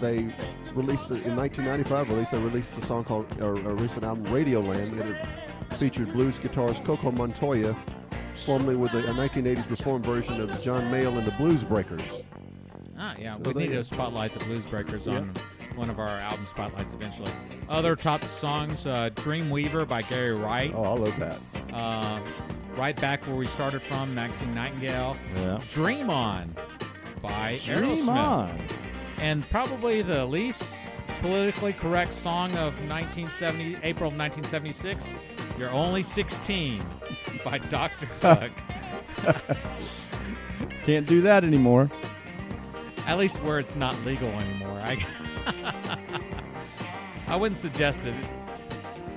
they 0.00 0.34
released 0.74 1.10
in 1.10 1.36
1995. 1.36 2.10
Released 2.10 2.30
they 2.32 2.38
released 2.38 2.76
a 2.78 2.82
song 2.84 3.04
called 3.04 3.26
or, 3.40 3.54
released 3.54 3.96
an 3.96 4.04
album, 4.04 4.24
Radioland, 4.26 5.00
and 5.00 5.10
it 5.14 5.26
featured 5.74 6.12
blues 6.12 6.38
guitarist 6.38 6.84
Coco 6.84 7.10
Montoya, 7.12 7.76
formerly 8.36 8.76
with 8.76 8.92
a, 8.94 8.98
a 8.98 9.14
1980s 9.14 9.68
reformed 9.70 10.04
version 10.04 10.40
of 10.40 10.50
John 10.62 10.84
Mayall 10.92 11.16
and 11.18 11.26
the 11.26 11.32
Blues 11.32 11.64
Breakers. 11.64 12.24
Ah, 12.98 13.14
yeah, 13.18 13.36
So 13.42 13.50
we 13.52 13.62
need 13.64 13.72
to 13.72 13.82
spotlight 13.84 14.32
the 14.32 14.44
Blues 14.44 14.64
Breakers 14.66 15.06
Yeah. 15.06 15.16
on 15.16 15.32
one 15.74 15.88
of 15.90 15.98
our 15.98 16.08
album 16.18 16.46
spotlights 16.48 16.92
eventually. 16.94 17.30
Other 17.68 17.96
top 17.96 18.22
songs: 18.24 18.86
uh, 18.86 19.08
"Dreamweaver" 19.14 19.88
by 19.88 20.02
Gary 20.02 20.34
Wright. 20.34 20.72
Oh, 20.74 20.84
I 20.84 20.94
love 20.98 21.18
that. 21.18 21.38
Uh, 21.72 22.20
right 22.76 22.94
back 23.00 23.26
where 23.26 23.36
we 23.36 23.46
started 23.46 23.82
from, 23.82 24.14
Maxine 24.14 24.54
Nightingale. 24.54 25.16
Yeah. 25.36 25.60
"Dream 25.68 26.10
On" 26.10 26.52
by 27.22 27.58
Dream 27.64 27.96
Aerosmith. 27.96 28.08
on. 28.08 28.58
And 29.22 29.48
probably 29.50 30.02
the 30.02 30.26
least 30.26 30.76
politically 31.20 31.72
correct 31.72 32.12
song 32.12 32.50
of 32.52 32.74
1970, 32.88 33.76
April 33.84 34.08
of 34.08 34.18
1976, 34.18 35.14
"You're 35.56 35.70
Only 35.70 36.02
16" 36.02 36.82
by 37.44 37.58
Dr. 37.58 38.06
Hook. 38.20 38.50
Can't 40.84 41.06
do 41.06 41.20
that 41.20 41.44
anymore. 41.44 41.88
At 43.06 43.18
least 43.18 43.40
where 43.44 43.60
it's 43.60 43.76
not 43.76 43.94
legal 44.04 44.28
anymore. 44.28 44.80
I, 44.84 45.06
I 47.28 47.36
wouldn't 47.36 47.60
suggest 47.60 48.04
it, 48.06 48.14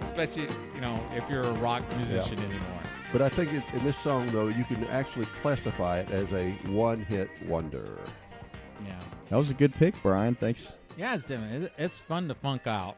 especially 0.02 0.48
you 0.76 0.82
know 0.82 1.04
if 1.16 1.28
you're 1.30 1.42
a 1.42 1.54
rock 1.54 1.84
musician 1.98 2.38
anymore. 2.38 2.82
But 3.12 3.24
I 3.24 3.30
think 3.30 3.54
it, 3.54 3.64
in 3.74 3.84
this 3.84 3.98
song, 3.98 4.28
though, 4.28 4.50
you 4.50 4.66
can 4.66 4.84
actually 4.86 5.26
classify 5.42 6.00
it 6.00 6.12
as 6.12 6.34
a 6.34 6.52
one-hit 6.68 7.30
wonder. 7.48 8.00
Yeah, 9.26 9.30
That 9.32 9.38
was 9.38 9.50
a 9.50 9.54
good 9.54 9.74
pick, 9.74 9.96
Brian. 10.02 10.36
Thanks. 10.36 10.78
yeah, 10.98 11.14
it's 11.16 11.26
different. 11.26 11.72
It's 11.78 12.00
fun 12.00 12.28
to 12.28 12.36
funk 12.36 12.68
out. 12.68 12.98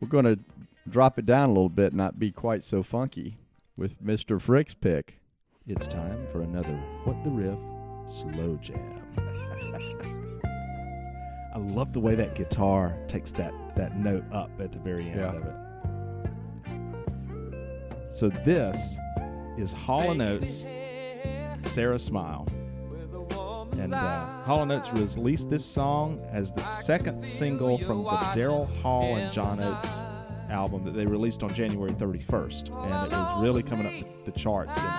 We're 0.00 0.08
going 0.08 0.24
to 0.24 0.38
drop 0.88 1.18
it 1.18 1.24
down 1.24 1.48
a 1.48 1.52
little 1.52 1.68
bit, 1.68 1.92
not 1.94 2.18
be 2.18 2.30
quite 2.30 2.62
so 2.62 2.82
funky 2.82 3.38
with 3.76 4.02
Mr. 4.02 4.40
Frick's 4.40 4.74
pick. 4.74 5.20
It's 5.66 5.86
time 5.86 6.26
for 6.30 6.42
another 6.42 6.76
What 7.04 7.22
the 7.24 7.30
Riff 7.30 7.58
slow 8.06 8.56
jam. 8.62 9.02
I 11.54 11.58
love 11.58 11.92
the 11.94 12.00
way 12.00 12.14
that 12.14 12.34
guitar 12.34 12.94
takes 13.08 13.32
that, 13.32 13.52
that 13.76 13.96
note 13.96 14.24
up 14.30 14.50
at 14.60 14.70
the 14.72 14.78
very 14.78 15.06
end 15.06 15.16
Yeah. 15.16 15.32
of 15.32 15.44
it. 15.44 15.54
So 18.14 18.28
this 18.28 18.96
is 19.58 19.72
Hall 19.72 20.20
& 20.22 20.22
Oates, 20.22 20.64
Sara 21.64 21.98
Smile. 21.98 22.46
And 23.78 23.94
uh, 23.94 24.26
Hall 24.42 24.70
& 24.72 24.72
Oates 24.72 24.90
released 24.92 25.48
this 25.50 25.64
song 25.64 26.20
as 26.32 26.52
the 26.52 26.62
second 26.62 27.24
single 27.24 27.78
from 27.78 28.02
the 28.04 28.10
Daryl 28.34 28.68
Hall 28.80 29.16
and 29.16 29.30
John 29.32 29.62
Oates 29.62 29.88
album 30.50 30.84
that 30.84 30.92
they 30.94 31.04
released 31.06 31.42
on 31.42 31.52
January 31.52 31.90
31st. 31.92 32.68
And 32.84 33.12
it 33.12 33.16
was 33.16 33.42
really 33.42 33.62
coming 33.62 33.86
up 33.86 34.24
the 34.24 34.32
charts 34.32 34.78
in 34.78 34.84
April. 34.84 34.96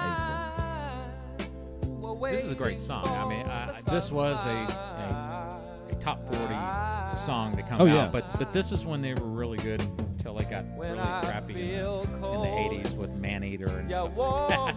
This 2.31 2.45
is 2.45 2.51
a 2.51 2.55
great 2.55 2.79
song. 2.79 3.07
I 3.07 3.27
mean, 3.27 3.45
uh, 3.47 3.79
this 3.89 4.11
was 4.11 4.43
a, 4.45 4.49
a 4.49 5.61
a 5.89 5.95
top 5.95 6.19
40 6.33 7.15
song 7.15 7.55
to 7.55 7.63
come 7.63 7.79
Oh, 7.79 7.87
out, 7.87 7.95
yeah. 7.95 8.09
but 8.11 8.37
but 8.39 8.51
this 8.51 8.71
is 8.71 8.85
when 8.85 9.01
they 9.01 9.13
were 9.13 9.27
really 9.27 9.57
good 9.57 9.81
until 9.81 10.33
they 10.35 10.43
got 10.45 10.65
really 10.77 10.97
crappy 10.97 11.73
in 11.73 11.81
the, 11.81 12.01
in 12.03 12.21
the 12.21 12.81
80s 12.83 12.95
with 12.97 13.11
Maneater 13.11 13.79
and 13.79 13.89
stuff 13.89 14.17
like 14.17 14.47
that. 14.49 14.75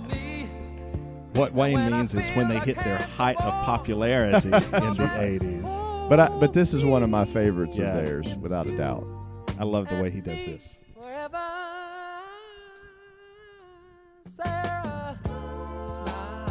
What 1.34 1.54
Wayne 1.54 1.90
means 1.90 2.12
is 2.14 2.28
when 2.30 2.48
they 2.48 2.58
hit 2.58 2.76
their 2.78 2.98
height 2.98 3.36
of 3.40 3.52
popularity 3.64 4.46
in 4.48 4.50
the 4.52 4.58
80s. 5.60 6.08
But 6.08 6.20
I, 6.20 6.28
but 6.40 6.52
this 6.52 6.74
is 6.74 6.84
one 6.84 7.02
of 7.02 7.10
my 7.10 7.24
favorites 7.24 7.78
Yeah. 7.78 7.96
of 7.96 8.06
theirs, 8.06 8.34
without 8.40 8.66
a 8.66 8.76
doubt. 8.76 9.06
I 9.58 9.64
love 9.64 9.88
the 9.88 10.02
way 10.02 10.10
he 10.10 10.20
does 10.20 10.44
this. 10.44 10.76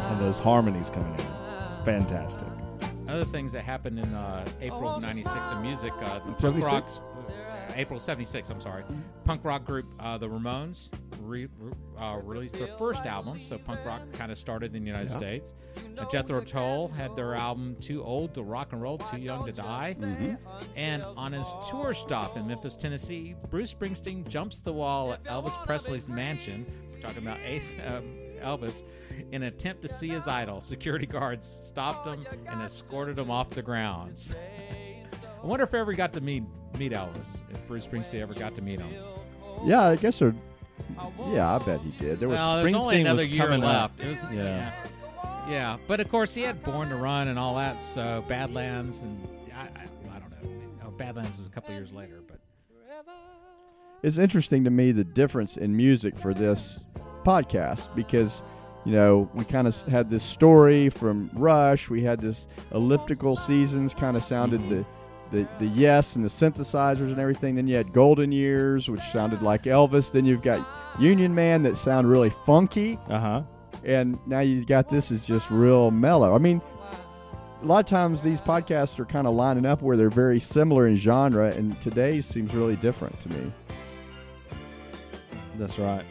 And 0.02 0.20
those 0.20 0.38
harmonies 0.38 0.90
coming 0.90 1.12
in. 1.12 1.84
Fantastic. 1.84 2.46
Other 3.08 3.24
things 3.24 3.52
that 3.52 3.64
happened 3.64 3.98
in 3.98 4.04
uh, 4.14 4.46
April 4.60 4.88
of 4.88 5.02
'96 5.02 5.34
in 5.52 5.62
music, 5.62 5.92
uh, 6.00 6.20
the 6.20 6.32
punk 6.32 6.64
rock, 6.64 6.88
April 7.76 8.00
'76. 8.00 8.50
I'm 8.50 8.60
sorry, 8.60 8.84
punk 9.24 9.44
rock 9.44 9.64
group 9.64 9.86
uh, 9.98 10.18
the 10.18 10.28
Ramones 10.28 10.90
re- 11.22 11.48
uh, 11.98 12.18
released 12.22 12.56
their 12.56 12.76
first 12.78 13.06
album. 13.06 13.40
So 13.40 13.58
punk 13.58 13.84
rock 13.84 14.02
kind 14.12 14.30
of 14.32 14.38
started 14.38 14.74
in 14.74 14.82
the 14.82 14.86
United 14.88 15.10
States. 15.10 15.52
Uh, 15.98 16.04
Jethro 16.06 16.40
Tull 16.42 16.88
had 16.88 17.14
their 17.16 17.34
album 17.34 17.76
"Too 17.80 18.02
Old 18.02 18.34
to 18.34 18.42
Rock 18.42 18.72
and 18.72 18.82
Roll, 18.82 18.98
Too 18.98 19.18
Young 19.18 19.46
to 19.46 19.52
Die," 19.52 19.96
and 20.76 21.02
on 21.02 21.32
his 21.32 21.52
tour 21.68 21.94
stop 21.94 22.36
in 22.36 22.46
Memphis, 22.46 22.76
Tennessee, 22.76 23.34
Bruce 23.50 23.72
Springsteen 23.72 24.26
jumps 24.28 24.60
the 24.60 24.72
wall 24.72 25.12
at 25.12 25.22
Elvis 25.24 25.56
Presley's 25.66 26.08
mansion. 26.08 26.66
We're 26.92 27.00
talking 27.00 27.22
about 27.22 27.38
Ace, 27.44 27.74
um, 27.86 28.04
Elvis. 28.42 28.82
In 29.32 29.42
an 29.42 29.48
attempt 29.48 29.82
to 29.82 29.88
see 29.88 30.08
his 30.08 30.26
idol, 30.28 30.60
security 30.60 31.06
guards 31.06 31.46
stopped 31.46 32.06
him 32.06 32.26
and 32.46 32.62
escorted 32.62 33.18
him 33.18 33.30
off 33.30 33.50
the 33.50 33.62
grounds. 33.62 34.32
I 35.42 35.46
wonder 35.46 35.64
if 35.64 35.74
I 35.74 35.78
ever 35.78 35.92
got 35.94 36.12
to 36.14 36.20
meet 36.20 36.44
meet 36.78 36.92
Elvis. 36.92 37.38
If 37.50 37.66
Bruce 37.66 37.86
Springsteen 37.86 38.20
ever 38.20 38.34
got 38.34 38.54
to 38.56 38.62
meet 38.62 38.80
him. 38.80 38.92
Yeah, 39.64 39.82
I 39.88 39.96
guess 39.96 40.18
there. 40.18 40.34
Yeah, 41.32 41.56
I 41.56 41.58
bet 41.58 41.80
he 41.80 41.90
did. 41.92 42.20
There 42.20 42.28
was 42.28 42.38
well, 42.38 42.56
there's 42.56 42.72
only 42.74 42.96
Springsteen 42.96 43.00
another 43.00 43.16
was 43.22 43.28
year 43.28 43.58
left. 43.58 44.00
It 44.00 44.08
was, 44.08 44.22
Yeah. 44.24 44.32
yeah. 44.32 44.72
yeah, 45.48 45.76
But 45.86 46.00
of 46.00 46.08
course, 46.10 46.34
he 46.34 46.42
had 46.42 46.62
Born 46.62 46.88
to 46.88 46.96
Run 46.96 47.28
and 47.28 47.38
all 47.38 47.54
that. 47.56 47.80
So 47.80 48.24
Badlands 48.28 49.02
and 49.02 49.28
I, 49.54 49.62
I, 49.62 49.66
I 50.16 50.18
don't 50.18 50.30
know. 50.42 50.60
Oh, 50.86 50.90
Badlands 50.90 51.36
was 51.38 51.46
a 51.46 51.50
couple 51.50 51.74
years 51.74 51.92
later, 51.92 52.20
but 52.26 52.40
it's 54.02 54.18
interesting 54.18 54.64
to 54.64 54.70
me 54.70 54.92
the 54.92 55.04
difference 55.04 55.56
in 55.58 55.76
music 55.76 56.14
for 56.14 56.32
this 56.32 56.78
podcast 57.24 57.94
because 57.94 58.42
you 58.86 58.92
know 58.92 59.30
we 59.34 59.44
kind 59.44 59.68
of 59.68 59.78
had 59.82 60.08
this 60.08 60.22
story 60.24 60.88
from 60.88 61.30
Rush. 61.34 61.90
We 61.90 62.02
had 62.02 62.20
this 62.20 62.46
elliptical 62.72 63.36
seasons 63.36 63.92
kind 63.94 64.16
of 64.16 64.24
sounded 64.24 64.60
the. 64.68 64.76
Mm-hmm. 64.76 64.96
The, 65.30 65.46
the 65.60 65.66
yes 65.66 66.16
and 66.16 66.24
the 66.24 66.28
synthesizers 66.28 67.02
and 67.12 67.18
everything. 67.20 67.54
Then 67.54 67.66
you 67.68 67.76
had 67.76 67.92
Golden 67.92 68.32
Years, 68.32 68.88
which 68.88 69.00
sounded 69.12 69.42
like 69.42 69.62
Elvis. 69.64 70.10
Then 70.10 70.24
you've 70.24 70.42
got 70.42 70.66
Union 70.98 71.34
Man 71.34 71.62
that 71.62 71.78
sound 71.78 72.10
really 72.10 72.30
funky 72.44 72.98
Uh 73.08 73.18
huh. 73.20 73.42
and 73.84 74.18
now 74.26 74.40
you 74.40 74.64
got 74.64 74.88
this 74.88 75.10
is 75.12 75.20
just 75.20 75.48
real 75.50 75.92
mellow. 75.92 76.34
I 76.34 76.38
mean, 76.38 76.60
a 77.62 77.64
lot 77.64 77.78
of 77.80 77.86
times 77.86 78.22
these 78.22 78.40
podcasts 78.40 78.98
are 78.98 79.04
kind 79.04 79.26
of 79.28 79.34
lining 79.34 79.66
up 79.66 79.82
where 79.82 79.96
they're 79.96 80.10
very 80.10 80.40
similar 80.40 80.88
in 80.88 80.96
genre, 80.96 81.52
and 81.52 81.80
today's 81.80 82.26
seems 82.26 82.52
really 82.54 82.76
different 82.76 83.20
to 83.20 83.28
me. 83.28 83.52
That's 85.56 85.78
right. 85.78 86.04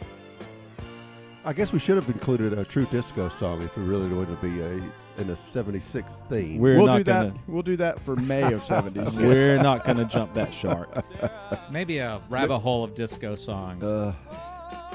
I 1.44 1.52
guess 1.52 1.72
we 1.72 1.78
should 1.78 1.96
have 1.96 2.08
included 2.08 2.52
a 2.52 2.64
true 2.64 2.86
disco 2.90 3.28
song 3.28 3.62
if 3.62 3.76
we 3.76 3.82
really 3.84 4.08
wanted 4.08 4.40
to 4.40 4.46
be 4.46 4.60
a 4.60 4.80
in 5.20 5.30
a 5.30 5.36
'76 5.36 6.18
theme. 6.28 6.58
We're 6.58 6.76
we'll 6.76 6.86
not 6.86 6.98
do 6.98 7.04
gonna. 7.04 7.30
that. 7.30 7.38
We'll 7.48 7.62
do 7.62 7.76
that 7.76 8.00
for 8.00 8.16
May 8.16 8.52
of 8.52 8.64
'76. 8.66 9.18
We're 9.18 9.62
not 9.62 9.84
gonna 9.84 10.04
jump 10.04 10.34
that 10.34 10.52
shark. 10.54 10.90
Maybe 11.70 11.98
a 11.98 12.20
rabbit 12.30 12.58
hole 12.58 12.82
of 12.84 12.94
disco 12.94 13.34
songs. 13.34 13.84
uh, 13.84 14.12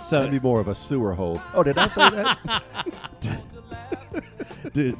So, 0.03 0.17
that'd 0.19 0.31
be 0.31 0.39
more 0.39 0.59
of 0.59 0.67
a 0.67 0.75
sewer 0.75 1.13
hole. 1.13 1.41
Oh, 1.53 1.63
did 1.63 1.77
I 1.77 1.87
say 1.87 2.09
that? 2.09 2.63
do, 4.73 4.97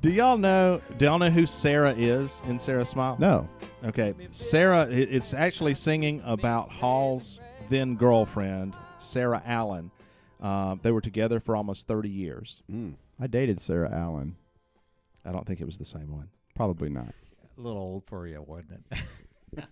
do 0.00 0.10
y'all 0.10 0.38
know? 0.38 0.80
Do 0.98 1.04
y'all 1.04 1.18
know 1.18 1.30
who 1.30 1.46
Sarah 1.46 1.94
is 1.96 2.40
in 2.46 2.58
Sara 2.58 2.84
Smile? 2.84 3.16
no, 3.18 3.48
Okay, 3.84 4.14
Sarah. 4.30 4.86
It's 4.90 5.34
actually 5.34 5.74
singing 5.74 6.22
about 6.24 6.70
Hall's 6.70 7.38
then 7.70 7.96
girlfriend, 7.96 8.76
Sara 8.98 9.42
Allen. 9.44 9.90
Uh, 10.40 10.76
they 10.82 10.90
were 10.90 11.00
together 11.00 11.38
for 11.40 11.54
almost 11.56 11.86
thirty 11.86 12.08
years. 12.10 12.62
Mm. 12.70 12.94
I 13.20 13.26
dated 13.28 13.60
Sarah 13.60 13.90
Allen. 13.92 14.34
I 15.24 15.32
don't 15.32 15.46
think 15.46 15.60
it 15.60 15.64
was 15.66 15.78
the 15.78 15.84
same 15.84 16.10
one. 16.12 16.28
Probably 16.54 16.88
not. 16.88 17.14
a 17.56 17.60
little 17.60 17.80
old 17.80 18.04
for 18.06 18.26
you, 18.26 18.42
wasn't 18.46 18.84
it? 18.90 18.98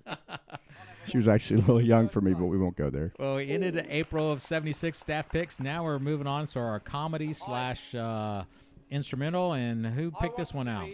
She 1.07 1.17
was 1.17 1.29
actually 1.29 1.57
a 1.57 1.61
little 1.61 1.81
young 1.81 2.09
for 2.09 2.21
me, 2.21 2.35
but 2.35 2.45
we 2.45 2.59
won't 2.59 2.77
go 2.77 2.91
there. 2.91 3.13
well, 3.19 3.37
we 3.37 3.51
ended 3.51 3.75
in 3.75 3.87
April 3.91 4.31
of 4.31 4.43
'76 4.43 4.97
staff 4.97 5.29
picks. 5.31 5.59
Now 5.59 5.83
we're 5.83 5.99
moving 5.99 6.27
on 6.27 6.47
to 6.49 6.61
our 6.61 6.79
comedy 6.79 7.33
slash 7.33 7.95
uh, 7.95 8.45
instrumental. 8.91 9.55
And 9.55 9.85
who 9.87 10.11
picked 10.11 10.37
this 10.37 10.53
one 10.53 10.69
out? 10.69 10.89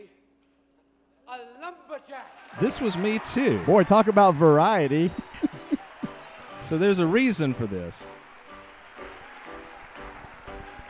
A 1.28 1.38
lumberjack. 1.60 2.60
This 2.60 2.80
was 2.80 2.96
me 2.96 3.18
too. 3.18 3.58
Boy, 3.66 3.82
talk 3.82 4.06
about 4.08 4.34
variety. 4.36 5.10
So 6.64 6.78
there's 6.78 6.98
a 6.98 7.06
reason 7.06 7.54
for 7.54 7.66
this. 7.68 8.08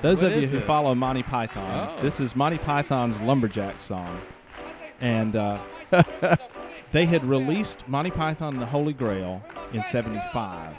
Those 0.07 0.23
What 0.23 0.35
of 0.35 0.41
you 0.41 0.47
who 0.47 0.59
this? 0.59 0.67
follow 0.69 0.95
Monty 0.95 1.25
Python, 1.25 1.91
Oh. 1.99 2.01
this 2.01 2.21
is 2.21 2.37
Monty 2.37 2.59
Python's 2.59 3.21
Lumberjack 3.21 3.81
song. 3.81 4.21
And 5.01 5.35
uh, 5.35 5.59
they 6.93 7.07
had 7.07 7.25
released 7.25 7.89
Monty 7.89 8.13
Python 8.13 8.53
and 8.53 8.63
the 8.63 8.67
Holy 8.67 8.93
Grail 8.93 9.43
in 9.73 9.83
75. 9.83 10.77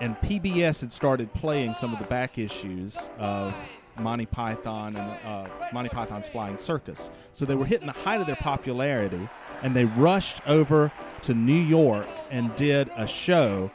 And 0.00 0.18
PBS 0.18 0.82
had 0.82 0.92
started 0.92 1.32
playing 1.32 1.72
some 1.72 1.94
of 1.94 1.98
the 1.98 2.04
back 2.04 2.36
issues 2.36 3.08
of 3.18 3.54
Monty 3.98 4.26
Python 4.26 4.96
and 4.96 5.26
uh, 5.26 5.48
Monty 5.72 5.88
Python's 5.88 6.28
Flying 6.28 6.58
Circus. 6.58 7.10
So 7.32 7.46
they 7.46 7.54
were 7.54 7.64
hitting 7.64 7.86
the 7.86 7.94
height 7.94 8.20
of 8.20 8.26
their 8.26 8.36
popularity, 8.36 9.30
and 9.62 9.74
they 9.74 9.86
rushed 9.86 10.46
over 10.46 10.92
to 11.22 11.32
New 11.32 11.54
York 11.54 12.06
and 12.30 12.54
did 12.54 12.90
a 12.98 13.06
show 13.06 13.70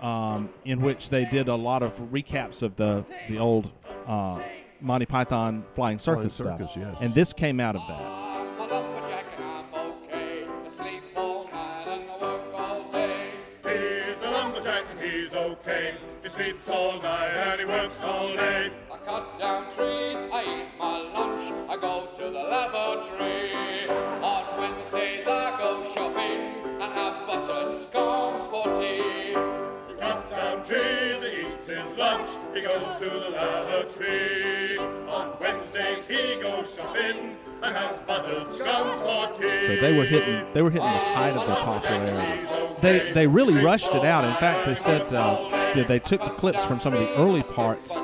um, 0.00 0.48
in 0.64 0.80
which 0.80 1.10
they 1.10 1.26
did 1.26 1.48
a 1.48 1.54
lot 1.54 1.82
of 1.82 1.92
recaps 2.10 2.62
of 2.62 2.76
the 2.76 3.04
the 3.28 3.38
old 3.38 3.70
uh, 4.06 4.42
Monty 4.80 5.06
Python 5.06 5.64
Flying 5.74 5.98
Circus 5.98 6.34
stuff. 6.34 6.58
Circus, 6.58 6.76
yes. 6.76 6.96
And 7.00 7.14
this 7.14 7.32
came 7.32 7.60
out 7.60 7.76
of 7.76 7.82
that. 7.88 8.00
I'm 8.00 8.58
a 8.58 8.66
lumberjack 8.66 9.24
and 9.38 9.44
I'm 9.44 9.74
okay. 9.74 10.46
I 10.66 10.70
sleep 10.70 11.02
all 11.16 11.44
night 11.44 11.86
and 11.88 12.10
I 12.10 12.18
work 12.20 12.54
all 12.54 12.90
day. 12.92 13.30
He's 13.62 14.22
a 14.22 14.30
lumberjack 14.30 14.84
and 14.90 15.00
he's 15.00 15.32
okay. 15.34 15.94
He 16.22 16.28
sleeps 16.28 16.68
all 16.68 17.00
night 17.00 17.30
and 17.30 17.60
he 17.60 17.66
works 17.66 18.00
all 18.02 18.28
day. 18.34 18.72
I 18.92 18.96
cut 18.98 19.38
down 19.38 19.72
trees, 19.74 20.16
I 20.32 20.42
eat 20.42 20.78
my 20.78 20.98
lunch, 20.98 21.52
I 21.68 21.76
go 21.80 22.08
to 22.16 22.22
the 22.22 22.30
lavatory. 22.30 23.88
On 23.88 24.58
Wednesdays 24.60 25.26
I 25.26 25.58
go 25.58 25.82
shopping 25.94 26.11
goes 32.62 32.96
to 33.00 33.04
the 33.10 33.30
lavatory. 33.30 34.78
On 34.78 35.36
Wednesdays 35.40 36.06
he 36.06 36.40
goes 36.40 36.72
shopping 36.74 37.36
and 37.62 37.76
has 37.76 38.00
buttered 38.00 38.48
scones 38.48 38.98
for 39.00 39.28
tea. 39.40 39.64
So 39.66 39.76
they 39.76 39.92
were 39.96 40.04
hitting 40.04 40.46
they 40.52 40.62
were 40.62 40.70
hitting 40.70 40.86
the 40.86 40.98
height 40.98 41.36
of 41.36 41.46
their 41.46 41.56
popularity. 41.56 42.46
They 42.80 43.12
they 43.12 43.26
really 43.26 43.62
rushed 43.62 43.94
it 43.94 44.04
out. 44.04 44.24
In 44.24 44.34
fact, 44.36 44.66
they 44.66 44.74
said 44.74 45.12
uh, 45.12 45.48
that 45.74 45.86
they 45.88 45.98
took 45.98 46.20
the 46.22 46.30
clips 46.30 46.64
from 46.64 46.80
some 46.80 46.94
of 46.94 47.00
the 47.00 47.14
early 47.16 47.42
parts 47.42 47.96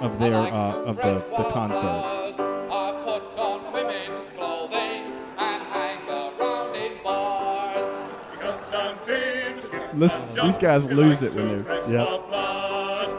of 0.00 0.18
their 0.18 0.34
uh, 0.34 0.82
of 0.84 0.96
the, 0.96 1.24
the 1.36 1.48
concert. 1.50 1.86
I 1.86 3.00
put 3.04 3.38
on 3.38 3.72
women's 3.72 4.28
clothing 4.30 5.12
and 5.38 5.62
hang 5.64 6.08
around 6.08 6.74
in 6.76 7.02
bars. 7.04 8.02
He 8.32 8.36
cuts 8.38 8.70
down 8.70 8.98
trees, 9.04 9.54
he 9.62 9.68
skips 9.68 9.94
Listen, 9.94 10.24
these 10.42 10.58
guys 10.58 10.84
lose 10.86 11.22
it 11.22 11.34
when 11.34 11.62
they're- 11.64 11.82
yeah. 11.88 12.04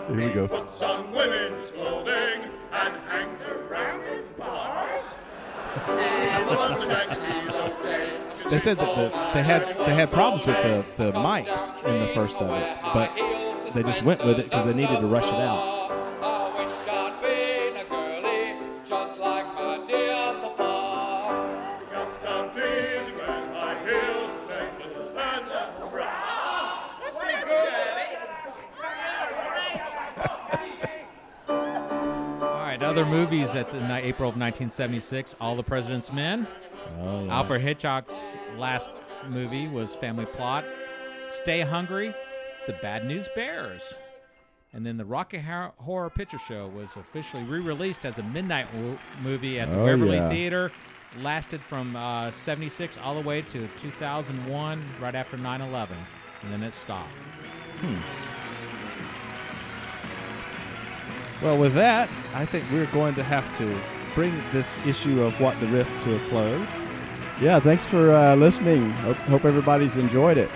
For 0.07 0.13
flowers. 0.13 0.19
Here 0.19 0.27
we 0.27 0.33
go. 0.33 0.47
puts 0.47 0.81
on 0.81 1.11
women's 1.11 1.71
clothing 1.71 2.51
and 2.71 2.95
hangs 3.07 3.39
around 3.41 4.03
in 4.03 4.23
bars. 4.37 5.03
He's 5.75 6.51
a 6.51 6.55
lumberjack 6.55 7.11
and 7.11 7.47
he's 7.47 7.55
okay. 7.55 8.49
They 8.49 8.59
said 8.59 8.77
that 8.77 8.95
the, 8.95 9.09
they 9.33 9.43
had 9.43 9.77
they 9.79 9.93
had 9.93 10.11
problems 10.11 10.47
with 10.47 10.57
the, 10.63 10.85
the 10.97 11.11
mics 11.11 11.71
in 11.85 12.07
the 12.07 12.13
first 12.15 12.37
of 12.37 12.49
it, 12.49 12.77
but 12.93 13.73
they 13.73 13.83
just 13.83 14.03
went 14.03 14.23
with 14.25 14.39
it 14.39 14.45
because 14.45 14.65
they 14.65 14.73
needed 14.73 14.99
to 15.01 15.07
rush 15.07 15.27
it 15.27 15.33
out. 15.33 15.76
Other 32.97 33.05
movies 33.11 33.53
at 33.53 33.71
the 33.71 33.79
night, 33.79 34.05
April 34.05 34.27
of 34.29 34.35
1976. 34.37 35.35
All 35.39 35.55
the 35.55 35.61
President's 35.61 36.11
Men. 36.11 36.47
Oh, 36.99 37.25
yeah. 37.25 37.31
Alfred 37.35 37.61
Hitchcock's 37.61 38.15
last 38.57 38.89
movie 39.29 39.67
was 39.67 39.95
Family 39.95 40.25
Plot. 40.25 40.65
Stay 41.29 41.61
Hungry, 41.61 42.11
The 42.65 42.73
Bad 42.81 43.05
News 43.05 43.29
Bears. 43.35 43.99
And 44.73 44.83
then 44.83 44.97
the 44.97 45.05
Rocky 45.05 45.37
Hor- 45.37 45.73
Horror 45.77 46.09
Picture 46.09 46.39
Show 46.39 46.69
was 46.75 46.95
officially 46.95 47.43
re-released 47.43 48.03
as 48.03 48.17
a 48.17 48.23
midnight 48.23 48.73
wo- 48.73 48.97
movie 49.21 49.59
at 49.59 49.69
the 49.69 49.77
Oh, 49.79 49.85
Waverly 49.85 50.15
yeah. 50.17 50.29
Theater. 50.29 50.71
Lasted 51.19 51.61
from 51.61 51.95
uh, 51.95 52.31
76 52.31 52.97
all 52.97 53.13
the 53.13 53.21
way 53.21 53.41
to 53.43 53.67
2001, 53.77 54.83
right 54.99 55.15
after 55.15 55.37
9/11, 55.37 55.89
and 56.41 56.51
then 56.51 56.63
it 56.63 56.73
stopped. 56.73 57.13
Well, 61.41 61.57
with 61.57 61.75
that, 61.75 62.09
I 62.33 62.45
think 62.45 62.65
we're 62.71 62.87
going 62.87 63.13
to 63.15 63.23
have 63.23 63.55
to 63.57 63.79
bring 64.15 64.41
this 64.51 64.79
issue 64.85 65.21
of 65.21 65.39
What 65.39 65.59
the 65.59 65.67
Riff 65.67 65.87
to 66.03 66.15
a 66.15 66.29
close. 66.29 66.69
Yeah, 67.39 67.59
thanks 67.59 67.85
for 67.85 68.11
uh, 68.11 68.35
listening. 68.35 68.89
Hope, 68.89 69.17
hope 69.17 69.45
everybody's 69.45 69.97
enjoyed 69.97 70.37
it. 70.37 70.49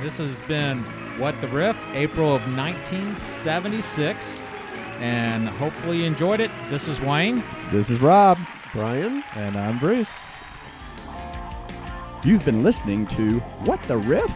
This 0.00 0.16
has 0.16 0.40
been 0.42 0.82
What 1.18 1.38
the 1.42 1.48
Riff, 1.48 1.76
April 1.92 2.34
of 2.34 2.40
1976, 2.56 4.42
and 5.00 5.48
hopefully 5.48 5.98
you 5.98 6.04
enjoyed 6.04 6.40
it. 6.40 6.50
This 6.70 6.88
is 6.88 7.00
Wayne. 7.00 7.44
This 7.70 7.90
is 7.90 8.00
Rob. 8.00 8.38
Brian? 8.72 9.22
And 9.36 9.54
I'm 9.56 9.78
Bruce. 9.78 10.18
You've 12.24 12.44
been 12.44 12.62
listening 12.62 13.06
to 13.08 13.40
What 13.66 13.82
the 13.82 13.98
Riff? 13.98 14.34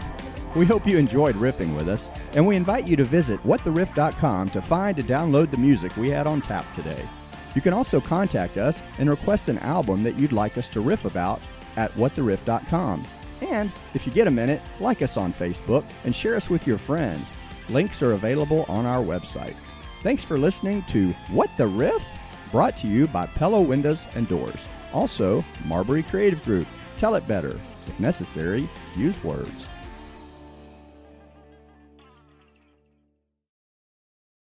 We 0.57 0.65
hope 0.65 0.87
you 0.87 0.97
enjoyed 0.97 1.35
riffing 1.35 1.77
with 1.77 1.87
us, 1.87 2.09
and 2.33 2.47
we 2.47 2.57
invite 2.57 2.89
you 2.89 2.97
to 2.97 3.05
visit 3.05 3.39
whattheriff.com 3.43 4.49
to 4.49 4.63
find 4.63 4.99
and 4.99 5.07
download 5.07 5.51
the 5.51 5.59
music 5.59 5.95
we 5.99 6.09
had 6.09 6.27
on 6.27 6.41
tap 6.41 6.65
today. 6.75 7.07
You 7.55 7.61
can 7.61 7.75
also 7.75 8.01
contact 8.01 8.57
us 8.57 8.83
and 8.99 9.11
request 9.11 9.51
an 9.51 9.59
album 9.59 10.03
that 10.05 10.19
you'd 10.19 10.33
like 10.33 10.57
us 10.57 10.71
to 10.71 10.81
riff 10.81 11.05
about 11.05 11.43
at 11.77 11.93
whattheriff.com. 11.93 13.05
And 13.43 13.71
if 13.93 14.07
you 14.07 14.13
get 14.15 14.29
a 14.29 14.31
minute, 14.31 14.63
like 14.81 15.03
us 15.03 15.19
on 15.19 15.35
Facebook 15.35 15.85
and 16.05 16.17
share 16.17 16.37
us 16.37 16.49
with 16.49 16.67
your 16.67 16.79
friends. 16.79 17.31
Links 17.69 18.03
are 18.03 18.13
available 18.13 18.65
on 18.67 18.87
our 18.87 19.05
website. 19.05 19.57
Thanks 20.03 20.25
for 20.25 20.39
listening 20.39 20.85
to 20.89 21.13
What 21.29 21.51
the 21.59 21.67
Riff? 21.67 22.03
Brought 22.51 22.79
to 22.79 22.87
you 22.87 23.09
by 23.09 23.27
Pella 23.27 23.61
Windows 23.61 24.07
and 24.15 24.27
Doors. 24.27 24.67
Also, 24.95 25.45
Marbury 25.67 26.03
Creative 26.03 26.43
Group. 26.47 26.67
Tell 26.97 27.15
it 27.15 27.29
better. 27.29 27.61
If 27.87 28.01
necessary, 28.01 28.71
use 28.97 29.23
words. 29.23 29.69